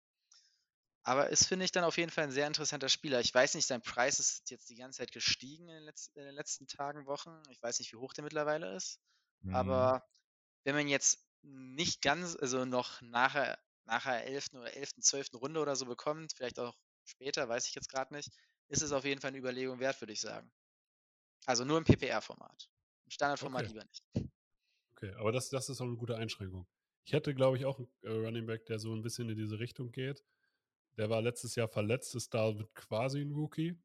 Aber 1.06 1.30
ist, 1.30 1.46
finde 1.46 1.64
ich, 1.64 1.70
dann 1.70 1.84
auf 1.84 1.98
jeden 1.98 2.10
Fall 2.10 2.24
ein 2.24 2.32
sehr 2.32 2.48
interessanter 2.48 2.88
Spieler. 2.88 3.20
Ich 3.20 3.32
weiß 3.32 3.54
nicht, 3.54 3.66
sein 3.66 3.80
Preis 3.80 4.18
ist 4.18 4.50
jetzt 4.50 4.68
die 4.68 4.74
ganze 4.74 4.98
Zeit 4.98 5.12
gestiegen 5.12 5.68
in 5.68 5.74
den, 5.76 5.84
Letz 5.84 6.10
in 6.16 6.24
den 6.24 6.34
letzten 6.34 6.66
Tagen, 6.66 7.06
Wochen. 7.06 7.30
Ich 7.48 7.62
weiß 7.62 7.78
nicht, 7.78 7.92
wie 7.92 7.96
hoch 7.96 8.12
der 8.12 8.24
mittlerweile 8.24 8.74
ist. 8.74 8.98
Mhm. 9.42 9.54
Aber 9.54 10.04
wenn 10.64 10.74
man 10.74 10.88
jetzt 10.88 11.24
nicht 11.42 12.02
ganz, 12.02 12.34
also 12.34 12.64
noch 12.64 13.00
nachher, 13.02 13.56
nachher 13.84 14.24
11. 14.24 14.54
oder 14.54 14.74
11., 14.74 14.94
12. 14.98 15.28
Runde 15.34 15.60
oder 15.60 15.76
so 15.76 15.86
bekommt, 15.86 16.32
vielleicht 16.32 16.58
auch 16.58 16.74
später, 17.04 17.48
weiß 17.48 17.68
ich 17.68 17.76
jetzt 17.76 17.88
gerade 17.88 18.12
nicht, 18.12 18.32
ist 18.66 18.82
es 18.82 18.90
auf 18.90 19.04
jeden 19.04 19.20
Fall 19.20 19.28
eine 19.28 19.38
Überlegung 19.38 19.78
wert, 19.78 20.00
würde 20.02 20.12
ich 20.12 20.20
sagen. 20.20 20.50
Also 21.44 21.64
nur 21.64 21.78
im 21.78 21.84
PPR-Format. 21.84 22.68
Im 23.04 23.10
Standardformat 23.12 23.62
Okay. 23.62 23.68
lieber 23.68 23.84
nicht. 23.84 24.04
Okay, 24.96 25.14
aber 25.20 25.30
das, 25.30 25.50
das 25.50 25.68
ist 25.68 25.80
auch 25.80 25.86
eine 25.86 25.96
gute 25.96 26.16
Einschränkung. 26.16 26.66
Ich 27.04 27.12
hätte, 27.12 27.32
glaube 27.32 27.58
ich, 27.58 27.64
auch 27.64 27.78
einen 27.78 27.88
äh, 28.02 28.10
Running 28.10 28.46
Back, 28.46 28.66
der 28.66 28.80
so 28.80 28.92
ein 28.92 29.02
bisschen 29.02 29.30
in 29.30 29.36
diese 29.36 29.60
Richtung 29.60 29.92
geht. 29.92 30.24
Der 30.96 31.10
war 31.10 31.20
letztes 31.22 31.54
Jahr 31.56 31.68
verletzt, 31.68 32.14
ist 32.14 32.32
da 32.34 32.54
quasi 32.74 33.20
ein 33.20 33.32
Rookie 33.32 33.76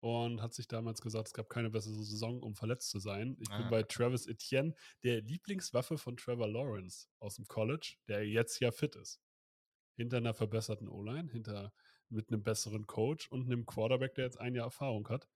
und 0.00 0.42
hat 0.42 0.54
sich 0.54 0.68
damals 0.68 1.00
gesagt, 1.00 1.28
es 1.28 1.32
gab 1.34 1.48
keine 1.48 1.70
bessere 1.70 1.94
Saison, 2.04 2.42
um 2.42 2.54
verletzt 2.54 2.90
zu 2.90 2.98
sein. 3.00 3.36
Ich 3.40 3.48
bin 3.48 3.62
Ah. 3.66 3.70
bei 3.70 3.82
Travis 3.82 4.26
Etienne, 4.26 4.74
der 5.02 5.22
Lieblingswaffe 5.22 5.98
von 5.98 6.16
Trevor 6.16 6.48
Lawrence 6.48 7.08
aus 7.18 7.36
dem 7.36 7.46
College, 7.46 7.96
der 8.08 8.26
jetzt 8.28 8.60
ja 8.60 8.70
fit 8.70 8.94
ist. 8.96 9.20
Hinter 9.96 10.18
einer 10.18 10.34
verbesserten 10.34 10.88
O-Line, 10.88 11.30
hinter 11.32 11.72
mit 12.10 12.28
einem 12.28 12.42
besseren 12.42 12.86
Coach 12.86 13.28
und 13.30 13.46
einem 13.46 13.64
Quarterback, 13.64 14.14
der 14.14 14.24
jetzt 14.24 14.38
ein 14.38 14.54
Jahr 14.54 14.66
Erfahrung 14.66 15.08
hat. 15.08 15.28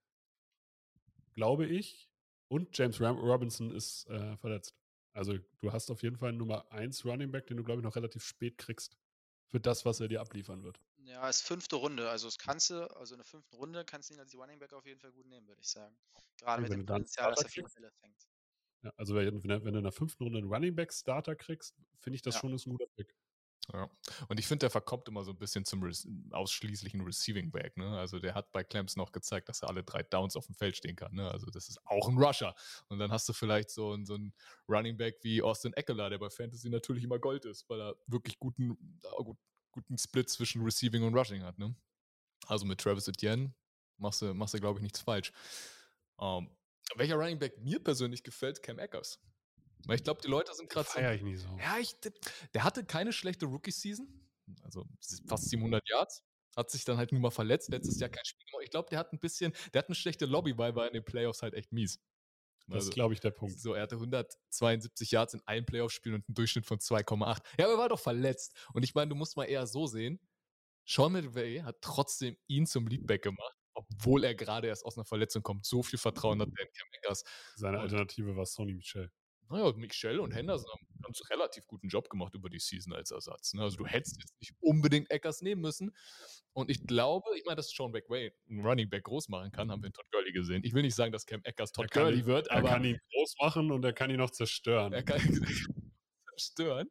Glaube 1.33 1.65
ich. 1.65 2.09
Und 2.47 2.75
James 2.77 2.99
Ram 3.01 3.17
Robinson 3.17 3.71
ist 3.71 4.07
äh, 4.07 4.35
verletzt. 4.37 4.75
Also 5.13 5.37
du 5.59 5.71
hast 5.71 5.89
auf 5.91 6.03
jeden 6.03 6.17
Fall 6.17 6.29
einen 6.29 6.37
Nummer 6.37 6.71
1 6.71 7.05
Running 7.05 7.31
Back, 7.31 7.47
den 7.47 7.57
du, 7.57 7.63
glaube 7.63 7.81
ich, 7.81 7.83
noch 7.83 7.95
relativ 7.95 8.23
spät 8.23 8.57
kriegst. 8.57 8.97
Für 9.51 9.59
das, 9.59 9.83
was 9.83 9.99
er 9.99 10.07
dir 10.07 10.21
abliefern 10.21 10.63
wird. 10.63 10.79
Ja, 10.97 11.27
ist 11.29 11.41
fünfte 11.43 11.77
Runde. 11.77 12.09
Also 12.09 12.27
das 12.27 12.37
kannst 12.37 12.69
du, 12.69 12.83
also 12.95 13.13
in 13.15 13.19
der 13.19 13.25
fünften 13.25 13.55
Runde 13.55 13.85
kannst 13.85 14.09
du 14.09 14.13
ihn 14.13 14.19
als 14.19 14.35
Running 14.35 14.59
Back 14.59 14.73
auf 14.73 14.85
jeden 14.85 14.99
Fall 14.99 15.11
gut 15.13 15.25
nehmen, 15.27 15.47
würde 15.47 15.61
ich 15.61 15.69
sagen. 15.69 15.97
Gerade 16.37 16.61
Ja, 16.61 16.63
mit 16.63 16.73
wenn 16.73 16.85
dem 16.85 16.85
Potenzial, 16.85 17.31
dass 17.31 17.43
er 17.43 17.49
viele. 17.49 17.69
Bälle 17.73 17.91
fängt. 18.01 18.25
Ja, 18.83 18.91
also 18.95 19.13
wenn, 19.15 19.43
wenn, 19.43 19.65
wenn 19.65 19.73
du 19.73 19.79
in 19.79 19.83
der 19.83 19.91
fünften 19.91 20.23
Runde 20.23 20.39
einen 20.39 20.47
Running 20.53 20.75
Back 20.75 20.93
Starter 20.93 21.35
kriegst, 21.35 21.75
finde 21.99 22.15
ich 22.15 22.21
das 22.21 22.35
Ja. 22.35 22.39
schon 22.39 22.53
ist 22.53 22.65
ein 22.65 22.71
guter 22.71 22.85
Pick. 22.95 23.13
Ja. 23.73 23.89
Und 24.27 24.39
ich 24.39 24.47
finde, 24.47 24.63
der 24.63 24.69
verkommt 24.69 25.07
immer 25.07 25.23
so 25.23 25.31
ein 25.31 25.37
bisschen 25.37 25.63
zum 25.65 25.83
Re 25.83 25.91
ausschließlichen 26.31 27.01
Receiving 27.01 27.51
Back. 27.51 27.77
Ne? 27.77 27.97
Also 27.99 28.19
der 28.19 28.33
hat 28.33 28.51
bei 28.51 28.63
Clemson 28.63 29.03
auch 29.03 29.11
gezeigt, 29.11 29.47
dass 29.49 29.61
er 29.61 29.69
alle 29.69 29.83
drei 29.83 30.01
Downs 30.03 30.35
auf 30.35 30.45
dem 30.47 30.55
Feld 30.55 30.75
stehen 30.77 30.95
kann. 30.95 31.13
Ne? 31.13 31.29
Also 31.29 31.47
das 31.51 31.69
ist 31.69 31.79
auch 31.85 32.07
ein 32.09 32.17
Rusher. 32.17 32.55
Und 32.87 32.99
dann 32.99 33.11
hast 33.11 33.29
du 33.29 33.33
vielleicht 33.33 33.69
so, 33.69 33.91
einen- 33.93 34.05
so 34.05 34.15
einen 34.15 34.33
Running 34.67 34.97
Back 34.97 35.17
wie 35.21 35.41
Austin 35.41 35.73
Eckler, 35.73 36.09
der 36.09 36.17
bei 36.17 36.29
Fantasy 36.29 36.69
natürlich 36.69 37.03
immer 37.03 37.19
Gold 37.19 37.45
ist, 37.45 37.69
weil 37.69 37.79
er 37.81 37.95
wirklich 38.07 38.39
guten, 38.39 38.99
gut, 39.23 39.37
guten 39.71 39.97
Split 39.97 40.29
zwischen 40.29 40.63
Receiving 40.63 41.03
und 41.03 41.13
Rushing 41.15 41.43
hat. 41.43 41.59
Ne? 41.59 41.75
Also 42.47 42.65
mit 42.65 42.79
Travis 42.81 43.07
Etienne 43.07 43.53
machst 43.97 44.21
du, 44.21 44.33
machst 44.33 44.53
du 44.55 44.59
glaube 44.59 44.79
ich, 44.79 44.83
nichts 44.83 44.99
falsch. 45.01 45.31
Ähm, 46.19 46.49
welcher 46.95 47.15
Running 47.15 47.37
Back 47.37 47.59
mir 47.59 47.83
persönlich 47.83 48.23
gefällt, 48.23 48.63
Cam 48.63 48.79
Akers. 48.79 49.19
Weil 49.85 49.95
ich 49.95 50.03
glaube, 50.03 50.21
die 50.21 50.27
Leute 50.27 50.53
sind 50.53 50.69
gerade 50.69 50.87
so 50.89 50.99
ich 50.99 51.21
nicht 51.23 51.39
so. 51.39 51.57
ja, 51.59 51.77
ich, 51.79 51.95
der 52.53 52.63
hatte 52.63 52.83
keine 52.85 53.13
schlechte 53.13 53.45
Rookie-Season, 53.45 54.07
also 54.63 54.85
fast 55.27 55.49
700 55.49 55.87
Yards, 55.89 56.23
hat 56.55 56.69
sich 56.69 56.83
dann 56.85 56.97
halt 56.97 57.11
nur 57.11 57.21
mal 57.21 57.31
verletzt, 57.31 57.69
letztes 57.69 57.99
Jahr 57.99 58.09
kein 58.09 58.25
Spiel 58.25 58.45
gemacht. 58.47 58.63
Ich 58.65 58.71
glaube, 58.71 58.89
der 58.89 58.99
hat 58.99 59.13
ein 59.13 59.19
bisschen, 59.19 59.53
der 59.73 59.79
hat 59.79 59.87
eine 59.87 59.95
schlechte 59.95 60.25
Lobby, 60.25 60.57
weil 60.57 60.75
war 60.75 60.87
in 60.87 60.93
den 60.93 61.05
Playoffs 61.05 61.41
halt 61.41 61.53
echt 61.53 61.71
mies. 61.71 61.99
Das 62.67 62.75
Also, 62.75 62.89
ist, 62.89 62.93
glaube 62.95 63.13
ich, 63.15 63.19
der 63.19 63.31
Punkt. 63.31 63.59
so, 63.59 63.73
er 63.73 63.81
hatte 63.83 63.95
172 63.95 65.11
Yards 65.11 65.33
in 65.33 65.41
allen 65.45 65.65
Playoff-Spielen 65.65 66.15
und 66.15 66.27
einen 66.27 66.35
Durchschnitt 66.35 66.65
von 66.65 66.77
2,8. 66.79 67.41
Ja, 67.57 67.65
aber 67.65 67.73
er 67.73 67.77
war 67.79 67.89
doch 67.89 67.99
verletzt. 67.99 68.55
Und 68.73 68.83
ich 68.83 68.93
meine, 68.93 69.09
du 69.09 69.15
musst 69.15 69.37
mal 69.37 69.45
eher 69.45 69.65
so 69.65 69.87
sehen, 69.87 70.19
Sean 70.85 71.13
McVay 71.13 71.59
hat 71.61 71.77
trotzdem 71.81 72.35
ihn 72.47 72.65
zum 72.67 72.85
Leadback 72.87 73.23
gemacht, 73.23 73.55
obwohl 73.73 74.23
er 74.23 74.35
gerade 74.35 74.67
erst 74.67 74.85
aus 74.85 74.97
einer 74.97 75.05
Verletzung 75.05 75.41
kommt. 75.41 75.65
So 75.65 75.81
viel 75.83 75.97
Vertrauen 75.99 76.41
hat 76.41 76.49
er 76.55 76.63
in 76.65 76.71
Cam. 76.73 77.15
Seine 77.55 77.77
Und- 77.77 77.83
Alternative 77.83 78.35
war 78.35 78.45
Sonny 78.45 78.73
Michel. 78.73 79.11
Naja, 79.49 79.73
Michelle 79.75 80.21
und 80.21 80.31
Henderson 80.31 80.69
haben 80.71 80.87
einen 80.93 81.01
ganz 81.01 81.21
relativ 81.29 81.65
guten 81.65 81.87
Job 81.87 82.09
gemacht 82.09 82.35
über 82.35 82.49
die 82.49 82.59
Season 82.59 82.93
als 82.93 83.09
Ersatz. 83.11 83.53
Ne? 83.53 83.63
Also 83.63 83.77
du 83.77 83.85
hättest 83.87 84.17
jetzt 84.19 84.39
nicht 84.39 84.53
unbedingt 84.59 85.09
Eckers 85.09 85.41
nehmen 85.41 85.61
müssen. 85.61 85.91
Und 86.53 86.69
ich 86.69 86.85
glaube, 86.85 87.29
ich 87.35 87.45
meine, 87.45 87.55
dass 87.55 87.69
Sean 87.71 87.91
McVay 87.91 88.31
einen 88.47 88.65
Running 88.65 88.89
Back 88.89 89.05
groß 89.05 89.29
machen 89.29 89.51
kann, 89.51 89.71
haben 89.71 89.81
wir 89.81 89.87
in 89.87 89.93
Todd 89.93 90.05
Gurley 90.11 90.31
gesehen. 90.31 90.63
Ich 90.63 90.73
will 90.73 90.83
nicht 90.83 90.95
sagen, 90.95 91.11
dass 91.11 91.25
Cam 91.25 91.41
Eckers 91.43 91.71
Todd 91.71 91.87
Er 91.95 92.03
Gurley 92.03 92.25
wird, 92.25 92.47
Er 92.47 92.57
aber 92.57 92.69
kann 92.69 92.83
ihn 92.83 92.99
groß 93.11 93.35
machen 93.41 93.71
und 93.71 93.83
er 93.83 93.93
kann 93.93 94.11
ihn 94.11 94.17
noch 94.17 94.29
zerstören. 94.29 94.93
er 94.93 95.03
kann 95.03 95.19
ihn 95.21 95.43
zerstören. 96.37 96.89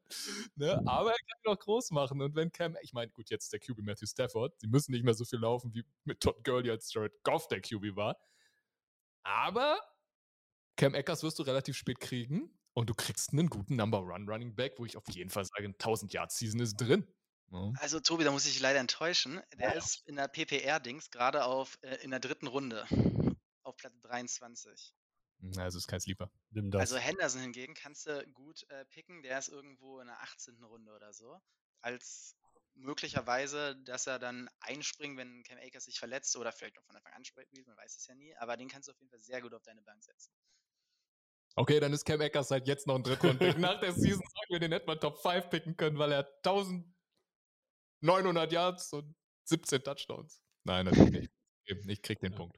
Ne? 0.57 0.83
Aber 0.87 1.11
er 1.11 1.17
kann 1.17 1.39
ihn 1.45 1.53
auch 1.53 1.59
groß 1.59 1.93
machen. 1.93 2.21
Und 2.21 2.35
wenn 2.35 2.51
Cam, 2.51 2.77
ich 2.83 2.93
meine, 2.93 3.11
gut, 3.13 3.31
jetzt 3.31 3.45
ist 3.45 3.53
der 3.53 3.61
QB 3.61 3.83
Matthew 3.83 4.07
Stafford. 4.07 4.59
Sie 4.59 4.67
müssen 4.67 4.93
nicht 4.93 5.05
mehr 5.05 5.15
so 5.15 5.25
viel 5.25 5.39
laufen 5.39 5.73
wie 5.75 5.85
mit 6.05 6.21
Todd 6.21 6.43
Gurley, 6.45 6.71
als 6.71 6.93
Jared 6.93 7.13
Goff 7.23 7.47
der 7.49 7.61
QB 7.61 7.95
war. 7.95 8.17
Aber 9.23 9.79
Cam 10.79 10.95
Eckers 10.95 11.25
wirst 11.25 11.39
du 11.41 11.43
relativ 11.43 11.77
spät 11.77 11.99
kriegen 11.99 12.57
und 12.73 12.89
du 12.89 12.95
kriegst 12.95 13.33
einen 13.33 13.49
guten 13.49 13.75
Number 13.75 13.99
Run 13.99 14.29
Running 14.29 14.55
Back, 14.55 14.75
wo 14.79 14.87
ich 14.87 14.97
auf 14.97 15.03
jeden 15.11 15.29
Fall 15.29 15.45
sage, 15.45 15.67
1000 15.67 16.13
Yard 16.13 16.31
Season 16.31 16.61
ist 16.61 16.77
drin. 16.77 17.05
Ja. 17.51 17.73
Also 17.81 17.99
Tobi, 17.99 18.23
da 18.23 18.31
muss 18.31 18.47
ich 18.47 18.53
dich 18.53 18.61
leider 18.63 18.79
enttäuschen. 18.79 19.41
Der 19.59 19.75
ist 19.75 20.07
in 20.07 20.15
der 20.15 20.29
PPR-Dings 20.29 21.11
gerade 21.11 21.45
auf 21.45 21.79
äh, 21.83 21.97
in 22.05 22.11
der 22.11 22.21
dritten 22.21 22.47
Runde 22.47 22.87
auf 23.65 23.77
Platz 23.77 24.01
23. 24.03 24.95
Na, 25.41 25.65
Also 25.65 25.79
ist 25.79 25.89
kein 25.89 26.01
Sleeper. 26.01 26.31
Nimm 26.51 26.71
das. 26.71 26.81
Also 26.81 26.97
Henderson 26.99 27.41
hingegen 27.41 27.75
kannst 27.75 28.07
du 28.07 28.25
gut 28.33 28.65
äh, 28.71 28.85
picken. 28.85 29.23
Der 29.23 29.39
ist 29.41 29.49
irgendwo 29.49 29.99
in 29.99 30.07
der 30.07 30.21
18. 30.23 30.63
Runde 30.63 30.93
oder 30.95 31.13
so. 31.13 31.41
Als 31.81 32.37
möglicherweise, 32.75 33.75
dass 33.85 34.07
er 34.07 34.21
dann 34.21 34.49
einspringt, 34.61 35.17
wenn 35.17 35.43
Cam 35.43 35.59
Akers 35.59 35.87
sich 35.87 35.99
verletzt 35.99 36.37
oder 36.37 36.53
vielleicht 36.53 36.79
auch 36.79 36.85
von 36.85 36.95
Anfang 36.95 37.15
an 37.15 37.25
spielt, 37.25 37.49
man 37.67 37.77
weiß 37.77 37.97
es 37.97 38.07
ja 38.07 38.15
nie. 38.15 38.37
Aber 38.37 38.57
den 38.57 38.69
kannst 38.69 38.87
du 38.87 38.93
auf 38.93 38.99
jeden 39.01 39.11
Fall 39.11 39.21
sehr 39.21 39.41
gut 39.41 39.55
auf 39.55 39.63
deine 39.63 39.83
Bank 39.83 40.05
setzen. 40.05 40.33
Okay, 41.57 41.81
dann 41.81 41.93
ist 41.93 42.05
Cam 42.05 42.21
Eckers 42.21 42.47
seit 42.49 42.69
jetzt 42.69 42.87
noch 42.87 42.95
ein 42.95 43.03
Drittrunden-Pick. 43.03 43.59
Nach 43.59 43.81
der 43.81 43.93
Season 43.93 44.21
sagen 44.23 44.47
wir 44.51 44.61
den 44.61 44.71
hätten 44.73 44.87
wir 44.89 45.01
Top 45.01 45.19
5 45.21 45.51
picken 45.51 45.77
können, 45.77 45.99
weil 45.99 46.13
er 46.13 46.29
1900 46.45 48.53
Yards 48.53 48.93
und 48.93 49.17
17 49.45 49.83
Touchdowns. 49.83 50.41
Nein, 50.65 50.85
natürlich 50.87 51.11
nicht. 51.11 51.33
Ich 51.89 52.01
krieg 52.03 52.21
den 52.21 52.33
Ja. 52.33 52.39
Punkt. 52.39 52.57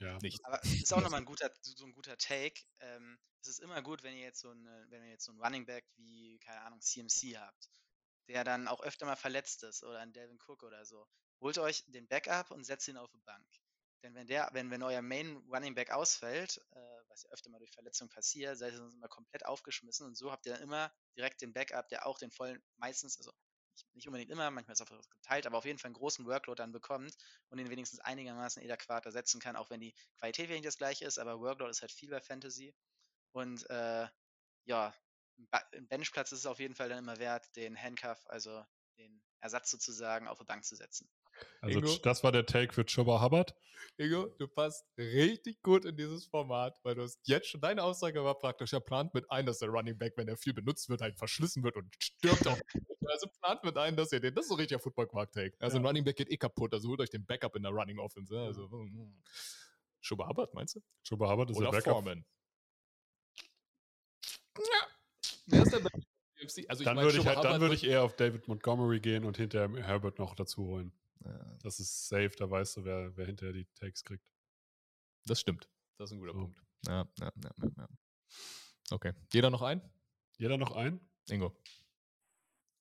ja. 0.00 0.18
Nicht. 0.20 0.44
Aber 0.44 0.58
es 0.64 0.82
ist 0.82 0.92
auch 0.92 1.00
nochmal 1.00 1.20
ein 1.22 1.26
guter, 1.26 1.50
so 1.62 1.86
ein 1.86 1.92
guter 1.92 2.16
Take. 2.18 2.60
Ähm, 2.80 3.18
es 3.40 3.48
ist 3.48 3.60
immer 3.60 3.80
gut, 3.82 4.02
wenn 4.02 4.14
ihr 4.14 4.22
jetzt 4.24 4.40
so 4.40 4.50
eine, 4.50 4.86
wenn 4.88 5.02
ihr 5.04 5.10
jetzt 5.10 5.24
so 5.24 5.32
einen 5.32 5.40
Running 5.40 5.64
Back 5.66 5.84
wie, 5.96 6.38
keine 6.40 6.60
Ahnung, 6.62 6.80
CMC 6.80 7.36
habt, 7.38 7.70
der 8.28 8.42
dann 8.44 8.68
auch 8.68 8.82
öfter 8.82 9.06
mal 9.06 9.16
verletzt 9.16 9.62
ist 9.62 9.82
oder 9.84 10.00
ein 10.00 10.12
Devin 10.12 10.38
Cook 10.46 10.62
oder 10.62 10.84
so. 10.84 11.06
Holt 11.40 11.58
euch 11.58 11.84
den 11.86 12.06
Backup 12.08 12.50
und 12.50 12.64
setzt 12.64 12.88
ihn 12.88 12.96
auf 12.96 13.10
die 13.12 13.20
Bank. 13.20 13.46
Denn 14.04 14.14
wenn 14.14 14.26
der, 14.26 14.50
wenn, 14.52 14.70
wenn 14.70 14.82
euer 14.82 15.00
Main 15.00 15.38
Running 15.50 15.74
Back 15.74 15.90
ausfällt, 15.90 16.58
äh, 16.72 16.78
was 17.08 17.22
ja 17.22 17.30
öfter 17.30 17.48
mal 17.48 17.58
durch 17.58 17.72
Verletzung 17.72 18.10
passiert, 18.10 18.58
seid 18.58 18.72
ihr 18.74 18.76
sonst 18.76 18.94
immer 18.94 19.08
komplett 19.08 19.46
aufgeschmissen 19.46 20.06
und 20.06 20.14
so 20.14 20.30
habt 20.30 20.44
ihr 20.44 20.52
dann 20.52 20.62
immer 20.62 20.92
direkt 21.16 21.40
den 21.40 21.54
Backup, 21.54 21.88
der 21.88 22.06
auch 22.06 22.18
den 22.18 22.30
vollen, 22.30 22.62
meistens, 22.76 23.16
also 23.16 23.32
nicht, 23.94 24.06
unbedingt 24.06 24.30
immer, 24.30 24.50
manchmal 24.50 24.74
ist 24.74 24.80
es 24.82 24.90
auch 24.90 25.10
geteilt, 25.10 25.46
aber 25.46 25.56
auf 25.56 25.64
jeden 25.64 25.78
Fall 25.78 25.88
einen 25.88 25.94
großen 25.94 26.26
Workload 26.26 26.60
dann 26.60 26.70
bekommt 26.70 27.16
und 27.48 27.58
ihn 27.58 27.70
wenigstens 27.70 27.98
einigermaßen 28.00 28.62
adäquat 28.62 29.06
ersetzen 29.06 29.40
kann, 29.40 29.56
auch 29.56 29.70
wenn 29.70 29.80
die 29.80 29.94
Qualität 30.18 30.50
nicht 30.50 30.66
das 30.66 30.76
gleiche 30.76 31.06
ist, 31.06 31.18
aber 31.18 31.40
Workload 31.40 31.70
ist 31.70 31.80
halt 31.80 31.90
viel 31.90 32.10
bei 32.10 32.20
Fantasy. 32.20 32.74
Und 33.32 33.68
äh, 33.70 34.06
ja, 34.66 34.94
ein 35.72 35.88
Benchplatz 35.88 36.30
ist 36.30 36.40
es 36.40 36.46
auf 36.46 36.60
jeden 36.60 36.74
Fall 36.74 36.90
dann 36.90 36.98
immer 36.98 37.16
wert, 37.18 37.56
den 37.56 37.80
Handcuff, 37.80 38.26
also 38.26 38.64
den 38.98 39.24
Ersatz 39.40 39.70
sozusagen, 39.70 40.28
auf 40.28 40.38
die 40.38 40.44
Bank 40.44 40.64
zu 40.64 40.76
setzen. 40.76 41.10
Also 41.60 41.78
Ingo? 41.78 41.96
das 42.02 42.22
war 42.24 42.32
der 42.32 42.46
Take 42.46 42.72
für 42.72 42.84
Chubba 42.84 43.22
Hubbard. 43.22 43.54
Ingo, 43.96 44.26
du 44.38 44.48
passt 44.48 44.84
richtig 44.98 45.62
gut 45.62 45.84
in 45.84 45.96
dieses 45.96 46.26
Format, 46.26 46.78
weil 46.82 46.94
du 46.94 47.02
hast 47.02 47.20
jetzt 47.24 47.48
schon, 47.48 47.60
deine 47.60 47.82
Aussage 47.82 48.24
war 48.24 48.36
praktisch, 48.38 48.72
er 48.72 48.80
plant 48.80 49.14
mit 49.14 49.30
ein, 49.30 49.46
dass 49.46 49.58
der 49.58 49.68
Running 49.68 49.96
Back, 49.96 50.14
wenn 50.16 50.26
er 50.26 50.36
viel 50.36 50.52
benutzt 50.52 50.88
wird, 50.88 51.00
halt 51.00 51.16
verschlissen 51.16 51.62
wird 51.62 51.76
und 51.76 51.94
stirbt 52.00 52.46
auch. 52.46 52.58
also 53.08 53.28
plant 53.40 53.62
mit 53.62 53.76
ein, 53.78 53.96
dass 53.96 54.12
ihr 54.12 54.20
den, 54.20 54.34
das 54.34 54.46
ist 54.46 54.48
so 54.48 54.56
richtig 54.56 54.82
Football 54.82 55.06
quark 55.06 55.32
take 55.32 55.54
Also 55.60 55.76
ein 55.76 55.82
Ja. 55.82 55.88
Running 55.88 56.04
Back 56.04 56.16
geht 56.16 56.30
eh 56.30 56.36
kaputt, 56.36 56.74
also 56.74 56.88
holt 56.88 57.00
euch 57.00 57.10
den 57.10 57.24
Backup 57.24 57.54
in 57.56 57.62
der 57.62 57.72
Running 57.72 57.98
Offense. 57.98 58.36
Also, 58.36 58.68
mm. 58.68 59.22
Hubbard, 60.10 60.52
meinst 60.54 60.76
du? 60.76 60.80
Chubba 61.02 61.30
Hubbard 61.30 61.50
ist 61.50 61.56
Oder 61.56 61.70
der 61.70 61.78
Backup. 61.78 61.92
Foreman. 61.94 62.24
Ja. 64.58 64.86
Wer 65.46 65.62
ist 65.62 65.72
der 65.72 65.80
Backup? 65.80 66.02
Also 66.68 66.84
Dann 66.84 66.98
würde 66.98 67.18
ich, 67.18 67.26
halt, 67.26 67.60
würde 67.60 67.74
ich 67.74 67.84
eher 67.84 68.02
auf 68.02 68.16
David 68.16 68.48
Montgomery 68.48 69.00
gehen 69.00 69.24
und 69.24 69.36
hinterher 69.36 69.70
Herbert 69.82 70.18
noch 70.18 70.34
dazu 70.34 70.66
holen. 70.66 70.92
Ja, 71.24 71.56
Das 71.62 71.80
ist 71.80 72.08
safe, 72.08 72.30
da 72.36 72.50
weißt 72.50 72.76
du, 72.78 72.84
wer, 72.84 73.16
wer 73.16 73.26
hinterher 73.26 73.52
die 73.54 73.66
Takes 73.74 74.02
kriegt. 74.04 74.24
das 75.26 75.40
stimmt. 75.40 75.68
Das 75.96 76.10
ist 76.10 76.14
ein 76.16 76.20
guter 76.20 76.32
So. 76.32 76.40
Punkt. 76.40 76.62
Ja, 76.86 77.08
ja, 77.18 77.32
ja, 77.42 77.50
ja, 77.62 77.68
ja. 77.78 77.88
Okay. 78.90 79.12
Jeder 79.32 79.50
noch 79.50 79.62
ein? 79.62 79.80
Jeder 80.36 80.58
noch 80.58 80.72
ein? 80.72 81.00
Ingo. 81.30 81.56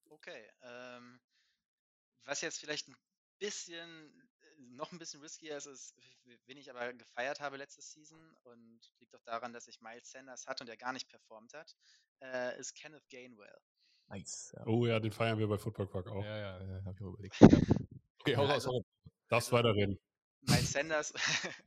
Okay, 0.10 0.50
ähm, 0.62 1.22
was 2.26 2.42
jetzt 2.42 2.60
vielleicht 2.60 2.88
ein 2.88 2.96
bisschen 3.40 4.30
noch 4.58 4.92
ein 4.92 5.00
bisschen 5.00 5.22
riskier 5.22 5.58
ist 5.58 5.66
es, 5.66 5.94
wen 6.46 6.58
ich 6.58 6.70
aber 6.70 6.94
gefeiert 6.94 7.40
habe 7.40 7.58
letzte 7.58 7.82
Season 7.82 8.36
und 8.44 8.80
liegt 9.00 9.16
auch 9.16 9.24
daran, 9.24 9.54
dass 9.54 9.68
ich 9.68 9.82
Miles 9.82 10.10
Sanders 10.12 10.48
hatte 10.48 10.64
und 10.64 10.68
der 10.68 10.78
gar 10.78 10.94
nicht 10.94 11.10
performt 11.10 11.54
hat, 11.54 11.76
äh, 12.22 12.58
ist 12.60 12.74
Kenneth 12.76 13.08
Gainwell. 13.10 13.58
Nice. 14.08 14.54
Ja, 14.56 14.66
Oh 14.68 14.86
ja, 14.86 15.00
den 15.00 15.12
feiern 15.12 15.40
wir 15.40 15.48
bei 15.48 15.58
Football 15.58 15.88
Quark 15.88 16.08
auch. 16.10 16.24
ja, 16.24 16.38
ja, 16.38 16.64
ja 16.64 16.86
hab 16.86 16.96
ich 16.96 17.02
auch 17.06 17.14
überlegt. 17.14 17.38
Okay, 18.26 18.38
hau 18.38 18.44
raus. 18.46 18.66
also-. 18.66 18.86
Darfst 19.28 19.52
Also- 19.52 19.58
weiterreden. 19.58 20.00
Miles 20.42 20.72
Sanders 20.72 21.14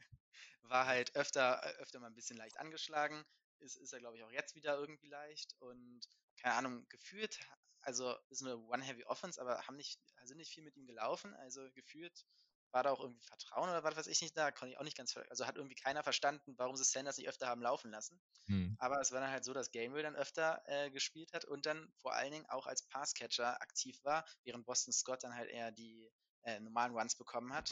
war 0.63 0.87
halt 0.87 1.15
öfter, 1.17 1.63
öfter 1.79 2.01
mal 2.01 2.09
ein 2.09 2.15
bisschen 2.15 2.37
leicht 2.37 2.59
angeschlagen. 2.59 3.25
Ist, 3.61 3.77
ist 3.77 3.93
er, 3.93 4.01
glaube 4.01 4.17
ich, 4.17 4.23
auch 4.23 4.31
jetzt 4.31 4.55
wieder 4.55 4.77
irgendwie 4.77 5.09
leicht. 5.09 5.55
Und 5.61 6.01
keine 6.41 6.55
Ahnung, 6.55 6.87
gefühlt, 6.89 7.39
also 7.81 8.15
ist 8.29 8.43
eine 8.43 8.57
One-Heavy-Offense, 8.59 9.41
aber 9.41 9.67
haben 9.67 9.77
nicht, 9.77 9.99
sind 10.25 10.37
nicht 10.39 10.53
viel 10.53 10.63
mit 10.65 10.77
ihm 10.77 10.87
gelaufen. 10.87 11.35
Also 11.35 11.71
gefühlt 11.73 12.27
war 12.73 12.83
da 12.83 12.91
auch 12.91 13.01
irgendwie 13.01 13.23
Vertrauen 13.23 13.71
oder 13.71 13.83
was 13.85 13.97
weiß 13.97 14.07
ich 14.09 14.21
nicht 14.21 14.37
da. 14.37 14.51
Konnte 14.51 14.73
ich 14.73 14.79
auch 14.79 14.85
nicht 14.85 14.97
ganz, 14.97 15.17
also 15.17 15.47
hat 15.47 15.57
irgendwie 15.57 15.77
keiner 15.77 16.03
verstanden, 16.03 16.55
warum 16.59 16.77
sie 16.77 16.85
Sanders 16.85 17.17
nicht 17.17 17.29
öfter 17.29 17.47
haben 17.47 17.63
laufen 17.63 17.91
lassen. 17.91 18.21
Hm. 18.47 18.77
Aber 18.79 19.01
es 19.01 19.13
war 19.13 19.21
dann 19.21 19.31
halt 19.31 19.45
so, 19.45 19.55
dass 19.55 19.71
Gabriel 19.71 20.03
dann 20.03 20.17
öfter 20.17 20.63
äh, 20.67 20.91
gespielt 20.91 21.33
hat 21.33 21.47
und 21.47 21.65
dann 21.65 21.91
vor 21.97 22.13
allen 22.15 22.33
Dingen 22.33 22.47
auch 22.51 22.67
als 22.67 22.83
Passcatcher 22.89 23.61
aktiv 23.63 23.99
war, 24.05 24.27
während 24.45 24.67
Boston 24.67 24.93
Scott 24.93 25.25
dann 25.25 25.35
halt 25.35 25.49
eher 25.49 25.73
die 25.73 26.11
äh, 26.47 26.61
normalen 26.61 26.97
Runs 26.97 27.17
bekommen 27.17 27.53
hat. 27.53 27.71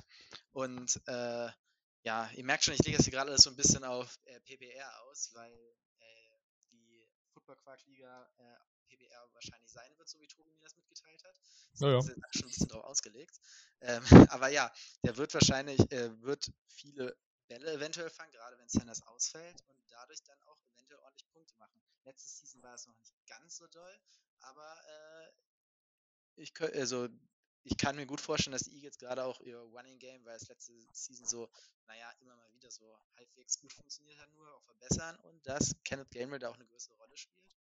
Und 0.53 1.01
äh, 1.07 1.49
ja, 2.03 2.31
ihr 2.35 2.45
merkt 2.45 2.65
schon, 2.65 2.75
ich 2.75 2.85
lege 2.85 2.97
das 2.99 3.07
hier 3.07 3.13
gerade 3.13 3.31
alles 3.31 3.43
so 3.43 3.51
ein 3.51 3.57
bisschen 3.57 3.85
auf 3.85 4.19
äh, 4.25 4.41
PPR 4.41 5.03
aus, 5.05 5.31
weil 5.33 5.53
äh, 5.99 6.39
die 6.71 7.09
Football 7.33 7.57
Quark 7.57 7.83
Liga 7.87 8.31
äh, 8.37 8.57
PPR 8.89 9.27
wahrscheinlich 9.33 9.71
sein 9.71 9.97
wird, 9.97 10.09
so 10.09 10.21
wie 10.21 10.27
Tobi 10.27 10.53
mir 10.53 10.63
das 10.63 10.77
mitgeteilt 10.77 11.25
hat. 11.25 11.41
Ja, 11.79 11.89
ja. 11.91 11.97
Das 11.99 12.09
ist 12.09 12.15
schon 12.33 12.47
ein 12.47 12.51
bisschen 12.51 12.69
drauf 12.69 12.85
ausgelegt. 12.85 13.41
Ähm, 13.81 14.03
aber 14.31 14.49
ja, 14.49 14.71
der 15.03 15.17
wird 15.17 15.33
wahrscheinlich, 15.35 15.81
äh, 15.93 16.21
wird 16.23 16.53
viele 16.69 17.17
Bälle 17.49 17.73
eventuell 17.73 18.11
fangen, 18.11 18.33
gerade 18.33 18.59
wenn 18.59 18.69
Sanders 18.69 19.03
ausfällt 19.07 19.63
und 19.69 19.91
dadurch 19.91 20.23
dann 20.25 20.41
auch 20.43 20.59
eventuell 20.75 20.99
ordentlich 21.01 21.29
Punkte 21.31 21.55
machen. 21.57 21.81
Letzte 22.05 22.29
Season 22.29 22.63
war 22.63 22.75
es 22.75 22.87
noch 22.87 22.97
nicht 22.97 23.15
ganz 23.27 23.57
so 23.57 23.67
doll, 23.69 24.01
aber 24.41 24.77
ich, 26.37 26.51
kö- 26.53 26.73
also, 26.73 27.09
ich 27.65 27.77
kann 27.79 27.97
mir 27.97 28.07
gut 28.07 28.21
vorstellen, 28.21 28.53
dass 28.53 28.65
die 28.65 28.77
Eagles 28.77 28.99
gerade 28.99 29.25
auch 29.25 29.41
ihr 29.41 29.57
Running 29.59 29.99
Game, 29.99 30.25
weil 30.25 30.37
es 30.37 30.49
letzte 30.49 30.73
Season 30.93 31.27
so, 31.27 31.49
naja, 31.87 32.11
immer 32.21 32.37
mal 32.37 32.53
wieder 32.53 32.71
so 32.71 32.97
halbwegs 33.17 33.59
gut 33.59 33.73
funktioniert 33.73 34.19
hat, 34.21 34.33
nur 34.35 34.55
auch 34.55 34.63
verbessern 34.63 35.17
und 35.21 35.47
dass 35.47 35.75
Kenneth 35.85 36.11
Gainwell 36.11 36.39
da 36.39 36.51
auch 36.51 36.55
eine 36.55 36.67
größere 36.67 36.95
Rolle 36.97 37.17
spielt. 37.17 37.57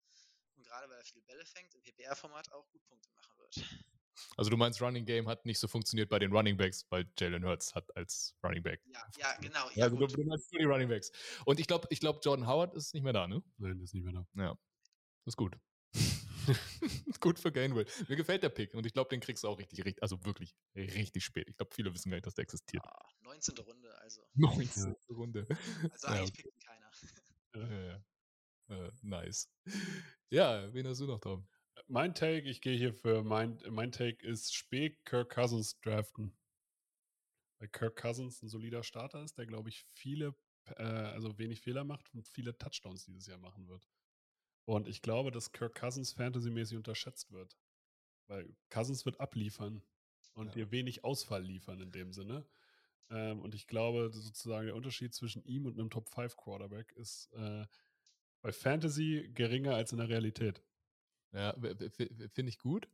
Und 0.57 0.64
gerade 0.64 0.88
weil 0.88 0.99
er 0.99 1.05
viele 1.05 1.22
Bälle 1.22 1.44
fängt, 1.44 1.74
im 1.74 1.82
PPR-Format 1.82 2.53
auch 2.53 2.68
gut 2.70 2.84
Punkte 2.86 3.11
machen 3.11 3.36
wird. 3.38 3.64
Also 4.36 4.51
du 4.51 4.57
meinst, 4.57 4.80
Running 4.82 5.05
Game 5.05 5.28
hat 5.28 5.44
nicht 5.46 5.59
so 5.59 5.68
funktioniert 5.68 6.09
bei 6.09 6.18
den 6.18 6.32
Running 6.32 6.57
Backs, 6.57 6.84
weil 6.90 7.09
Jalen 7.16 7.44
Hurts 7.44 7.74
hat 7.74 7.94
als 7.96 8.34
Running 8.42 8.62
Back. 8.62 8.80
Ja, 8.86 9.05
ja, 9.16 9.36
genau. 9.40 9.68
Ja, 9.70 9.76
Ja, 9.76 9.84
also 9.84 9.96
du, 9.96 10.07
gut. 10.07 10.16
du 10.16 10.24
meinst 10.24 10.53
nur 10.53 10.61
die 10.61 10.66
Running 10.66 10.88
Backs. 10.88 11.12
Und 11.44 11.61
ich 11.61 11.66
glaube, 11.66 11.86
ich 11.90 12.01
glaub, 12.01 12.24
Jordan 12.24 12.46
Howard 12.46 12.74
ist 12.74 12.94
nicht 12.94 13.05
mehr 13.05 13.12
da, 13.12 13.28
ne? 13.28 13.42
Nein, 13.59 13.80
ist 13.80 13.94
nicht 13.94 14.05
mehr 14.05 14.12
da. 14.34 14.59
Das 15.24 15.34
ist 15.34 15.36
gut. 15.36 15.57
gut 17.20 17.38
für 17.38 17.53
Gainwell. 17.53 17.86
Mir 18.09 18.16
gefällt 18.16 18.42
der 18.42 18.49
Pick 18.49 18.74
und 18.74 18.86
ich 18.86 18.92
glaube, 18.92 19.11
den 19.11 19.20
kriegst 19.20 19.44
du 19.44 19.49
auch 19.49 19.59
richtig, 19.59 19.84
richtig, 19.84 20.03
also 20.03 20.24
wirklich 20.24 20.55
richtig 20.74 21.24
spät. 21.24 21.49
Ich 21.49 21.57
glaube, 21.57 21.74
viele 21.74 21.92
wissen 21.94 22.11
gar 22.11 22.16
nicht, 22.16 22.26
dass 22.26 22.34
der 22.34 22.42
existiert. 22.42 22.84
Ah, 22.84 23.09
19. 23.22 23.57
Runde, 23.59 23.99
also. 24.01 24.22
19. 24.34 24.94
Runde. 25.11 25.46
Also 25.90 26.07
Ja, 26.07 26.14
eigentlich 26.14 26.30
okay. 26.30 26.42
pickt 26.42 26.55
ihn 26.55 26.61
keiner. 26.61 26.90
Ja, 27.55 27.82
ja. 27.82 28.05
Äh, 28.68 28.92
nice. 29.03 29.51
Ja, 30.30 30.72
wen 30.72 30.86
hast 30.86 31.01
du 31.01 31.07
noch, 31.07 31.20
Tom? 31.20 31.49
Mein 31.86 32.14
Take, 32.14 32.49
ich 32.49 32.61
gehe 32.61 32.76
hier 32.76 32.92
für 32.92 33.24
mein, 33.24 33.59
mein 33.70 33.90
Take 33.90 34.24
ist 34.26 34.55
spät 34.55 35.05
Kirk 35.05 35.30
Cousins 35.30 35.80
draften. 35.80 36.36
Weil 37.59 37.68
Kirk 37.68 37.96
Cousins 37.96 38.42
ein 38.42 38.49
solider 38.49 38.82
Starter 38.82 39.22
ist, 39.22 39.38
der, 39.38 39.46
glaube 39.46 39.68
ich, 39.70 39.82
viele, 39.82 40.34
äh, 40.76 40.82
also 40.82 41.38
wenig 41.38 41.61
Fehler 41.61 41.84
macht 41.84 42.12
und 42.14 42.28
viele 42.28 42.57
Touchdowns 42.57 43.05
dieses 43.05 43.26
Jahr 43.26 43.38
machen 43.38 43.68
wird. 43.68 43.88
Und 44.69 44.87
ich 44.87 45.01
glaube, 45.01 45.31
dass 45.31 45.53
Kirk 45.53 45.75
Cousins 45.75 46.12
fantasymäßig 46.12 46.77
unterschätzt 46.77 47.33
wird. 47.33 47.57
Weil 48.27 48.55
Cousins 48.69 49.07
wird 49.07 49.19
abliefern 49.19 49.83
und 50.35 50.49
Ja. 50.49 50.53
dir 50.53 50.71
wenig 50.71 51.05
Ausfall 51.05 51.43
liefern 51.43 51.81
in 51.81 51.91
dem 51.91 52.12
Sinne. 52.12 52.47
Ähm, 53.09 53.41
und 53.41 53.55
ich 53.55 53.66
glaube, 53.66 54.11
sozusagen 54.12 54.66
der 54.66 54.77
Unterschied 54.77 55.14
zwischen 55.14 55.43
ihm 55.45 55.64
und 55.64 55.79
einem 55.79 55.89
Top 55.89 56.11
5 56.11 56.37
Quarterback 56.37 56.93
ist 56.93 57.33
äh, 57.33 57.64
bei 58.43 58.53
Fantasy 58.53 59.31
geringer 59.33 59.75
als 59.75 59.93
in 59.93 59.99
der 59.99 60.11
Realität. 60.11 60.62
Ja, 61.33 61.55
finde 61.55 62.51
ich 62.51 62.59
gut, 62.59 62.91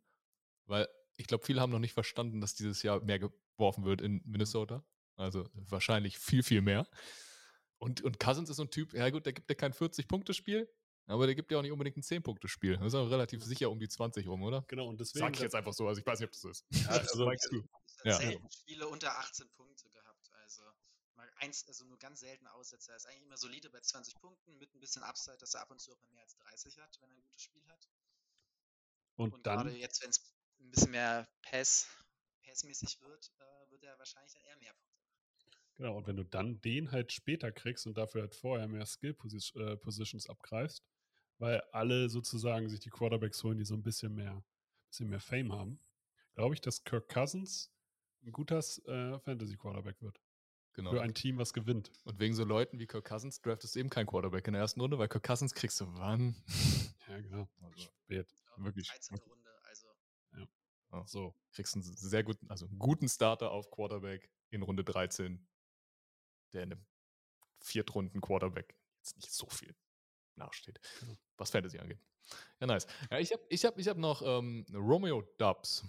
weil 0.67 0.87
ich 1.17 1.27
glaube, 1.27 1.45
viele 1.45 1.61
haben 1.61 1.73
noch 1.73 1.81
nicht 1.81 1.93
verstanden, 1.93 2.41
dass 2.41 2.55
dieses 2.55 2.85
Jahr 2.85 3.03
mehr 3.03 3.19
geworfen 3.19 3.85
wird 3.85 4.01
in 4.01 4.23
Minnesota. 4.25 4.85
Also 5.17 5.49
wahrscheinlich 5.55 6.21
viel, 6.21 6.45
viel 6.45 6.61
mehr. 6.61 6.87
Und, 7.79 8.03
und 8.03 8.21
Cousins 8.21 8.49
ist 8.49 8.59
so 8.59 8.63
ein 8.63 8.71
Typ, 8.71 8.93
ja 8.95 9.11
gut, 9.11 9.27
der 9.27 9.33
gibt 9.33 9.51
dir 9.51 9.57
kein 9.57 9.73
40-Punkte-Spiel, 9.73 10.69
aber 11.07 11.27
der 11.27 11.35
gibt 11.35 11.51
dir 11.51 11.59
auch 11.59 11.63
nicht 11.63 11.73
unbedingt 11.73 11.97
ein 11.97 12.03
10-Punkte-Spiel. 12.03 12.77
Das 12.79 12.89
ist 12.89 12.95
auch 12.95 13.11
relativ 13.11 13.43
sicher 13.45 13.71
um 13.71 13.79
die 13.79 13.89
20 13.89 14.27
rum, 14.29 14.43
oder? 14.43 14.63
Genau, 14.69 14.89
und 14.89 14.99
deswegen. 15.01 15.25
Sag 15.27 15.35
ich 15.35 15.41
jetzt 15.41 15.55
einfach 15.55 15.73
so, 15.73 15.87
also 15.89 16.01
ich 16.01 16.07
weiß 16.07 16.21
nicht, 16.21 16.29
ob 16.29 16.33
das 16.33 16.41
so 16.41 16.49
ist. 16.51 16.65
also- 16.89 17.27
meinst 17.27 17.51
du? 17.53 17.57
Ich 17.59 18.05
Ja. 18.05 18.15
habe 18.15 18.25
selten 18.25 18.51
Spiele 18.51 18.89
unter 18.89 19.19
18 19.19 19.49
Punkte 19.51 19.89
gehabt. 19.91 20.31
Also 20.43 20.63
mal 21.17 21.31
eins, 21.41 21.65
also 21.69 21.85
nur 21.87 21.99
ganz 21.99 22.21
selten 22.21 22.47
Aussetzer. 22.49 22.93
Er 22.93 22.97
ist 22.97 23.07
eigentlich 23.07 23.23
immer 23.23 23.37
solide 23.37 23.71
bei 23.71 23.81
20 23.81 24.15
Punkten 24.21 24.59
mit 24.59 24.75
ein 24.75 24.81
bisschen 24.81 25.03
Upside, 25.03 25.39
dass 25.39 25.55
er 25.55 25.63
ab 25.63 25.71
und 25.71 25.81
zu 25.81 25.93
auch 25.93 26.01
mal 26.03 26.11
mehr 26.13 26.23
als 26.25 26.37
30 26.37 26.79
hat, 26.79 26.99
wenn 27.01 27.11
er 27.11 27.17
ein 27.17 27.23
gutes 27.23 27.43
Spiel 27.43 27.63
hat. 27.69 27.89
Und, 29.17 29.33
Und 29.33 29.45
gerade 29.45 29.71
dann, 29.71 29.79
jetzt, 29.79 30.03
wenn 30.03 30.11
es 30.11 30.21
ein 30.61 30.71
bisschen 30.71 30.91
mehr 30.91 31.29
Pass, 31.43 31.87
Passmäßig 32.45 33.01
wird, 33.01 33.33
äh, 33.39 33.71
wird 33.71 33.85
er 33.85 33.99
wahrscheinlich 33.99 34.33
dann 34.35 34.43
eher 34.43 34.57
mehr 34.57 34.73
Punkte 34.75 35.01
machen. 35.01 35.75
genau, 35.77 35.97
und 35.97 36.07
wenn 36.07 36.17
du 36.17 36.25
dann 36.25 36.61
den 36.61 36.91
halt 36.93 37.13
später 37.13 37.51
kriegst 37.53 37.87
und 37.87 37.97
dafür 37.97 38.23
halt 38.23 38.35
vorher 38.35 38.69
mehr 38.69 38.85
Skill-Positions 38.87 40.29
abgreifst, 40.29 40.83
weil 41.39 41.61
alle 41.73 42.09
sozusagen 42.09 42.69
sich 42.69 42.81
die 42.81 42.91
Quarterbacks 42.91 43.43
holen, 43.43 43.59
die 43.59 43.65
so 43.65 43.75
ein 43.75 43.83
bisschen 43.83 44.15
mehr, 44.15 44.45
bisschen 44.89 45.09
mehr 45.09 45.21
Fame 45.21 45.53
haben, 45.53 45.81
glaube 46.35 46.55
ich, 46.55 46.61
dass 46.61 46.85
Kirk 46.85 47.09
Cousins 47.09 47.73
ein 48.25 48.33
guter 48.33 48.59
äh, 48.59 49.19
Fantasy-Quarterback 49.19 50.01
wird. 50.01 50.21
Genau. 50.75 50.91
Für 50.91 51.03
ein 51.03 51.15
Team, 51.15 51.39
was 51.39 51.53
gewinnt. 51.53 51.93
Und 52.05 52.19
wegen 52.19 52.35
so 52.35 52.45
Leuten 52.45 52.79
wie 52.81 52.87
Kirk 52.87 53.05
Cousins 53.05 53.41
draftest 53.41 53.77
du 53.77 53.81
eben 53.81 53.91
kein 53.91 54.07
Quarterback 54.07 54.47
in 54.49 54.55
der 54.55 54.63
ersten 54.63 54.81
Runde, 54.81 54.99
weil 54.99 55.09
Kirk 55.09 55.23
Cousins 55.23 55.55
kriegst 55.55 55.81
du 55.81 55.87
wann? 55.95 56.35
Ja, 57.07 57.21
genau. 57.21 57.49
Also, 57.61 57.83
Spät. 57.83 58.35
Glaube, 58.47 58.65
Wirklich. 58.65 58.89
13. 58.89 59.19
Runde, 59.19 59.51
also 59.65 59.87
ja. 60.33 61.07
So. 61.07 61.35
kriegst 61.53 61.75
einen 61.75 61.83
sehr 61.83 62.25
guten, 62.25 62.49
also 62.51 62.65
einen 62.67 62.79
guten 62.79 63.11
Starter 63.11 63.51
auf 63.51 63.71
Quarterback 63.71 64.31
in 64.49 64.63
Runde 64.63 64.85
13, 64.85 65.47
der 66.55 66.63
in 66.63 66.73
einem 66.73 66.87
Viertrunden 67.61 68.23
Quarterback 68.23 68.75
jetzt 69.01 69.17
nicht 69.17 69.33
so 69.33 69.47
viel 69.51 69.77
nachsteht, 70.37 70.81
Genau. 71.01 71.17
was 71.37 71.51
Fantasy 71.51 71.79
angeht. 71.79 71.99
Ja, 72.61 72.67
nice. 72.67 72.87
Ja, 73.11 73.19
ich 73.19 73.33
habe 73.33 73.43
ich 73.49 73.65
hab, 73.65 73.79
ich 73.79 73.89
hab 73.89 73.97
noch 73.99 74.23
ähm, 74.23 74.65
Romeo 74.73 75.23
Dubs, 75.39 75.85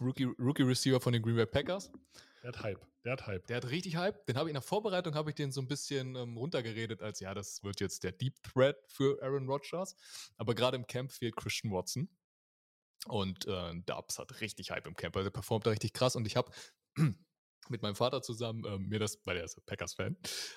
Rookie, 0.00 0.24
Rookie 0.38 0.62
Receiver 0.62 1.00
von 1.00 1.12
den 1.12 1.22
Green 1.22 1.36
Bay 1.36 1.46
Packers. 1.46 1.90
Der 2.42 2.48
hat 2.48 2.62
Hype. 2.62 2.86
Der 3.04 3.12
hat 3.12 3.26
Hype. 3.26 3.46
Der 3.46 3.56
hat 3.56 3.70
richtig 3.70 3.96
Hype. 3.96 4.26
Den 4.26 4.36
habe 4.36 4.48
ich 4.48 4.50
in 4.50 4.54
der 4.54 4.62
Vorbereitung 4.62 5.14
habe 5.14 5.30
ich 5.30 5.36
den 5.36 5.50
so 5.50 5.60
ein 5.60 5.66
bisschen 5.68 6.14
ähm, 6.14 6.36
runtergeredet, 6.36 7.00
als 7.02 7.20
ja, 7.20 7.32
das 7.34 7.62
wird 7.64 7.80
jetzt 7.80 8.04
der 8.04 8.12
Deep 8.12 8.34
Threat 8.42 8.76
für 8.86 9.20
Aaron 9.22 9.48
Rodgers. 9.48 9.96
Aber 10.36 10.54
gerade 10.54 10.76
im 10.76 10.86
Camp 10.86 11.10
fehlt 11.10 11.36
Christian 11.36 11.72
Watson. 11.72 12.08
Und 13.06 13.46
äh, 13.46 13.74
Dubs 13.86 14.18
hat 14.18 14.40
richtig 14.40 14.70
Hype 14.70 14.86
im 14.86 14.94
Camp. 14.96 15.16
Also 15.16 15.28
er 15.28 15.32
performt 15.32 15.66
da 15.66 15.70
richtig 15.70 15.92
krass. 15.94 16.14
Und 16.16 16.26
ich 16.26 16.36
habe 16.36 16.52
mit 17.68 17.82
meinem 17.82 17.94
Vater 17.94 18.22
zusammen 18.22 18.64
ähm, 18.66 18.88
mir 18.88 18.98
das, 18.98 19.18
weil 19.24 19.36
er 19.36 19.44
ist 19.44 19.64
Packers-Fan, 19.66 20.16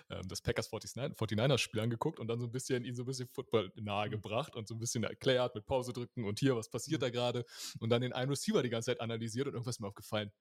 ähm, 0.10 0.28
das 0.28 0.42
Packers 0.42 0.72
49, 0.72 1.18
49ers-Spiel 1.18 1.82
angeguckt 1.82 2.20
und 2.20 2.28
dann 2.28 2.40
so 2.40 2.46
ein 2.46 2.52
bisschen 2.52 2.86
ihn 2.86 2.96
so 2.96 3.04
ein 3.04 3.06
bisschen 3.06 3.28
Football 3.28 3.72
nahegebracht 3.76 4.56
und 4.56 4.68
so 4.68 4.76
ein 4.76 4.80
bisschen 4.80 5.04
erklärt 5.04 5.56
mit 5.56 5.66
Pause 5.66 5.94
drücken 5.94 6.26
und 6.26 6.40
hier, 6.40 6.56
was 6.56 6.70
passiert 6.70 7.02
da 7.02 7.10
gerade? 7.10 7.46
Und 7.80 7.90
dann 7.90 8.02
den 8.02 8.14
einen 8.14 8.30
Receiver 8.30 8.64
die 8.64 8.70
ganze 8.70 8.92
Zeit 8.92 9.02
analysiert 9.02 9.48
und 9.48 9.54
irgendwas 9.54 9.76
ist 9.76 9.80
mir 9.80 9.88
aufgefallen. 9.88 10.32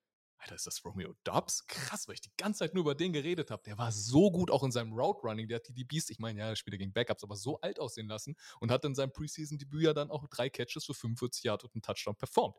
Alter, 0.40 0.54
ist 0.54 0.66
das 0.66 0.84
Romeo 0.84 1.14
Dobbs? 1.22 1.66
Krass, 1.66 2.08
weil 2.08 2.14
ich 2.14 2.22
die 2.22 2.32
ganze 2.38 2.60
Zeit 2.60 2.74
nur 2.74 2.82
über 2.82 2.94
den 2.94 3.12
geredet 3.12 3.50
habe. 3.50 3.62
Der 3.64 3.76
war 3.76 3.92
so 3.92 4.30
gut 4.30 4.50
auch 4.50 4.62
in 4.62 4.72
seinem 4.72 4.92
Route 4.92 5.20
Running. 5.22 5.48
Der 5.48 5.56
hat 5.56 5.68
die 5.68 5.74
DBs, 5.74 6.08
ich 6.08 6.18
meine, 6.18 6.40
ja, 6.40 6.48
er 6.48 6.56
spielt 6.56 6.74
ja 6.74 6.78
gegen 6.78 6.92
Backups, 6.92 7.22
aber 7.22 7.36
so 7.36 7.60
alt 7.60 7.78
aussehen 7.78 8.08
lassen 8.08 8.36
und 8.58 8.70
hat 8.70 8.84
in 8.84 8.94
seinem 8.94 9.12
Preseason-Debüt 9.12 9.82
ja 9.82 9.92
dann 9.92 10.10
auch 10.10 10.26
drei 10.28 10.48
Catches 10.48 10.86
für 10.86 10.94
45 10.94 11.44
Yard 11.44 11.64
und 11.64 11.74
einen 11.74 11.82
Touchdown 11.82 12.16
performt. 12.16 12.56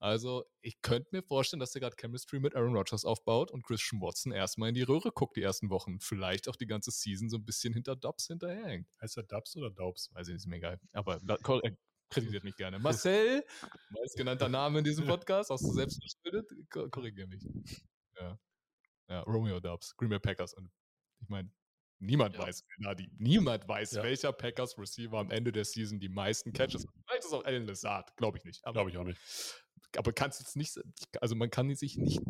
Also, 0.00 0.44
ich 0.62 0.80
könnte 0.80 1.08
mir 1.12 1.22
vorstellen, 1.22 1.60
dass 1.60 1.72
der 1.72 1.80
gerade 1.80 1.96
Chemistry 1.96 2.40
mit 2.40 2.54
Aaron 2.54 2.74
Rodgers 2.74 3.04
aufbaut 3.04 3.50
und 3.50 3.62
Christian 3.62 4.00
Watson 4.00 4.32
erstmal 4.32 4.70
in 4.70 4.74
die 4.74 4.82
Röhre 4.82 5.10
guckt 5.12 5.36
die 5.36 5.42
ersten 5.42 5.70
Wochen. 5.70 6.00
Vielleicht 6.00 6.48
auch 6.48 6.56
die 6.56 6.66
ganze 6.66 6.90
Season 6.90 7.28
so 7.28 7.36
ein 7.36 7.44
bisschen 7.44 7.74
hinter 7.74 7.96
Dobbs 7.96 8.28
hinterherhängt. 8.28 8.88
Heißt 9.02 9.16
er 9.16 9.24
Dubs 9.24 9.56
oder 9.56 9.70
Daubs? 9.70 10.10
Weiß 10.14 10.28
ich 10.28 10.34
nicht, 10.34 10.42
ist 10.42 10.46
mir 10.46 10.56
egal. 10.56 10.80
Aber 10.92 11.20
kritisiert 12.10 12.44
mich 12.44 12.56
gerne. 12.56 12.78
Marcel, 12.78 13.44
meistgenannter 13.90 14.48
Name 14.48 14.78
in 14.78 14.84
diesem 14.84 15.06
Podcast, 15.06 15.50
auch 15.50 15.58
so 15.58 15.72
selbst 15.72 16.00
verschuldet, 16.02 16.50
ko- 16.70 16.88
korrigiere 16.88 17.26
mich. 17.28 17.42
Ja. 18.20 18.38
ja, 19.08 19.20
Romeo 19.22 19.60
Dubs, 19.60 19.94
Green 19.96 20.10
Bay 20.10 20.18
Packers. 20.18 20.54
Und 20.54 20.70
ich 21.20 21.28
meine, 21.28 21.50
niemand 22.00 22.34
Ja. 22.36 22.42
weiß, 22.42 22.64
die, 22.98 23.10
niemand 23.18 23.68
weiß, 23.68 23.92
Ja. 23.92 24.02
welcher 24.02 24.32
Packers 24.32 24.76
Receiver 24.78 25.18
am 25.18 25.30
Ende 25.30 25.52
der 25.52 25.64
Season 25.64 25.98
die 26.00 26.08
meisten 26.08 26.52
Catches 26.52 26.86
hat. 26.86 26.94
Vielleicht 27.06 27.20
ist 27.20 27.26
es 27.26 27.32
auch 27.32 27.44
Alan 27.44 27.66
Lazard, 27.66 28.16
glaube 28.16 28.38
ich 28.38 28.44
nicht. 28.44 28.62
Glaube 28.62 28.90
ich 28.90 28.96
auch 28.98 29.04
nicht. 29.04 29.20
aber 29.96 30.12
kannst 30.12 30.40
jetzt 30.40 30.54
nicht, 30.56 30.78
also 31.20 31.34
man 31.34 31.50
kann 31.50 31.74
sich 31.74 31.96
nicht, 31.96 32.20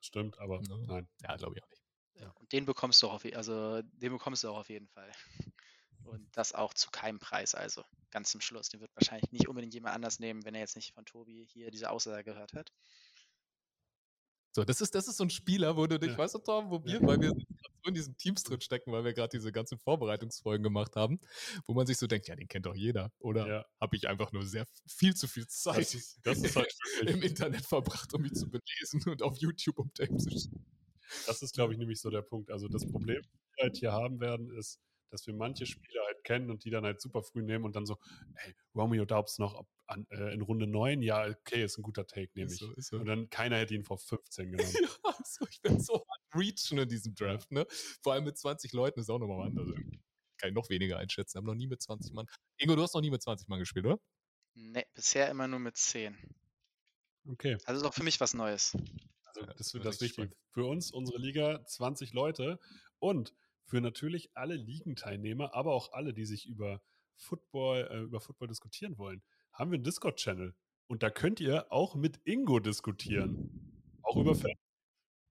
Stimmt, 0.00 0.38
aber 0.38 0.60
Ja. 0.68 0.76
nein. 0.86 1.08
Ja, 1.22 1.36
glaube 1.36 1.54
ich 1.56 1.62
auch 1.62 1.70
nicht. 1.70 1.82
Ja, 2.20 2.30
und 2.32 2.52
den 2.52 2.66
bekommst 2.66 3.02
du 3.02 3.08
auch 3.08 3.14
auf, 3.14 3.24
also 3.34 3.80
den 3.82 4.12
bekommst 4.12 4.44
du 4.44 4.48
auch 4.50 4.58
auf 4.58 4.68
jeden 4.68 4.86
Fall. 4.88 5.10
Und 6.04 6.28
das 6.36 6.52
auch 6.54 6.74
zu 6.74 6.90
keinem 6.90 7.18
Preis, 7.18 7.54
also 7.54 7.82
ganz 8.10 8.30
zum 8.30 8.40
Schluss. 8.40 8.68
Den 8.68 8.80
wird 8.80 8.94
wahrscheinlich 8.94 9.30
nicht 9.32 9.48
unbedingt 9.48 9.74
jemand 9.74 9.94
anders 9.94 10.18
nehmen, 10.20 10.44
wenn 10.44 10.54
er 10.54 10.60
jetzt 10.60 10.76
nicht 10.76 10.92
von 10.94 11.04
Tobi 11.04 11.46
hier 11.52 11.70
diese 11.70 11.90
Aussage 11.90 12.24
gehört 12.24 12.52
hat. 12.54 12.72
So, 14.56 14.62
das 14.64 14.80
ist, 14.80 14.94
das 14.94 15.08
ist 15.08 15.16
so 15.16 15.24
ein 15.24 15.30
Spieler, 15.30 15.76
wo 15.76 15.86
du 15.88 15.98
dich, 15.98 16.12
Ja. 16.12 16.18
weißt 16.18 16.34
du, 16.36 16.38
Tom, 16.38 16.70
wo 16.70 16.84
wir, 16.84 17.00
Ja. 17.00 17.06
weil 17.06 17.20
wir 17.20 17.30
so 17.30 17.88
in 17.88 17.94
diesen 17.94 18.16
Teams 18.16 18.44
drin 18.44 18.60
stecken, 18.60 18.92
weil 18.92 19.04
wir 19.04 19.12
gerade 19.12 19.36
diese 19.36 19.50
ganzen 19.50 19.78
Vorbereitungsfolgen 19.78 20.62
gemacht 20.62 20.94
haben, 20.94 21.18
wo 21.66 21.74
man 21.74 21.86
sich 21.88 21.98
so 21.98 22.06
denkt, 22.06 22.28
ja, 22.28 22.36
den 22.36 22.46
kennt 22.46 22.64
doch 22.66 22.74
jeder. 22.76 23.10
Oder 23.18 23.48
Ja. 23.48 23.64
habe 23.80 23.96
ich 23.96 24.06
einfach 24.08 24.30
nur 24.32 24.46
sehr 24.46 24.64
viel 24.86 25.14
zu 25.16 25.26
viel 25.26 25.46
Zeit 25.48 25.78
Das 25.78 25.94
ist, 25.94 26.20
das 26.24 26.38
ist 26.44 26.54
halt 26.56 26.72
im 27.18 27.22
Internet 27.22 27.66
verbracht, 27.66 28.14
um 28.14 28.22
mich 28.22 28.32
zu 28.34 28.48
belesen 28.48 29.02
und 29.10 29.22
auf 29.22 29.36
YouTube 29.38 29.78
um 29.80 29.92
Tape 29.92 30.16
zu 30.18 30.30
schauen. 30.30 30.64
das 31.26 31.42
ist, 31.42 31.54
glaube 31.54 31.72
ich, 31.72 31.78
nämlich 31.78 32.00
so 32.00 32.10
der 32.10 32.22
Punkt. 32.22 32.50
Also 32.52 32.68
das 32.68 32.86
Problem, 32.86 33.20
das 33.22 33.40
wir 33.56 33.62
halt 33.64 33.76
hier 33.78 33.92
haben 33.92 34.20
werden, 34.20 34.50
ist, 34.56 34.78
dass 35.14 35.26
wir 35.28 35.34
manche 35.34 35.64
Spieler 35.64 36.02
halt 36.06 36.24
kennen 36.24 36.50
und 36.50 36.64
die 36.64 36.70
dann 36.70 36.84
halt 36.84 37.00
super 37.00 37.22
früh 37.22 37.42
nehmen 37.42 37.64
und 37.64 37.76
dann 37.76 37.86
so, 37.86 37.98
hey, 38.34 38.54
Romeo 38.74 39.04
Daubs 39.04 39.38
noch 39.38 39.54
ab- 39.54 39.68
an, 39.86 40.06
äh, 40.10 40.34
in 40.34 40.42
Runde 40.42 40.66
9, 40.66 41.02
ja, 41.02 41.26
okay, 41.28 41.62
ist 41.64 41.78
ein 41.78 41.82
guter 41.82 42.06
Take, 42.06 42.30
nehme 42.34 42.46
Ist 42.46 42.54
ich. 42.54 42.58
so, 42.60 42.72
ist 42.74 42.88
so. 42.88 42.96
Und 42.98 43.06
dann 43.06 43.30
keiner 43.30 43.56
hätte 43.58 43.74
ihn 43.74 43.84
vor 43.84 43.98
15 43.98 44.50
genommen. 44.52 44.74
Ja, 45.04 45.14
so, 45.24 45.46
ich 45.48 45.60
bin 45.62 45.78
so 45.80 45.94
hart 45.94 46.20
reachen 46.34 46.78
in 46.78 46.88
diesem 46.88 47.14
Draft, 47.14 47.52
ne? 47.52 47.64
Vor 48.02 48.12
allem 48.14 48.24
mit 48.24 48.36
20 48.36 48.72
Leuten 48.72 49.00
ist 49.00 49.08
auch 49.10 49.18
nochmal 49.20 49.46
anders. 49.46 49.68
Kann 50.38 50.48
ich 50.48 50.54
noch 50.54 50.68
weniger 50.68 50.98
einschätzen. 50.98 51.38
Haben 51.38 51.46
noch 51.46 51.54
nie 51.54 51.68
mit 51.68 51.80
20 51.80 52.12
Mann. 52.12 52.26
Ingo, 52.58 52.74
du 52.74 52.82
hast 52.82 52.94
noch 52.94 53.00
nie 53.02 53.10
mit 53.10 53.22
20 53.22 53.46
Mann 53.48 53.60
gespielt, 53.60 53.86
oder? 53.86 54.00
Ne, 54.54 54.84
bisher 54.94 55.28
immer 55.30 55.46
nur 55.46 55.60
mit 55.60 55.76
10. 55.76 56.18
Okay, 57.26 57.56
Also 57.64 57.80
ist 57.82 57.86
auch 57.86 57.94
für 57.94 58.02
mich 58.02 58.20
was 58.20 58.34
Neues. 58.34 58.72
also 59.26 59.46
das 59.46 59.56
das 59.56 59.74
wird 59.74 59.84
wird 59.84 59.94
das 59.94 60.00
richtig 60.02 60.18
wichtig. 60.24 60.38
Für 60.52 60.66
uns, 60.66 60.90
unsere 60.92 61.18
Liga, 61.18 61.64
20 61.66 62.12
Leute 62.12 62.58
und 62.98 63.34
für 63.64 63.80
natürlich 63.80 64.30
alle 64.34 64.54
Ligenteilnehmer, 64.56 65.54
aber 65.54 65.72
auch 65.72 65.92
alle, 65.92 66.12
die 66.14 66.26
sich 66.26 66.46
über 66.46 66.82
Football, 67.16 67.88
äh, 67.90 68.00
über 68.00 68.20
Football 68.20 68.48
diskutieren 68.48 68.98
wollen, 68.98 69.22
haben 69.52 69.70
wir 69.70 69.76
einen 69.76 69.84
Discord-Channel. 69.84 70.54
Und 70.86 71.02
da 71.02 71.10
könnt 71.10 71.40
ihr 71.40 71.72
auch 71.72 71.94
mit 71.94 72.20
Ingo 72.24 72.60
diskutieren. 72.60 73.82
Auch 74.02 74.16
über 74.16 74.34
Fan. 74.34 74.52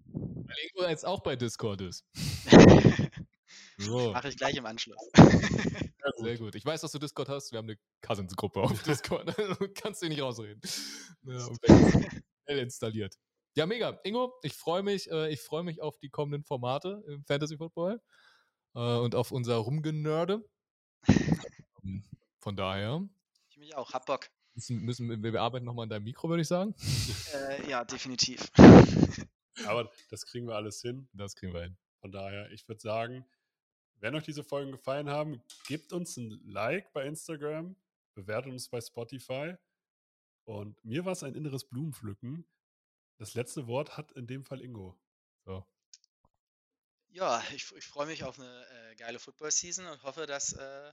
Weil 0.05 0.55
Ingo 0.71 0.89
jetzt 0.89 1.05
auch 1.05 1.21
bei 1.21 1.35
Discord 1.35 1.81
ist. 1.81 2.05
So, 3.77 4.11
Mache 4.11 4.29
ich 4.29 4.37
gleich 4.37 4.55
im 4.55 4.65
Anschluss. 4.65 4.97
sehr 6.17 6.37
gut. 6.37 6.55
Ich 6.55 6.65
weiß, 6.65 6.81
dass 6.81 6.91
du 6.91 6.99
Discord 6.99 7.29
hast. 7.29 7.51
Wir 7.51 7.57
haben 7.57 7.67
eine 7.67 7.77
Cousins-Gruppe 8.01 8.61
auf 8.61 8.83
Discord. 8.83 9.35
Kannst 9.75 10.01
du 10.01 10.07
nicht 10.07 10.21
rausreden. 10.21 10.61
Ja, 11.23 11.47
installiert. 12.47 13.15
Ja, 13.55 13.65
mega. 13.65 13.99
Ingo, 14.03 14.33
ich 14.43 14.53
freue 14.53 14.83
mich, 14.83 15.09
äh, 15.11 15.31
ich 15.31 15.41
freue 15.41 15.63
mich 15.63 15.81
auf 15.81 15.97
die 15.99 16.09
kommenden 16.09 16.43
Formate 16.43 17.03
im 17.07 17.23
Fantasy 17.25 17.57
Football 17.57 18.01
äh, 18.75 18.97
und 18.97 19.15
auf 19.15 19.31
unser 19.31 19.55
Rumgenörde. 19.57 20.47
Ähm, 21.83 22.05
Von 22.39 22.55
daher 22.55 23.05
Ich 23.49 23.57
mich 23.57 23.75
auch, 23.75 23.91
hab 23.93 24.05
Bock. 24.05 24.29
müssen, 24.53 24.79
müssen 24.83 25.09
wir, 25.09 25.33
wir 25.33 25.41
arbeiten 25.41 25.65
nochmal 25.65 25.83
an 25.83 25.89
deinem 25.89 26.05
Mikro, 26.05 26.29
würde 26.29 26.41
ich 26.41 26.47
sagen. 26.47 26.73
Äh, 27.33 27.69
ja, 27.69 27.83
definitiv. 27.83 28.49
Aber 29.65 29.91
das 30.09 30.25
kriegen 30.25 30.47
wir 30.47 30.55
alles 30.55 30.81
hin. 30.81 31.09
Das 31.13 31.35
kriegen 31.35 31.53
wir 31.53 31.63
hin. 31.63 31.77
Von 31.99 32.11
daher, 32.11 32.49
ich 32.51 32.67
würde 32.67 32.79
sagen, 32.81 33.25
wenn 33.99 34.15
euch 34.15 34.23
diese 34.23 34.43
Folgen 34.43 34.71
gefallen 34.71 35.09
haben, 35.09 35.41
gebt 35.67 35.93
uns 35.93 36.17
ein 36.17 36.39
Like 36.45 36.91
bei 36.93 37.05
Instagram, 37.05 37.75
bewertet 38.15 38.51
uns 38.51 38.69
bei 38.69 38.81
Spotify. 38.81 39.55
Und 40.45 40.83
mir 40.83 41.05
war 41.05 41.13
es 41.13 41.23
ein 41.23 41.35
inneres 41.35 41.65
Blumenpflücken. 41.65 42.45
Das 43.17 43.33
letzte 43.33 43.67
Wort 43.67 43.95
hat 43.97 44.11
in 44.13 44.27
dem 44.27 44.43
Fall 44.43 44.61
Ingo. 44.61 44.99
So. 45.45 45.65
Ja, 47.13 47.43
ich, 47.53 47.71
ich 47.75 47.85
freue 47.85 48.07
mich 48.07 48.23
auf 48.23 48.39
eine 48.39 48.65
äh, 48.91 48.95
geile 48.95 49.19
Football-Season 49.19 49.85
und 49.85 50.01
hoffe, 50.01 50.25
dass 50.25 50.53
äh, 50.53 50.91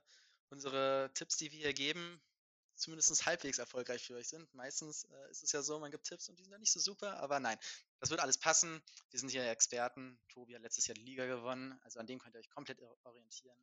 unsere 0.51 1.11
Tipps, 1.15 1.39
die 1.39 1.51
wir 1.51 1.59
hier 1.61 1.73
geben, 1.73 2.21
zumindest 2.75 3.25
halbwegs 3.25 3.59
erfolgreich 3.59 4.03
für 4.03 4.17
euch 4.17 4.29
sind. 4.29 4.53
Meistens 4.53 5.05
äh, 5.05 5.31
ist 5.31 5.43
es 5.43 5.53
ja 5.53 5.63
so, 5.63 5.79
man 5.79 5.91
gibt 5.91 6.05
Tipps 6.05 6.29
und 6.29 6.39
die 6.39 6.43
sind 6.43 6.53
dann 6.53 6.61
nicht 6.61 6.73
so 6.73 6.81
super, 6.81 7.17
aber 7.21 7.41
nein, 7.41 7.57
das 8.01 8.11
wird 8.11 8.21
alles 8.21 8.37
passen. 8.37 8.83
Wir 9.11 9.19
sind 9.19 9.31
hier 9.31 9.49
Experten. 9.49 10.19
Tobi 10.29 10.55
hat 10.55 10.61
letztes 10.63 10.87
Jahr 10.87 10.95
die 10.95 11.05
Liga 11.05 11.25
gewonnen, 11.25 11.81
also 11.85 11.99
an 11.99 12.07
dem 12.07 12.19
könnt 12.19 12.35
ihr 12.35 12.41
euch 12.41 12.51
komplett 12.51 12.83
or- 12.83 12.99
orientieren. 13.05 13.57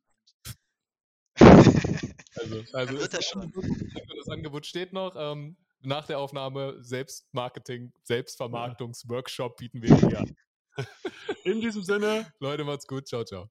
Also, 1.38 2.64
also 2.72 2.98
wird 2.98 3.14
das 3.14 3.24
schon. 3.24 3.52
das 3.52 4.28
Angebot 4.30 4.66
steht 4.66 4.92
noch. 4.92 5.14
Ähm, 5.16 5.56
nach 5.82 6.08
der 6.08 6.18
Aufnahme 6.18 6.82
Selbstmarketing, 6.82 7.92
Selbstvermarktungsworkshop 8.02 9.58
bieten 9.58 9.80
wir 9.80 9.94
hier 9.96 10.18
an. 10.22 10.36
In 11.44 11.60
diesem 11.60 11.82
Sinne, 11.82 12.32
Leute, 12.40 12.64
macht's 12.64 12.86
gut. 12.86 13.06
Ciao, 13.06 13.24
ciao. 13.24 13.50